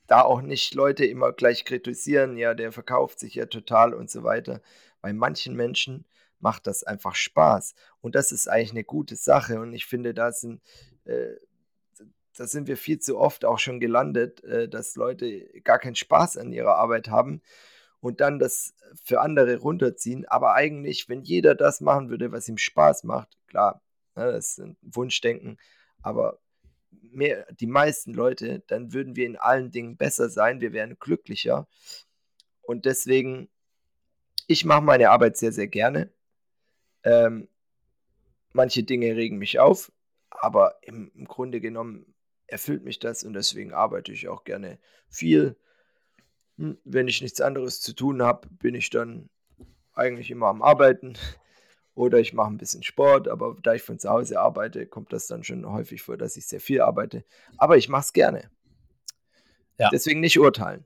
da 0.06 0.22
auch 0.22 0.40
nicht 0.40 0.74
Leute 0.74 1.04
immer 1.04 1.32
gleich 1.32 1.64
kritisieren, 1.64 2.36
ja, 2.36 2.54
der 2.54 2.72
verkauft 2.72 3.18
sich 3.18 3.34
ja 3.34 3.46
total 3.46 3.92
und 3.92 4.10
so 4.10 4.22
weiter. 4.22 4.62
Bei 5.00 5.12
manchen 5.12 5.54
Menschen 5.56 6.04
macht 6.38 6.66
das 6.66 6.84
einfach 6.84 7.14
Spaß. 7.14 7.74
Und 8.00 8.14
das 8.14 8.32
ist 8.32 8.48
eigentlich 8.48 8.70
eine 8.70 8.84
gute 8.84 9.16
Sache. 9.16 9.60
Und 9.60 9.72
ich 9.72 9.86
finde, 9.86 10.14
da 10.14 10.32
sind, 10.32 10.62
äh, 11.04 11.34
da 12.36 12.46
sind 12.46 12.68
wir 12.68 12.76
viel 12.76 12.98
zu 12.98 13.18
oft 13.18 13.44
auch 13.44 13.58
schon 13.58 13.80
gelandet, 13.80 14.44
äh, 14.44 14.68
dass 14.68 14.96
Leute 14.96 15.48
gar 15.62 15.78
keinen 15.78 15.96
Spaß 15.96 16.36
an 16.36 16.52
ihrer 16.52 16.76
Arbeit 16.76 17.08
haben 17.08 17.42
und 18.00 18.20
dann 18.20 18.38
das 18.38 18.74
für 19.02 19.20
andere 19.20 19.56
runterziehen. 19.56 20.26
Aber 20.26 20.54
eigentlich, 20.54 21.08
wenn 21.08 21.22
jeder 21.22 21.54
das 21.54 21.80
machen 21.80 22.10
würde, 22.10 22.32
was 22.32 22.48
ihm 22.48 22.58
Spaß 22.58 23.04
macht, 23.04 23.36
klar, 23.48 23.82
ne, 24.14 24.32
das 24.32 24.50
ist 24.50 24.60
ein 24.60 24.76
Wunschdenken, 24.82 25.58
aber 26.02 26.38
mehr, 27.02 27.46
die 27.52 27.66
meisten 27.66 28.14
Leute, 28.14 28.62
dann 28.66 28.92
würden 28.92 29.16
wir 29.16 29.26
in 29.26 29.36
allen 29.36 29.70
Dingen 29.70 29.96
besser 29.96 30.28
sein, 30.28 30.60
wir 30.60 30.72
wären 30.72 30.98
glücklicher. 30.98 31.68
Und 32.62 32.84
deswegen, 32.84 33.48
ich 34.46 34.64
mache 34.64 34.82
meine 34.82 35.10
Arbeit 35.10 35.36
sehr, 35.36 35.52
sehr 35.52 35.68
gerne. 35.68 36.10
Ähm, 37.04 37.48
manche 38.52 38.82
Dinge 38.82 39.14
regen 39.16 39.38
mich 39.38 39.58
auf, 39.58 39.92
aber 40.30 40.78
im, 40.82 41.10
im 41.14 41.26
Grunde 41.26 41.60
genommen 41.60 42.14
erfüllt 42.46 42.84
mich 42.84 42.98
das 42.98 43.24
und 43.24 43.34
deswegen 43.34 43.72
arbeite 43.72 44.12
ich 44.12 44.28
auch 44.28 44.44
gerne 44.44 44.78
viel 45.08 45.56
hm, 46.58 46.78
wenn 46.84 47.08
ich 47.08 47.22
nichts 47.22 47.40
anderes 47.40 47.80
zu 47.80 47.92
tun 47.94 48.22
habe, 48.22 48.48
bin 48.48 48.74
ich 48.74 48.90
dann 48.90 49.28
eigentlich 49.94 50.30
immer 50.30 50.46
am 50.48 50.62
Arbeiten 50.62 51.14
oder 51.96 52.20
ich 52.20 52.34
mache 52.34 52.50
ein 52.50 52.58
bisschen 52.58 52.82
Sport, 52.82 53.26
aber 53.26 53.56
da 53.62 53.74
ich 53.74 53.82
von 53.82 53.98
zu 53.98 54.08
Hause 54.10 54.38
arbeite, 54.38 54.86
kommt 54.86 55.12
das 55.12 55.26
dann 55.26 55.42
schon 55.42 55.66
häufig 55.66 56.02
vor, 56.02 56.16
dass 56.16 56.36
ich 56.36 56.46
sehr 56.46 56.60
viel 56.60 56.82
arbeite. 56.82 57.24
Aber 57.56 57.76
ich 57.78 57.88
mache 57.88 58.02
es 58.02 58.12
gerne. 58.12 58.50
Ja. 59.78 59.88
Deswegen 59.90 60.20
nicht 60.20 60.38
urteilen. 60.38 60.84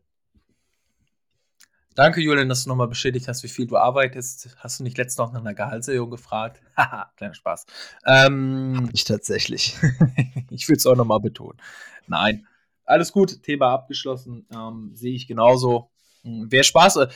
Danke, 1.97 2.21
Julian, 2.21 2.49
dass 2.49 2.63
du 2.63 2.69
nochmal 2.69 2.87
bestätigt 2.87 3.27
hast, 3.27 3.43
wie 3.43 3.49
viel 3.49 3.67
du 3.67 3.77
arbeitest. 3.77 4.57
Hast 4.59 4.79
du 4.79 4.85
nicht 4.85 4.97
letztens 4.97 5.19
noch 5.19 5.33
nach 5.33 5.41
einer 5.41 5.55
Gehaltserhöhung 5.55 6.11
gefragt? 6.11 6.63
Haha, 6.77 7.13
kleiner 7.17 7.35
Spaß. 7.35 7.67
Ähm, 8.07 8.85
Hab 8.85 8.95
ich 8.95 9.05
tatsächlich. 9.05 9.77
ich 10.51 10.69
will 10.69 10.77
es 10.77 10.87
auch 10.87 10.97
nochmal 10.97 11.21
betonen. 11.21 11.59
Nein, 12.07 12.47
alles 12.85 13.11
gut, 13.13 13.43
Thema 13.43 13.73
abgeschlossen. 13.73 14.47
Ähm, 14.55 14.93
Sehe 14.95 15.15
ich 15.15 15.27
genauso. 15.27 15.91
Hm, 16.23 16.49
wer 16.51 16.65
Spaß, 16.65 16.97
äh, 16.97 17.09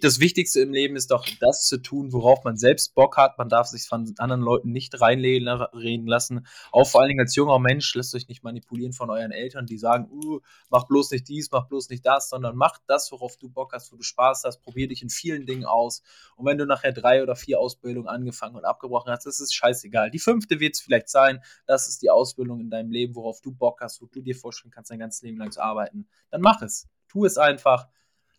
das 0.00 0.18
Wichtigste 0.18 0.60
im 0.60 0.72
Leben 0.72 0.96
ist 0.96 1.12
doch, 1.12 1.24
das 1.40 1.68
zu 1.68 1.78
tun, 1.80 2.12
worauf 2.12 2.42
man 2.42 2.56
selbst 2.56 2.96
Bock 2.96 3.16
hat. 3.16 3.38
Man 3.38 3.48
darf 3.48 3.68
sich 3.68 3.86
von 3.86 4.12
anderen 4.18 4.40
Leuten 4.40 4.72
nicht 4.72 5.00
reinreden 5.00 6.06
lassen. 6.08 6.46
Auch 6.72 6.88
vor 6.88 7.00
allen 7.00 7.10
Dingen 7.10 7.20
als 7.20 7.36
junger 7.36 7.60
Mensch, 7.60 7.94
lasst 7.94 8.12
euch 8.16 8.26
nicht 8.26 8.42
manipulieren 8.42 8.92
von 8.92 9.08
euren 9.08 9.30
Eltern, 9.30 9.66
die 9.66 9.78
sagen, 9.78 10.10
uh, 10.10 10.40
mach 10.68 10.84
bloß 10.88 11.12
nicht 11.12 11.28
dies, 11.28 11.48
mach 11.52 11.68
bloß 11.68 11.90
nicht 11.90 12.04
das, 12.04 12.28
sondern 12.28 12.56
mach 12.56 12.78
das, 12.88 13.12
worauf 13.12 13.36
du 13.36 13.48
Bock 13.48 13.72
hast, 13.72 13.92
wo 13.92 13.96
du 13.96 14.02
Spaß 14.02 14.42
hast. 14.44 14.62
Probier 14.62 14.88
dich 14.88 15.02
in 15.02 15.10
vielen 15.10 15.46
Dingen 15.46 15.64
aus. 15.64 16.02
Und 16.34 16.44
wenn 16.46 16.58
du 16.58 16.66
nachher 16.66 16.92
drei 16.92 17.22
oder 17.22 17.36
vier 17.36 17.60
Ausbildungen 17.60 18.08
angefangen 18.08 18.56
und 18.56 18.64
abgebrochen 18.64 19.12
hast, 19.12 19.26
das 19.26 19.38
ist 19.38 19.54
scheißegal. 19.54 20.10
Die 20.10 20.18
fünfte 20.18 20.58
wird 20.58 20.74
es 20.74 20.80
vielleicht 20.80 21.08
sein. 21.08 21.40
Das 21.66 21.86
ist 21.86 22.02
die 22.02 22.10
Ausbildung 22.10 22.58
in 22.58 22.70
deinem 22.70 22.90
Leben, 22.90 23.14
worauf 23.14 23.40
du 23.42 23.52
Bock 23.52 23.80
hast, 23.80 24.02
wo 24.02 24.06
du 24.06 24.22
dir 24.22 24.34
vorstellen 24.34 24.72
kannst, 24.72 24.90
dein 24.90 24.98
ganzes 24.98 25.22
Leben 25.22 25.38
lang 25.38 25.52
zu 25.52 25.62
arbeiten. 25.62 26.08
Dann 26.30 26.40
mach 26.40 26.62
es. 26.62 26.88
Tu 27.06 27.24
es 27.24 27.38
einfach 27.38 27.86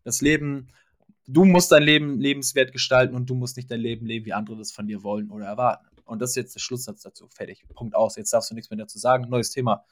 das 0.04 0.22
Leben, 0.22 0.70
du 1.28 1.46
musst 1.46 1.72
dein 1.72 1.84
Leben 1.84 2.20
lebenswert 2.20 2.72
gestalten 2.72 3.16
und 3.16 3.30
du 3.30 3.36
musst 3.36 3.58
nicht 3.58 3.70
dein 3.70 3.80
Leben 3.80 4.06
leben, 4.06 4.26
wie 4.26 4.34
andere 4.34 4.58
das 4.58 4.72
von 4.72 4.88
dir 4.88 5.04
wollen 5.04 5.30
oder 5.30 5.46
erwarten. 5.46 5.88
Und 6.06 6.20
das 6.20 6.32
ist 6.32 6.36
jetzt 6.36 6.56
der 6.56 6.60
Schlusssatz 6.60 7.02
dazu. 7.02 7.28
Fertig. 7.30 7.64
Punkt 7.74 7.96
aus. 7.96 8.18
Jetzt 8.18 8.34
darfst 8.34 8.52
du 8.52 8.56
nichts 8.56 8.70
mehr 8.70 8.78
dazu 8.78 9.00
sagen. 9.00 9.30
Neues 9.30 9.52
Thema. 9.52 9.86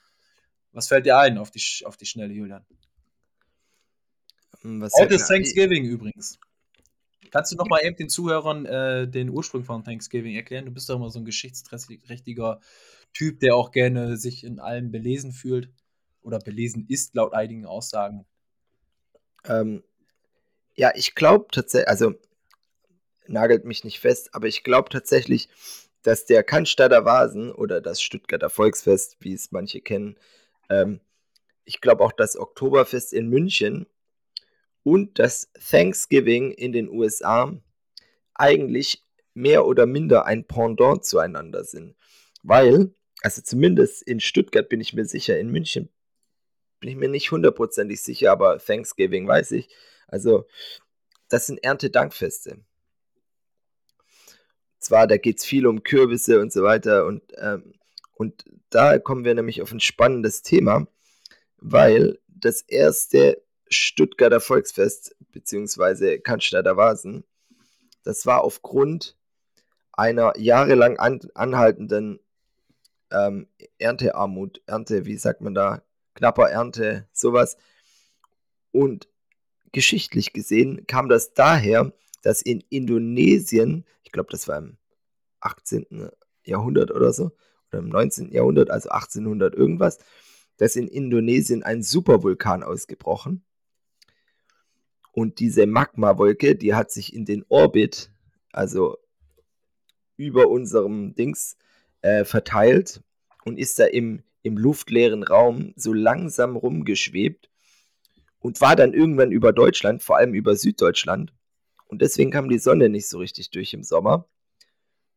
Was 0.72 0.88
fällt 0.88 1.06
dir 1.06 1.18
ein 1.18 1.38
auf 1.38 1.52
die, 1.52 1.62
auf 1.86 1.98
die 1.98 2.06
Schnelle, 2.06 2.34
Julian? 2.34 2.66
Hm, 4.62 4.82
was 4.82 4.94
Heute 5.00 5.16
ist 5.16 5.28
Thanksgiving 5.28 5.86
übrigens. 5.86 6.38
Kannst 7.32 7.52
du 7.52 7.56
noch 7.56 7.68
mal 7.68 7.80
eben 7.84 7.96
den 7.96 8.10
Zuhörern 8.10 8.66
äh, 8.66 9.08
den 9.08 9.30
Ursprung 9.30 9.64
von 9.64 9.84
Thanksgiving 9.84 10.36
erklären? 10.36 10.66
Du 10.66 10.72
bist 10.72 10.90
doch 10.90 10.96
immer 10.96 11.10
so 11.10 11.20
ein 11.20 11.26
geschichtsträchtiger 11.26 12.60
Typ, 13.14 13.40
der 13.40 13.56
auch 13.56 13.72
gerne 13.72 14.18
sich 14.18 14.44
in 14.44 14.60
allem 14.60 14.92
belesen 14.92 15.32
fühlt 15.32 15.70
oder 16.22 16.40
belesen 16.40 16.86
ist, 16.88 17.16
laut 17.16 17.34
einigen 17.34 17.66
Aussagen. 17.66 18.26
Ähm, 19.46 19.84
ja, 20.80 20.94
ich 20.96 21.14
glaube 21.14 21.48
tatsächlich, 21.52 21.90
also 21.90 22.14
nagelt 23.28 23.66
mich 23.66 23.84
nicht 23.84 24.00
fest, 24.00 24.34
aber 24.34 24.48
ich 24.48 24.64
glaube 24.64 24.88
tatsächlich, 24.88 25.50
dass 26.04 26.26
der 26.26 26.42
Cannstatter 26.42 27.04
Vasen 27.04 27.52
oder 27.52 27.82
das 27.82 28.02
Stuttgarter 28.02 28.50
Volksfest, 28.50 29.18
wie 29.20 29.34
es 29.34 29.52
manche 29.52 29.82
kennen, 29.82 30.18
ähm, 30.70 31.02
ich 31.66 31.82
glaube 31.82 32.06
auch 32.06 32.14
das 32.14 32.38
Oktoberfest 32.38 33.12
in 33.12 33.28
München 33.28 33.88
und 34.84 35.20
das 35.20 35.52
Thanksgiving 35.70 36.52
in 36.52 36.72
den 36.72 36.90
USA 36.90 37.54
eigentlich 38.34 39.04
mehr 39.34 39.66
oder 39.66 39.86
minder 39.86 40.26
ein 40.28 40.46
Pendant 40.48 41.04
zueinander 41.04 41.66
sind. 41.66 41.98
Weil, 42.42 42.96
also 43.22 43.42
zumindest 43.42 44.02
in 44.02 44.22
Stuttgart 44.22 44.70
bin 44.70 44.80
ich 44.80 44.94
mir 44.94 45.04
sicher, 45.04 45.38
in 45.38 45.52
München 45.52 45.90
bin 46.80 46.90
ich 46.90 46.96
mir 46.96 47.10
nicht 47.10 47.32
hundertprozentig 47.32 48.02
sicher, 48.02 48.32
aber 48.32 48.60
Thanksgiving 48.60 49.28
weiß 49.28 49.52
ich, 49.52 49.68
also, 50.12 50.46
das 51.30 51.48
sind 51.48 51.64
Erntedankfeste. 51.64 52.60
Zwar, 54.80 55.08
da 55.08 55.18
geht 55.18 55.40
es 55.40 55.46
viel 55.46 55.68
um 55.68 55.84
Kürbisse 55.84 56.40
und 56.40 56.54
so 56.54 56.64
weiter 56.64 57.06
und, 57.06 57.24
ähm, 57.38 57.74
und 58.14 58.46
da 58.70 58.98
kommen 59.00 59.26
wir 59.26 59.36
nämlich 59.36 59.62
auf 59.62 59.72
ein 59.72 59.80
spannendes 59.80 60.42
Thema, 60.42 60.88
weil 61.58 62.20
das 62.28 62.62
erste 62.62 63.42
Stuttgarter 63.70 64.40
Volksfest, 64.40 65.16
beziehungsweise 65.32 66.20
Cannstatter 66.20 66.78
Vasen, 66.78 67.24
das 68.04 68.26
war 68.26 68.44
aufgrund 68.44 69.18
einer 69.92 70.34
jahrelang 70.38 70.98
an, 70.98 71.20
anhaltenden 71.36 72.20
ähm, 73.12 73.48
Erntearmut, 73.78 74.62
Ernte, 74.66 75.06
wie 75.06 75.18
sagt 75.18 75.42
man 75.42 75.54
da, 75.54 75.82
knapper 76.16 76.50
Ernte, 76.50 77.08
sowas. 77.12 77.58
Und 78.72 79.09
geschichtlich 79.72 80.34
gesehen 80.34 80.86
kam 80.88 81.10
das 81.10 81.34
daher, 81.34 81.94
dass 82.22 82.42
in 82.42 82.64
Indonesien, 82.70 83.86
ich 84.04 84.12
glaube, 84.12 84.30
das 84.32 84.48
war 84.48 84.58
im 84.58 84.78
18. 85.42 86.10
Jahrhundert 86.44 86.92
oder 86.92 87.14
so, 87.14 87.32
oder 87.72 87.80
im 87.80 87.90
19. 87.90 88.32
Jahrhundert, 88.32 88.70
also 88.70 88.90
1800 88.90 89.54
irgendwas, 89.56 90.00
dass 90.58 90.76
in 90.76 90.88
Indonesien 90.88 91.64
ein 91.64 91.84
Supervulkan 91.84 92.64
ausgebrochen. 92.64 93.44
Und 95.12 95.40
diese 95.40 95.66
Magmawolke, 95.66 96.56
die 96.56 96.74
hat 96.74 96.92
sich 96.92 97.14
in 97.14 97.26
den 97.26 97.46
Orbit, 97.50 98.12
also 98.52 98.98
über 100.18 100.50
unserem 100.50 101.16
Dings, 101.16 101.58
äh, 102.02 102.26
verteilt 102.26 103.02
und 103.46 103.58
ist 103.58 103.80
da 103.80 103.86
im, 103.86 104.24
im 104.44 104.58
luftleeren 104.58 105.24
Raum 105.24 105.74
so 105.76 105.94
langsam 105.94 106.56
rumgeschwebt 106.56 107.49
und 108.40 108.62
war 108.62 108.76
dann 108.76 108.94
irgendwann 108.94 109.32
über 109.32 109.54
Deutschland, 109.54 110.04
vor 110.04 110.18
allem 110.18 110.34
über 110.34 110.56
Süddeutschland. 110.56 111.34
Und 111.88 112.02
deswegen 112.02 112.32
kam 112.32 112.50
die 112.50 112.60
Sonne 112.60 112.90
nicht 112.90 113.08
so 113.08 113.20
richtig 113.20 113.52
durch 113.52 113.74
im 113.74 113.84
Sommer. 113.84 114.28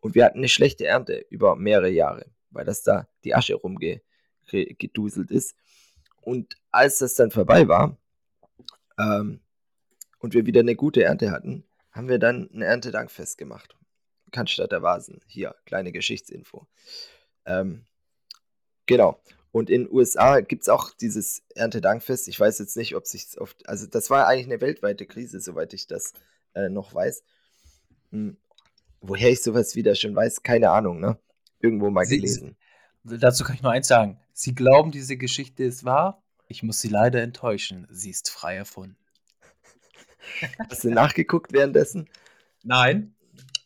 Und 0.00 0.14
wir 0.14 0.24
hatten 0.24 0.38
eine 0.38 0.48
schlechte 0.48 0.86
Ernte 0.86 1.24
über 1.30 1.54
mehrere 1.54 1.90
Jahre, 1.90 2.26
weil 2.50 2.64
das 2.64 2.82
da 2.82 3.06
die 3.24 3.34
Asche 3.34 3.54
rumgeduselt 3.54 5.30
ist. 5.30 5.54
Und 6.22 6.56
als 6.70 6.98
das 6.98 7.14
dann 7.14 7.30
vorbei 7.30 7.68
war 7.68 7.96
ähm, 8.98 9.40
und 10.18 10.34
wir 10.34 10.46
wieder 10.46 10.60
eine 10.60 10.74
gute 10.74 11.02
Ernte 11.04 11.30
hatten, 11.30 11.64
haben 11.92 12.08
wir 12.08 12.18
dann 12.18 12.48
ein 12.52 12.62
Erntedankfest 12.62 13.38
gemacht. 13.38 13.76
Cannstatter 14.30 14.82
Vasen. 14.82 15.20
Hier, 15.26 15.54
kleine 15.66 15.92
Geschichtsinfo. 15.92 16.66
Ähm, 17.44 17.84
genau. 18.86 19.20
Und 19.52 19.68
in 19.68 19.84
den 19.84 19.92
USA 19.92 20.40
gibt 20.40 20.62
es 20.62 20.68
auch 20.68 20.90
dieses 20.94 21.42
Erntedankfest. 21.54 22.26
Ich 22.26 22.40
weiß 22.40 22.58
jetzt 22.58 22.76
nicht, 22.76 22.96
ob 22.96 23.06
sich 23.06 23.38
oft. 23.38 23.68
Also, 23.68 23.86
das 23.86 24.08
war 24.08 24.26
eigentlich 24.26 24.46
eine 24.46 24.60
weltweite 24.62 25.06
Krise, 25.06 25.40
soweit 25.40 25.74
ich 25.74 25.86
das 25.86 26.14
äh, 26.54 26.70
noch 26.70 26.94
weiß. 26.94 27.22
Hm. 28.10 28.38
Woher 29.02 29.30
ich 29.30 29.42
sowas 29.42 29.76
wieder 29.76 29.94
schon 29.94 30.16
weiß, 30.16 30.42
keine 30.42 30.70
Ahnung, 30.70 31.00
ne? 31.00 31.18
Irgendwo 31.60 31.90
mal 31.90 32.06
Sie, 32.06 32.16
gelesen. 32.16 32.56
dazu 33.04 33.44
kann 33.44 33.56
ich 33.56 33.62
nur 33.62 33.72
eins 33.72 33.88
sagen. 33.88 34.18
Sie 34.32 34.54
glauben, 34.54 34.90
diese 34.90 35.16
Geschichte 35.16 35.64
ist 35.64 35.84
wahr. 35.84 36.22
Ich 36.48 36.62
muss 36.62 36.80
Sie 36.80 36.88
leider 36.88 37.22
enttäuschen. 37.22 37.86
Sie 37.90 38.10
ist 38.10 38.30
frei 38.30 38.56
erfunden. 38.56 38.96
Hast 40.70 40.84
du 40.84 40.90
nachgeguckt 40.90 41.52
währenddessen? 41.52 42.08
Nein. 42.62 43.14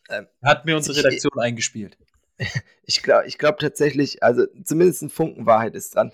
Ähm, 0.09 0.27
Hat 0.43 0.65
mir 0.65 0.75
unsere 0.75 0.97
Redaktion 0.97 1.31
ich, 1.35 1.41
eingespielt. 1.41 1.97
Ich 2.83 3.03
glaube 3.03 3.27
ich 3.27 3.37
glaub 3.37 3.59
tatsächlich, 3.59 4.23
also 4.23 4.45
zumindest 4.63 5.03
ein 5.03 5.09
Funken 5.09 5.45
Wahrheit 5.45 5.75
ist 5.75 5.95
dran. 5.95 6.11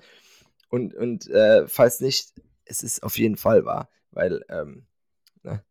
Und, 0.73 0.95
und 0.95 1.29
äh, 1.29 1.67
falls 1.67 1.99
nicht, 1.99 2.33
es 2.65 2.81
ist 2.81 3.03
auf 3.03 3.19
jeden 3.19 3.37
Fall 3.37 3.63
wahr, 3.63 3.89
weil, 4.09 4.43
ähm, 4.49 4.87
ne? 5.43 5.63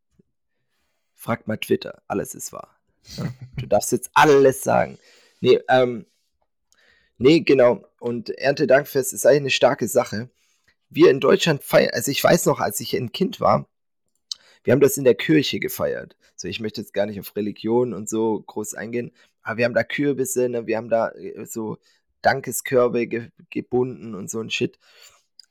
fragt 1.17 1.49
mal 1.49 1.57
Twitter, 1.57 2.03
alles 2.07 2.37
ist 2.37 2.53
wahr. 2.53 2.77
Ne? 3.19 3.35
Du 3.59 3.67
darfst 3.67 3.91
jetzt 3.91 4.11
alles 4.15 4.63
sagen. 4.63 4.99
Nee, 5.41 5.59
ähm, 5.69 6.07
nee, 7.19 7.41
genau. 7.41 7.85
Und 7.99 8.31
Erntedankfest 8.31 9.13
ist 9.13 9.27
eigentlich 9.27 9.41
eine 9.41 9.51
starke 9.51 9.89
Sache. 9.89 10.31
Wir 10.89 11.11
in 11.11 11.19
Deutschland 11.19 11.65
feiern, 11.65 11.91
also 11.93 12.13
ich 12.13 12.23
weiß 12.23 12.47
noch, 12.47 12.61
als 12.61 12.79
ich 12.79 12.95
ein 12.95 13.11
Kind 13.11 13.41
war, 13.41 13.69
wir 14.65 14.73
haben 14.73 14.81
das 14.81 14.97
in 14.97 15.05
der 15.05 15.15
Kirche 15.15 15.61
gefeiert. 15.61 16.17
So, 16.37 16.49
ich 16.49 16.61
möchte 16.61 16.81
jetzt 16.81 16.95
gar 16.95 17.07
nicht 17.07 17.21
auf 17.21 17.35
Religion 17.37 17.95
und 17.95 18.09
so 18.09 18.43
groß 18.43 18.75
eingehen, 18.75 19.13
aber 19.43 19.59
wir 19.59 19.65
haben 19.65 19.75
da 19.75 19.85
Kürbisse, 19.85 20.49
ne? 20.49 20.67
wir 20.67 20.77
haben 20.77 20.89
da 20.89 21.11
äh, 21.11 21.45
so 21.47 21.79
Dankeskörbe 22.23 23.07
ge 23.07 23.31
gebunden 23.51 24.15
und 24.15 24.31
so 24.31 24.41
ein 24.41 24.51
Shit. 24.51 24.79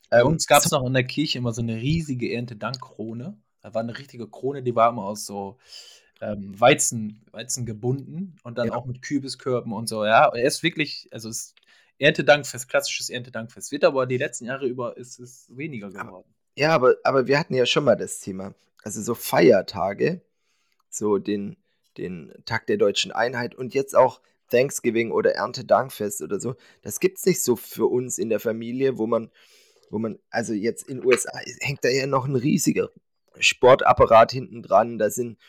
Bei 0.10 0.22
ähm, 0.22 0.28
uns 0.28 0.48
gab 0.48 0.64
es 0.64 0.72
noch 0.72 0.86
in 0.86 0.94
der 0.94 1.04
Kirche 1.04 1.38
immer 1.38 1.54
so 1.54 1.62
eine 1.62 1.76
riesige 1.76 2.34
Erntedankkrone. 2.34 3.38
Da 3.62 3.74
war 3.74 3.82
eine 3.82 3.98
richtige 3.98 4.28
Krone, 4.28 4.64
die 4.64 4.76
war 4.76 4.90
immer 4.90 5.04
aus 5.04 5.26
so 5.26 5.58
ähm, 6.22 6.60
Weizen, 6.60 7.26
Weizen 7.32 7.66
gebunden 7.66 8.36
und 8.44 8.58
dann 8.58 8.68
ja. 8.68 8.74
auch 8.74 8.86
mit 8.86 9.02
Kürbiskörben 9.02 9.74
und 9.74 9.88
so. 9.88 10.06
Ja, 10.06 10.28
er 10.34 10.44
ist 10.44 10.64
wirklich, 10.64 11.08
also 11.12 11.30
es 11.30 11.54
Erntedankfest, 12.02 12.68
klassisches 12.68 13.10
Erntedankfest. 13.12 13.72
Wird 13.72 13.84
aber 13.84 14.08
die 14.08 14.18
letzten 14.18 14.46
Jahre 14.46 14.66
über 14.66 14.98
ist 14.98 15.20
es 15.20 15.46
weniger 15.56 15.92
geworden. 15.92 16.34
Ja, 16.56 16.74
aber, 16.74 16.96
aber 17.04 17.28
wir 17.28 17.40
hatten 17.40 17.54
ja 17.54 17.66
schon 17.66 17.84
mal 17.84 17.96
das 17.96 18.20
Thema. 18.20 18.56
Also 18.84 19.02
so 19.02 19.16
Feiertage, 19.16 20.22
so 20.90 21.18
den, 21.18 21.58
den 21.98 22.34
Tag 22.46 22.68
der 22.68 22.78
deutschen 22.78 23.12
Einheit 23.12 23.56
und 23.56 23.74
jetzt 23.74 23.96
auch 23.96 24.22
Thanksgiving 24.50 25.12
oder 25.12 25.34
Erntedankfest 25.34 26.22
oder 26.22 26.40
so. 26.40 26.56
Das 26.82 27.00
gibt 27.00 27.18
es 27.18 27.26
nicht 27.26 27.42
so 27.42 27.56
für 27.56 27.86
uns 27.86 28.18
in 28.18 28.30
der 28.30 28.40
Familie, 28.40 28.98
wo 28.98 29.08
man, 29.08 29.32
wo 29.90 29.98
man, 29.98 30.20
also 30.30 30.54
jetzt 30.54 30.88
in 30.88 30.98
den 30.98 31.06
USA 31.06 31.32
hängt 31.62 31.84
da 31.84 31.90
ja 31.90 32.06
noch 32.06 32.26
ein 32.26 32.36
riesiger 32.36 32.90
Sportapparat 33.40 34.32
hinten 34.32 34.62
dran. 34.62 35.00
Da 35.00 35.10
sind 35.10 35.40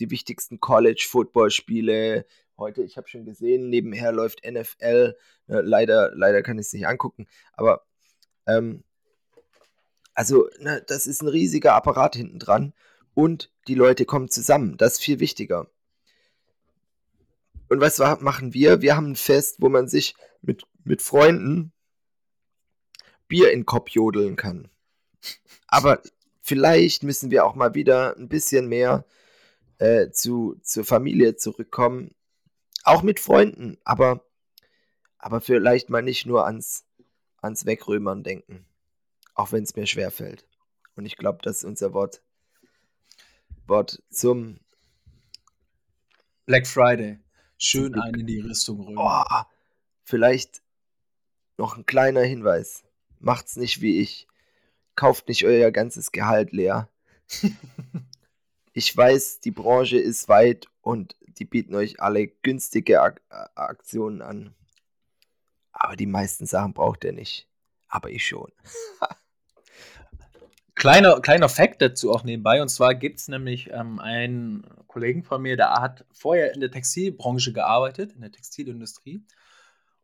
die 0.00 0.10
wichtigsten 0.10 0.60
College-Football-Spiele. 0.60 2.26
Heute, 2.56 2.82
ich 2.82 2.96
habe 2.96 3.08
schon 3.08 3.24
gesehen, 3.24 3.70
nebenher 3.70 4.12
läuft 4.12 4.44
NFL. 4.44 5.16
Leider, 5.46 6.10
leider 6.14 6.42
kann 6.42 6.58
ich 6.58 6.66
es 6.66 6.72
nicht 6.72 6.86
angucken. 6.86 7.26
Aber 7.52 7.86
ähm, 8.46 8.82
also, 10.18 10.50
ne, 10.58 10.82
das 10.84 11.06
ist 11.06 11.22
ein 11.22 11.28
riesiger 11.28 11.74
Apparat 11.74 12.16
hinten 12.16 12.40
dran. 12.40 12.72
Und 13.14 13.52
die 13.68 13.76
Leute 13.76 14.04
kommen 14.04 14.28
zusammen. 14.28 14.76
Das 14.76 14.94
ist 14.94 15.02
viel 15.04 15.20
wichtiger. 15.20 15.70
Und 17.68 17.80
was 17.80 18.00
machen 18.20 18.52
wir? 18.52 18.82
Wir 18.82 18.96
haben 18.96 19.12
ein 19.12 19.16
Fest, 19.16 19.58
wo 19.60 19.68
man 19.68 19.86
sich 19.86 20.16
mit, 20.42 20.64
mit 20.82 21.02
Freunden 21.02 21.72
Bier 23.28 23.52
in 23.52 23.60
den 23.60 23.66
Kopf 23.66 23.90
jodeln 23.90 24.34
kann. 24.34 24.68
Aber 25.68 26.02
vielleicht 26.40 27.04
müssen 27.04 27.30
wir 27.30 27.44
auch 27.44 27.54
mal 27.54 27.74
wieder 27.74 28.16
ein 28.16 28.28
bisschen 28.28 28.66
mehr 28.66 29.04
äh, 29.78 30.10
zu, 30.10 30.56
zur 30.64 30.84
Familie 30.84 31.36
zurückkommen. 31.36 32.16
Auch 32.82 33.04
mit 33.04 33.20
Freunden, 33.20 33.78
aber, 33.84 34.24
aber 35.16 35.40
vielleicht 35.40 35.90
mal 35.90 36.02
nicht 36.02 36.26
nur 36.26 36.44
ans, 36.44 36.86
ans 37.40 37.66
Wegrömern 37.66 38.24
denken. 38.24 38.67
Auch 39.38 39.52
wenn 39.52 39.62
es 39.62 39.76
mir 39.76 39.86
schwerfällt. 39.86 40.44
Und 40.96 41.06
ich 41.06 41.16
glaube, 41.16 41.38
das 41.42 41.58
ist 41.58 41.64
unser 41.64 41.94
Wort, 41.94 42.22
Wort 43.68 44.02
zum 44.10 44.58
Black 46.44 46.66
Friday. 46.66 47.20
Schön 47.56 47.94
einen 47.94 48.22
in 48.22 48.26
die 48.26 48.40
Rüstung 48.40 48.80
rüber. 48.80 49.24
Oh, 49.30 49.42
vielleicht 50.02 50.60
noch 51.56 51.76
ein 51.76 51.86
kleiner 51.86 52.22
Hinweis. 52.22 52.82
Macht's 53.20 53.54
nicht 53.54 53.80
wie 53.80 54.00
ich. 54.00 54.26
Kauft 54.96 55.28
nicht 55.28 55.44
euer 55.44 55.70
ganzes 55.70 56.10
Gehalt 56.10 56.50
leer. 56.50 56.88
ich 58.72 58.96
weiß, 58.96 59.38
die 59.38 59.52
Branche 59.52 59.98
ist 59.98 60.28
weit 60.28 60.66
und 60.80 61.14
die 61.20 61.44
bieten 61.44 61.76
euch 61.76 62.00
alle 62.00 62.26
günstige 62.26 63.02
Ak 63.02 63.22
Aktionen 63.54 64.20
an. 64.20 64.56
Aber 65.70 65.94
die 65.94 66.06
meisten 66.06 66.46
Sachen 66.46 66.74
braucht 66.74 67.04
ihr 67.04 67.12
nicht. 67.12 67.48
Aber 67.86 68.10
ich 68.10 68.26
schon. 68.26 68.50
Kleiner, 70.78 71.20
kleiner 71.20 71.48
Fact 71.48 71.82
dazu 71.82 72.12
auch 72.12 72.22
nebenbei. 72.22 72.62
Und 72.62 72.68
zwar 72.68 72.94
gibt 72.94 73.18
es 73.18 73.26
nämlich 73.26 73.70
ähm, 73.72 73.98
einen 73.98 74.64
Kollegen 74.86 75.24
von 75.24 75.42
mir, 75.42 75.56
der 75.56 75.72
hat 75.72 76.04
vorher 76.12 76.54
in 76.54 76.60
der 76.60 76.70
Textilbranche 76.70 77.52
gearbeitet, 77.52 78.12
in 78.12 78.20
der 78.20 78.30
Textilindustrie. 78.30 79.24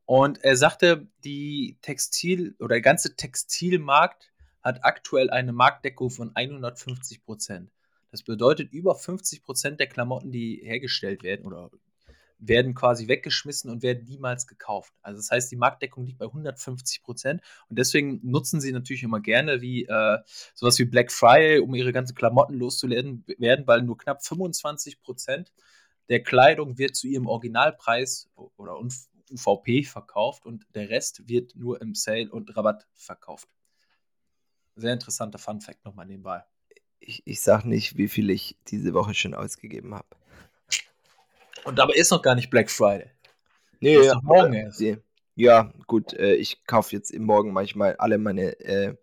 Und 0.05 0.43
er 0.43 0.57
sagte, 0.57 1.07
die 1.23 1.79
Textil- 1.81 2.57
oder 2.59 2.71
der 2.71 2.81
ganze 2.81 3.15
Textilmarkt 3.15 4.33
hat 4.63 4.85
aktuell 4.85 5.31
eine 5.31 5.53
Marktdeckung 5.53 6.11
von 6.11 6.33
150 6.35 7.25
Prozent. 7.25 7.71
Das 8.11 8.25
bedeutet, 8.25 8.73
über 8.73 8.97
50 8.97 9.45
Prozent 9.45 9.79
der 9.79 9.87
Klamotten, 9.87 10.33
die 10.33 10.61
hergestellt 10.63 11.23
werden 11.23 11.47
oder 11.47 11.71
werden 12.49 12.75
quasi 12.75 13.09
weggeschmissen 13.09 13.71
und 13.71 13.83
werden 13.83 14.05
niemals 14.05 14.47
gekauft. 14.47 14.93
Also 15.03 15.19
das 15.19 15.31
heißt, 15.31 15.51
die 15.51 15.57
Marktdeckung 15.57 16.05
liegt 16.05 16.19
bei 16.19 16.27
150 16.27 17.03
Prozent 17.03 17.43
und 17.69 17.79
deswegen 17.79 18.21
nutzen 18.23 18.61
sie 18.61 18.73
natürlich 18.73 19.03
immer 19.03 19.21
gerne 19.21 19.61
wie 19.61 19.85
äh, 19.85 20.19
sowas 20.55 20.79
wie 20.79 20.85
Black 20.85 21.11
Friday, 21.11 21.59
um 21.59 21.75
ihre 21.75 21.93
ganzen 21.93 22.15
Klamotten 22.15 22.55
loszuwerden, 22.55 23.25
werden, 23.39 23.67
weil 23.67 23.83
nur 23.83 23.97
knapp 23.97 24.25
25 24.25 25.01
Prozent 25.01 25.53
der 26.09 26.23
Kleidung 26.23 26.79
wird 26.79 26.97
zu 26.97 27.07
ihrem 27.07 27.27
Originalpreis 27.27 28.29
oder 28.57 28.79
UVP 29.31 29.85
verkauft 29.85 30.45
und 30.47 30.67
der 30.75 30.91
Rest 30.91 31.29
wird 31.29 31.57
nur 31.57 31.81
im 31.81 31.95
Sale 31.95 32.31
und 32.31 32.55
Rabatt 32.57 32.87
verkauft. 32.95 33.49
Sehr 34.77 34.93
interessanter 34.93 35.39
Fun 35.39 35.61
Fact 35.61 35.85
nochmal 35.85 36.07
nebenbei. 36.07 36.45
Ich, 37.01 37.23
ich 37.27 37.41
sag 37.41 37.65
nicht, 37.65 37.97
wie 37.97 38.09
viel 38.09 38.31
ich 38.31 38.57
diese 38.69 38.95
Woche 38.95 39.15
schon 39.15 39.35
ausgegeben 39.35 39.95
habe. 39.95 40.09
Und 41.65 41.79
dabei 41.79 41.95
ist 41.95 42.11
noch 42.11 42.23
gar 42.23 42.35
nicht 42.35 42.51
Black 42.51 42.71
Friday. 42.71 43.11
Nee, 43.81 43.99
ja, 44.03 44.21
morgen 44.23 44.53
erst. 44.53 44.83
Ja, 45.37 45.73
gut, 45.87 46.13
äh, 46.15 46.35
ich 46.35 46.65
kaufe 46.67 46.95
jetzt 46.95 47.11
im 47.11 47.25
Morgen 47.25 47.53
manchmal 47.53 47.97
alle 47.97 48.19
meine 48.19 48.59
äh, 48.61 48.95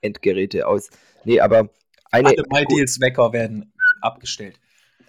Endgeräte 0.00 0.66
aus. 0.66 0.90
Nee, 1.24 1.40
aber 1.40 1.70
eine. 2.10 2.28
Alle 2.28 2.44
MyDeals 2.50 3.00
Wecker 3.00 3.32
werden 3.32 3.72
abgestellt. 4.00 4.60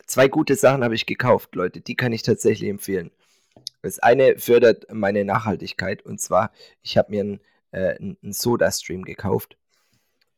Zwei 0.06 0.28
gute 0.28 0.56
Sachen 0.56 0.84
habe 0.84 0.96
ich 0.96 1.06
gekauft, 1.06 1.56
Leute. 1.56 1.82
Die 1.82 1.96
kann 1.96 2.14
ich 2.14 2.24
tatsächlich 2.24 2.70
empfehlen. 2.70 3.12
Das 3.82 4.00
eine 4.00 4.38
fördert 4.38 4.86
meine 4.92 5.26
Nachhaltigkeit 5.26 6.06
und 6.06 6.22
zwar, 6.22 6.52
ich 6.82 6.98
habe 6.98 7.12
mir 7.12 7.22
einen, 7.22 7.40
äh, 7.72 7.96
einen 7.96 8.34
Soda-Stream 8.34 9.04
gekauft. 9.04 9.58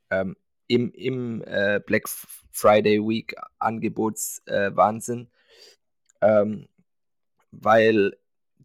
Ähm, 0.09 0.35
Im 0.67 0.91
im 0.93 1.43
äh, 1.45 1.79
Black 1.85 2.09
Friday 2.51 2.99
Week 2.99 3.35
Angebotswahnsinn. 3.59 5.29
Ähm, 6.21 6.67
weil 7.51 8.17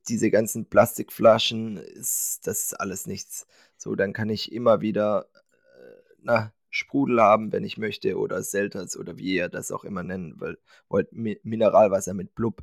diese 0.09 0.31
ganzen 0.31 0.69
Plastikflaschen, 0.69 1.77
ist, 1.77 2.47
das 2.47 2.65
ist 2.65 2.75
alles 2.75 3.07
nichts. 3.07 3.47
So, 3.77 3.95
dann 3.95 4.13
kann 4.13 4.31
ich 4.31 4.53
immer 4.53 4.81
wieder 4.81 5.29
äh, 5.33 6.15
na, 6.23 6.53
Sprudel 6.71 7.21
haben, 7.21 7.53
wenn 7.53 7.65
ich 7.65 7.79
möchte, 7.79 8.17
oder 8.17 8.43
Selters 8.43 8.97
oder 8.97 9.19
wie 9.19 9.35
ihr 9.35 9.49
das 9.49 9.73
auch 9.73 9.85
immer 9.85 10.03
nennen 10.03 10.41
wollt, 10.41 11.13
Mineralwasser 11.13 12.15
mit 12.15 12.35
Blub. 12.35 12.63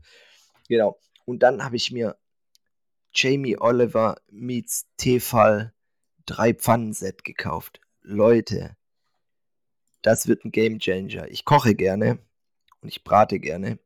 Genau. 0.70 1.00
Und 1.26 1.44
dann 1.44 1.64
habe 1.64 1.76
ich 1.76 1.92
mir 1.92 2.18
Jamie 3.14 3.58
Oliver 3.58 4.18
meets 4.30 4.88
Tefal 4.98 5.74
drei 6.26 6.54
Pfannenset 6.54 7.24
gekauft. 7.24 7.82
Leute, 8.02 8.78
das 10.02 10.28
wird 10.28 10.46
ein 10.46 10.52
Game 10.52 10.80
Changer. 10.80 11.28
Ich 11.30 11.44
koche 11.44 11.76
gerne 11.76 12.20
und 12.82 12.90
ich 12.90 13.04
brate 13.04 13.40
gerne. 13.40 13.80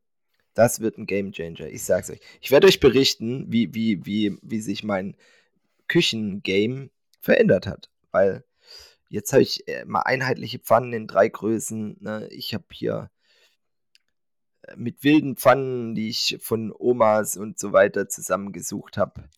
Das 0.54 0.80
wird 0.80 0.98
ein 0.98 1.06
Game 1.06 1.32
Changer. 1.32 1.68
Ich 1.68 1.84
sag's 1.84 2.10
euch. 2.10 2.20
Ich 2.40 2.50
werde 2.50 2.66
euch 2.66 2.80
berichten, 2.80 3.46
wie, 3.50 3.74
wie, 3.74 4.04
wie, 4.04 4.36
wie 4.42 4.60
sich 4.60 4.84
mein 4.84 5.16
Küchengame 5.88 6.90
verändert 7.20 7.66
hat. 7.66 7.90
Weil 8.10 8.44
jetzt 9.08 9.32
habe 9.32 9.42
ich 9.42 9.66
äh, 9.68 9.84
mal 9.84 10.00
einheitliche 10.00 10.58
Pfannen 10.58 10.92
in 10.92 11.06
drei 11.06 11.28
Größen. 11.28 11.96
Ne? 12.00 12.28
Ich 12.30 12.52
habe 12.54 12.64
hier 12.72 13.10
äh, 14.62 14.76
mit 14.76 15.04
wilden 15.04 15.36
Pfannen, 15.36 15.94
die 15.94 16.08
ich 16.08 16.38
von 16.40 16.72
Omas 16.76 17.36
und 17.36 17.58
so 17.58 17.72
weiter 17.72 18.08
zusammengesucht 18.08 18.96
habe, 18.98 19.28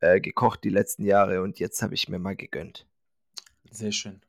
äh, 0.00 0.20
gekocht 0.20 0.64
die 0.64 0.70
letzten 0.70 1.04
Jahre 1.04 1.42
und 1.42 1.58
jetzt 1.58 1.82
habe 1.82 1.94
ich 1.94 2.08
mir 2.08 2.18
mal 2.18 2.36
gegönnt. 2.36 2.86
Sehr 3.70 3.92
schön. 3.92 4.20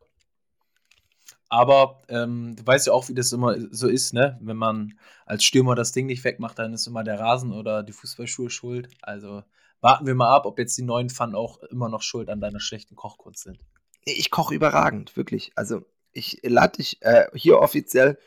Aber 1.49 2.01
ähm, 2.09 2.55
du 2.55 2.65
weißt 2.65 2.87
ja 2.87 2.93
auch, 2.93 3.09
wie 3.09 3.15
das 3.15 3.31
immer 3.31 3.55
so 3.71 3.87
ist, 3.87 4.13
ne? 4.13 4.37
Wenn 4.41 4.57
man 4.57 4.99
als 5.25 5.43
Stürmer 5.43 5.75
das 5.75 5.91
Ding 5.91 6.05
nicht 6.05 6.23
wegmacht, 6.23 6.59
dann 6.59 6.73
ist 6.73 6.85
immer 6.85 7.03
der 7.03 7.19
Rasen 7.19 7.51
oder 7.51 7.81
die 7.81 7.91
Fußballschuhe 7.91 8.51
schuld. 8.51 8.89
Also 9.01 9.43
warten 9.81 10.05
wir 10.05 10.13
mal 10.13 10.33
ab, 10.33 10.45
ob 10.45 10.59
jetzt 10.59 10.77
die 10.77 10.83
neuen 10.83 11.09
Pfannen 11.09 11.35
auch 11.35 11.57
immer 11.63 11.89
noch 11.89 12.03
schuld 12.03 12.29
an 12.29 12.39
deiner 12.39 12.59
schlechten 12.59 12.95
Kochkunst 12.95 13.43
sind. 13.43 13.59
Ich 14.05 14.29
koche 14.29 14.53
überragend, 14.53 15.17
wirklich. 15.17 15.51
Also 15.55 15.81
ich 16.11 16.39
lade 16.43 16.77
dich 16.77 17.01
äh, 17.01 17.25
hier 17.33 17.59
offiziell 17.59 18.19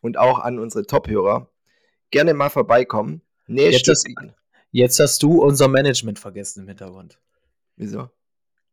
und 0.00 0.16
auch 0.16 0.38
an 0.38 0.58
unsere 0.58 0.86
Top-Hörer 0.86 1.50
gerne 2.10 2.34
mal 2.34 2.50
vorbeikommen. 2.50 3.22
Nee, 3.46 3.70
jetzt, 3.70 3.88
hast, 3.88 4.08
jetzt 4.70 5.00
hast 5.00 5.22
du 5.22 5.42
unser 5.42 5.68
Management 5.68 6.18
vergessen 6.18 6.60
im 6.62 6.68
Hintergrund. 6.68 7.18
Wieso? 7.76 8.10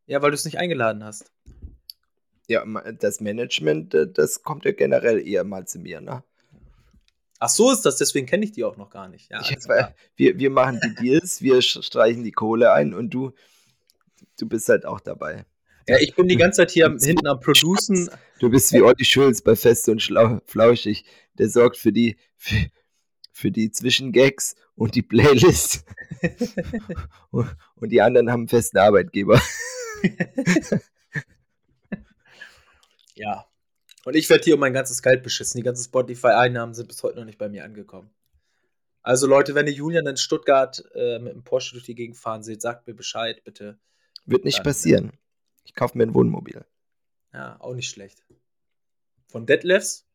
Ja, 0.05 0.21
weil 0.21 0.31
du 0.31 0.35
es 0.35 0.45
nicht 0.45 0.59
eingeladen 0.59 1.03
hast. 1.03 1.31
Ja, 2.47 2.65
das 2.93 3.19
Management, 3.19 3.93
äh, 3.93 4.07
das 4.11 4.43
kommt 4.43 4.65
ja 4.65 4.71
generell 4.71 5.25
eher 5.25 5.43
mal 5.43 5.67
zu 5.67 5.79
mir, 5.79 6.01
ne? 6.01 6.23
Ach 7.39 7.49
so 7.49 7.71
ist 7.71 7.81
das, 7.81 7.97
deswegen 7.97 8.25
kenne 8.25 8.45
ich 8.45 8.51
die 8.51 8.63
auch 8.63 8.77
noch 8.77 8.89
gar 8.89 9.07
nicht. 9.09 9.29
Ja, 9.29 9.41
ich, 9.41 9.57
wir, 10.15 10.39
wir 10.39 10.49
machen 10.49 10.79
die 10.83 10.95
Deals, 11.03 11.41
wir 11.41 11.61
streichen 11.61 12.23
die 12.23 12.31
Kohle 12.31 12.71
ein 12.71 12.93
und 12.93 13.11
du, 13.11 13.31
du 14.39 14.47
bist 14.47 14.69
halt 14.69 14.85
auch 14.85 14.99
dabei. 14.99 15.45
Ja, 15.87 15.97
ich 15.99 16.15
bin 16.15 16.27
die 16.27 16.35
ganze 16.37 16.57
Zeit 16.57 16.71
hier 16.71 16.95
hinten 16.99 17.27
am 17.27 17.39
Producen. 17.41 18.09
Du 18.39 18.49
bist 18.49 18.73
wie 18.73 18.81
Olli 18.81 19.05
Schulz 19.05 19.41
bei 19.41 19.55
Fest 19.55 19.87
und 19.89 20.01
Schlau 20.01 20.41
Flauschig. 20.45 21.05
Der 21.37 21.49
sorgt 21.49 21.77
für 21.77 21.91
die, 21.91 22.17
für, 22.37 22.67
für 23.31 23.51
die 23.51 23.71
Zwischengags 23.71 24.55
und 24.75 24.95
die 24.95 25.03
Playlist. 25.03 25.85
und, 27.29 27.55
und 27.75 27.89
die 27.89 28.01
anderen 28.01 28.31
haben 28.31 28.41
einen 28.41 28.47
festen 28.47 28.77
Arbeitgeber. 28.77 29.39
Ja. 33.18 33.47
Und 34.05 34.15
ich 34.15 34.30
werde 34.30 34.43
hier 34.43 34.53
um 34.53 34.59
mein 34.59 34.74
ganzes 34.74 35.01
Geld 35.01 35.24
beschissen. 35.24 35.59
Die 35.59 35.63
ganzen 35.63 35.86
Spotify-Einnahmen 35.86 36.74
sind 36.74 36.88
bis 36.88 37.03
heute 37.03 37.18
noch 37.18 37.26
nicht 37.26 37.38
bei 37.38 37.49
mir 37.49 37.63
angekommen. 37.63 38.09
Also 39.01 39.28
Leute, 39.28 39.55
wenn 39.55 39.68
ihr 39.68 39.74
Julian 39.74 40.05
in 40.05 40.18
Stuttgart 40.18 40.84
äh, 40.93 41.20
mit 41.20 41.34
einem 41.34 41.43
Porsche 41.43 41.74
durch 41.74 41.86
die 41.86 41.95
Gegend 41.95 42.18
fahren 42.18 42.43
seht, 42.43 42.61
sagt 42.61 42.88
mir 42.88 42.93
Bescheid, 42.93 43.43
bitte. 43.43 43.80
Wird 44.26 44.43
nicht 44.43 44.59
Dann, 44.59 44.65
passieren. 44.65 45.11
Ich 45.63 45.74
kaufe 45.74 45.97
mir 45.97 46.05
ein 46.05 46.13
Wohnmobil. 46.13 46.65
Ja, 47.34 47.59
auch 47.59 47.74
nicht 47.74 47.89
schlecht. 47.89 48.24
Von 49.28 49.45
Detlefs? 49.45 50.05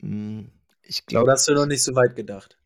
Hm, 0.00 0.50
ich 0.82 1.06
glaube. 1.06 1.30
Hast 1.30 1.48
du 1.48 1.54
noch 1.54 1.66
nicht 1.66 1.82
so 1.82 1.94
weit 1.94 2.16
gedacht? 2.16 2.58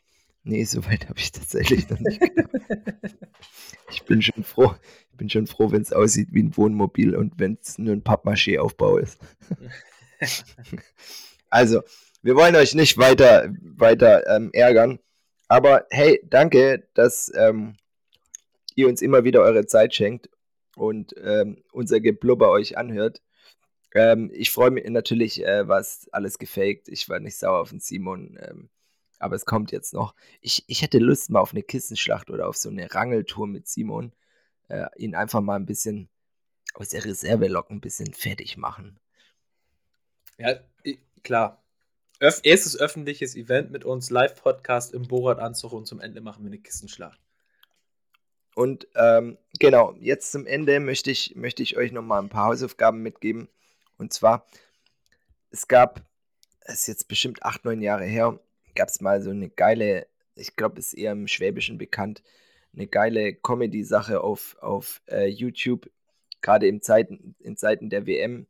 Nee, 0.42 0.64
so 0.64 0.84
weit 0.86 1.08
habe 1.08 1.18
ich 1.18 1.32
tatsächlich 1.32 1.88
noch 1.90 2.00
nicht 2.00 2.20
gedacht. 2.20 2.50
ich 3.90 4.02
bin 4.04 4.22
schon 4.22 4.44
froh, 4.44 4.74
bin 5.20 5.28
schon 5.28 5.46
froh, 5.46 5.70
wenn 5.70 5.82
es 5.82 5.92
aussieht 5.92 6.28
wie 6.32 6.42
ein 6.42 6.56
Wohnmobil 6.56 7.14
und 7.14 7.38
wenn 7.38 7.58
es 7.60 7.76
nur 7.76 7.92
ein 7.92 8.02
Pappmaché-Aufbau 8.02 8.96
ist. 8.96 9.20
also, 11.50 11.82
wir 12.22 12.36
wollen 12.36 12.56
euch 12.56 12.74
nicht 12.74 12.96
weiter, 12.96 13.52
weiter 13.60 14.26
ähm, 14.34 14.48
ärgern. 14.54 14.98
Aber 15.46 15.86
hey, 15.90 16.20
danke, 16.24 16.88
dass 16.94 17.30
ähm, 17.36 17.76
ihr 18.74 18.88
uns 18.88 19.02
immer 19.02 19.24
wieder 19.24 19.42
eure 19.42 19.66
Zeit 19.66 19.94
schenkt 19.94 20.30
und 20.74 21.14
ähm, 21.22 21.62
unser 21.70 22.00
Geblubber 22.00 22.50
euch 22.50 22.78
anhört. 22.78 23.20
Ähm, 23.94 24.30
ich 24.32 24.50
freue 24.50 24.70
mich 24.70 24.88
natürlich, 24.88 25.44
äh, 25.44 25.68
was 25.68 26.08
alles 26.12 26.38
gefaked. 26.38 26.88
Ich 26.88 27.10
war 27.10 27.20
nicht 27.20 27.36
sauer 27.36 27.60
auf 27.60 27.70
den 27.70 27.80
Simon. 27.80 28.38
Ähm, 28.40 28.70
aber 29.18 29.36
es 29.36 29.44
kommt 29.44 29.70
jetzt 29.70 29.92
noch. 29.92 30.14
Ich, 30.40 30.64
ich 30.66 30.80
hätte 30.80 30.98
Lust 30.98 31.28
mal 31.28 31.40
auf 31.40 31.52
eine 31.52 31.62
Kissenschlacht 31.62 32.30
oder 32.30 32.48
auf 32.48 32.56
so 32.56 32.70
eine 32.70 32.94
Rangeltour 32.94 33.46
mit 33.46 33.68
Simon. 33.68 34.14
Äh, 34.70 34.88
ihn 34.96 35.14
einfach 35.14 35.40
mal 35.40 35.56
ein 35.56 35.66
bisschen 35.66 36.08
aus 36.74 36.88
der 36.88 37.04
Reserve 37.04 37.48
locken, 37.48 37.76
ein 37.76 37.80
bisschen 37.80 38.12
fertig 38.14 38.56
machen. 38.56 38.98
Ja, 40.38 40.60
klar. 41.22 41.62
Öf 42.22 42.40
erstes 42.42 42.78
öffentliches 42.78 43.34
Event 43.34 43.70
mit 43.70 43.84
uns, 43.84 44.10
Live-Podcast 44.10 44.92
im 44.92 45.08
Borat-Anzug 45.08 45.72
und 45.72 45.86
zum 45.86 46.00
Ende 46.00 46.20
machen 46.20 46.44
wir 46.44 46.48
eine 46.48 46.58
Kissenschlacht. 46.58 47.18
Und 48.54 48.86
ähm, 48.94 49.38
genau, 49.58 49.94
jetzt 50.00 50.32
zum 50.32 50.46
Ende 50.46 50.80
möchte 50.80 51.10
ich, 51.10 51.34
möchte 51.34 51.62
ich 51.62 51.76
euch 51.76 51.92
nochmal 51.92 52.20
ein 52.20 52.28
paar 52.28 52.46
Hausaufgaben 52.46 53.02
mitgeben. 53.02 53.48
Und 53.96 54.12
zwar, 54.12 54.46
es 55.50 55.66
gab, 55.66 56.02
es 56.60 56.80
ist 56.80 56.86
jetzt 56.88 57.08
bestimmt 57.08 57.42
acht, 57.42 57.64
neun 57.64 57.80
Jahre 57.80 58.04
her, 58.04 58.38
gab 58.74 58.88
es 58.88 59.00
mal 59.00 59.22
so 59.22 59.30
eine 59.30 59.48
geile, 59.48 60.06
ich 60.34 60.56
glaube, 60.56 60.78
es 60.78 60.88
ist 60.88 60.94
eher 60.94 61.12
im 61.12 61.26
Schwäbischen 61.26 61.78
bekannt, 61.78 62.22
eine 62.72 62.86
geile 62.86 63.34
Comedy-Sache 63.34 64.20
auf, 64.20 64.56
auf 64.60 65.02
äh, 65.08 65.26
YouTube, 65.26 65.90
gerade 66.40 66.66
in 66.66 66.82
Zeiten, 66.82 67.34
in 67.40 67.56
Zeiten 67.56 67.90
der 67.90 68.06
WM, 68.06 68.46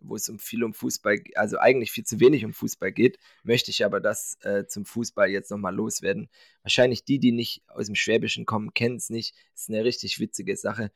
wo 0.00 0.14
es 0.14 0.28
um 0.28 0.38
viel 0.38 0.62
um 0.64 0.72
Fußball, 0.72 1.18
also 1.34 1.58
eigentlich 1.58 1.90
viel 1.90 2.04
zu 2.04 2.20
wenig 2.20 2.44
um 2.44 2.52
Fußball 2.52 2.92
geht, 2.92 3.18
möchte 3.42 3.70
ich 3.70 3.84
aber 3.84 4.00
das 4.00 4.38
äh, 4.42 4.66
zum 4.66 4.84
Fußball 4.84 5.28
jetzt 5.28 5.50
nochmal 5.50 5.74
loswerden. 5.74 6.28
Wahrscheinlich 6.62 7.04
die, 7.04 7.18
die 7.18 7.32
nicht 7.32 7.62
aus 7.68 7.86
dem 7.86 7.94
Schwäbischen 7.94 8.46
kommen, 8.46 8.74
kennen 8.74 8.96
es 8.96 9.10
nicht. 9.10 9.34
Ist 9.54 9.68
eine 9.68 9.84
richtig 9.84 10.20
witzige 10.20 10.56
Sache. 10.56 10.92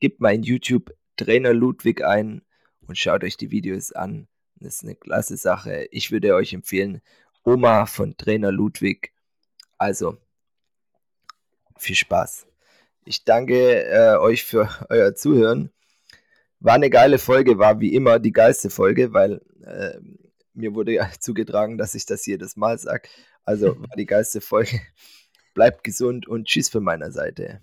Gebt 0.00 0.20
mal 0.20 0.34
in 0.34 0.42
YouTube 0.42 0.94
Trainer 1.16 1.52
Ludwig 1.52 2.02
ein 2.04 2.42
und 2.86 2.98
schaut 2.98 3.24
euch 3.24 3.36
die 3.36 3.50
Videos 3.50 3.92
an. 3.92 4.28
Das 4.56 4.76
ist 4.76 4.84
eine 4.84 4.94
klasse 4.94 5.36
Sache. 5.36 5.88
Ich 5.90 6.10
würde 6.10 6.34
euch 6.34 6.52
empfehlen, 6.52 7.00
Oma 7.44 7.86
von 7.86 8.16
Trainer 8.16 8.52
Ludwig. 8.52 9.12
Also, 9.78 10.18
viel 11.76 11.96
Spaß. 11.96 12.46
Ich 13.04 13.24
danke 13.24 13.84
äh, 13.84 14.16
euch 14.16 14.44
für 14.44 14.68
euer 14.88 15.14
Zuhören. 15.14 15.70
War 16.60 16.74
eine 16.74 16.90
geile 16.90 17.18
Folge, 17.18 17.58
war 17.58 17.80
wie 17.80 17.94
immer 17.94 18.18
die 18.18 18.32
geilste 18.32 18.70
Folge, 18.70 19.12
weil 19.12 19.42
äh, 19.64 19.98
mir 20.54 20.74
wurde 20.74 20.92
ja 20.92 21.10
zugetragen, 21.20 21.76
dass 21.78 21.94
ich 21.94 22.06
das 22.06 22.24
jedes 22.26 22.56
Mal 22.56 22.78
sage. 22.78 23.08
Also 23.44 23.78
war 23.80 23.96
die 23.96 24.06
geilste 24.06 24.40
Folge. 24.40 24.80
Bleibt 25.52 25.84
gesund 25.84 26.26
und 26.26 26.46
tschüss 26.46 26.68
von 26.68 26.82
meiner 26.82 27.12
Seite. 27.12 27.60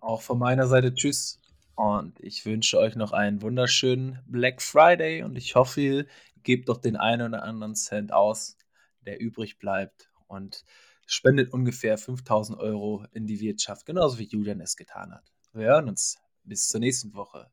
Auch 0.00 0.20
von 0.20 0.38
meiner 0.38 0.66
Seite 0.66 0.94
tschüss. 0.94 1.40
Und 1.76 2.20
ich 2.20 2.44
wünsche 2.44 2.78
euch 2.78 2.94
noch 2.94 3.12
einen 3.12 3.42
wunderschönen 3.42 4.20
Black 4.26 4.62
Friday 4.62 5.22
und 5.24 5.36
ich 5.36 5.56
hoffe, 5.56 5.80
ihr 5.80 6.06
gebt 6.44 6.68
doch 6.68 6.76
den 6.76 6.96
einen 6.96 7.32
oder 7.32 7.42
anderen 7.42 7.74
Cent 7.74 8.12
aus, 8.12 8.56
der 9.00 9.20
übrig 9.20 9.58
bleibt 9.58 10.10
und 10.28 10.64
spendet 11.06 11.52
ungefähr 11.52 11.98
5000 11.98 12.58
Euro 12.58 13.04
in 13.12 13.26
die 13.26 13.40
Wirtschaft, 13.40 13.86
genauso 13.86 14.18
wie 14.18 14.28
Julian 14.28 14.60
es 14.60 14.76
getan 14.76 15.12
hat. 15.12 15.24
Wir 15.52 15.66
hören 15.66 15.88
uns. 15.88 16.16
Bis 16.46 16.68
zur 16.68 16.80
nächsten 16.80 17.14
Woche. 17.14 17.46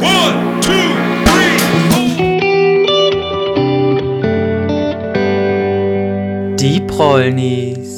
One, 0.00 0.60
two. 0.60 0.70
Die 6.56 6.80
Prolnis. 6.86 7.89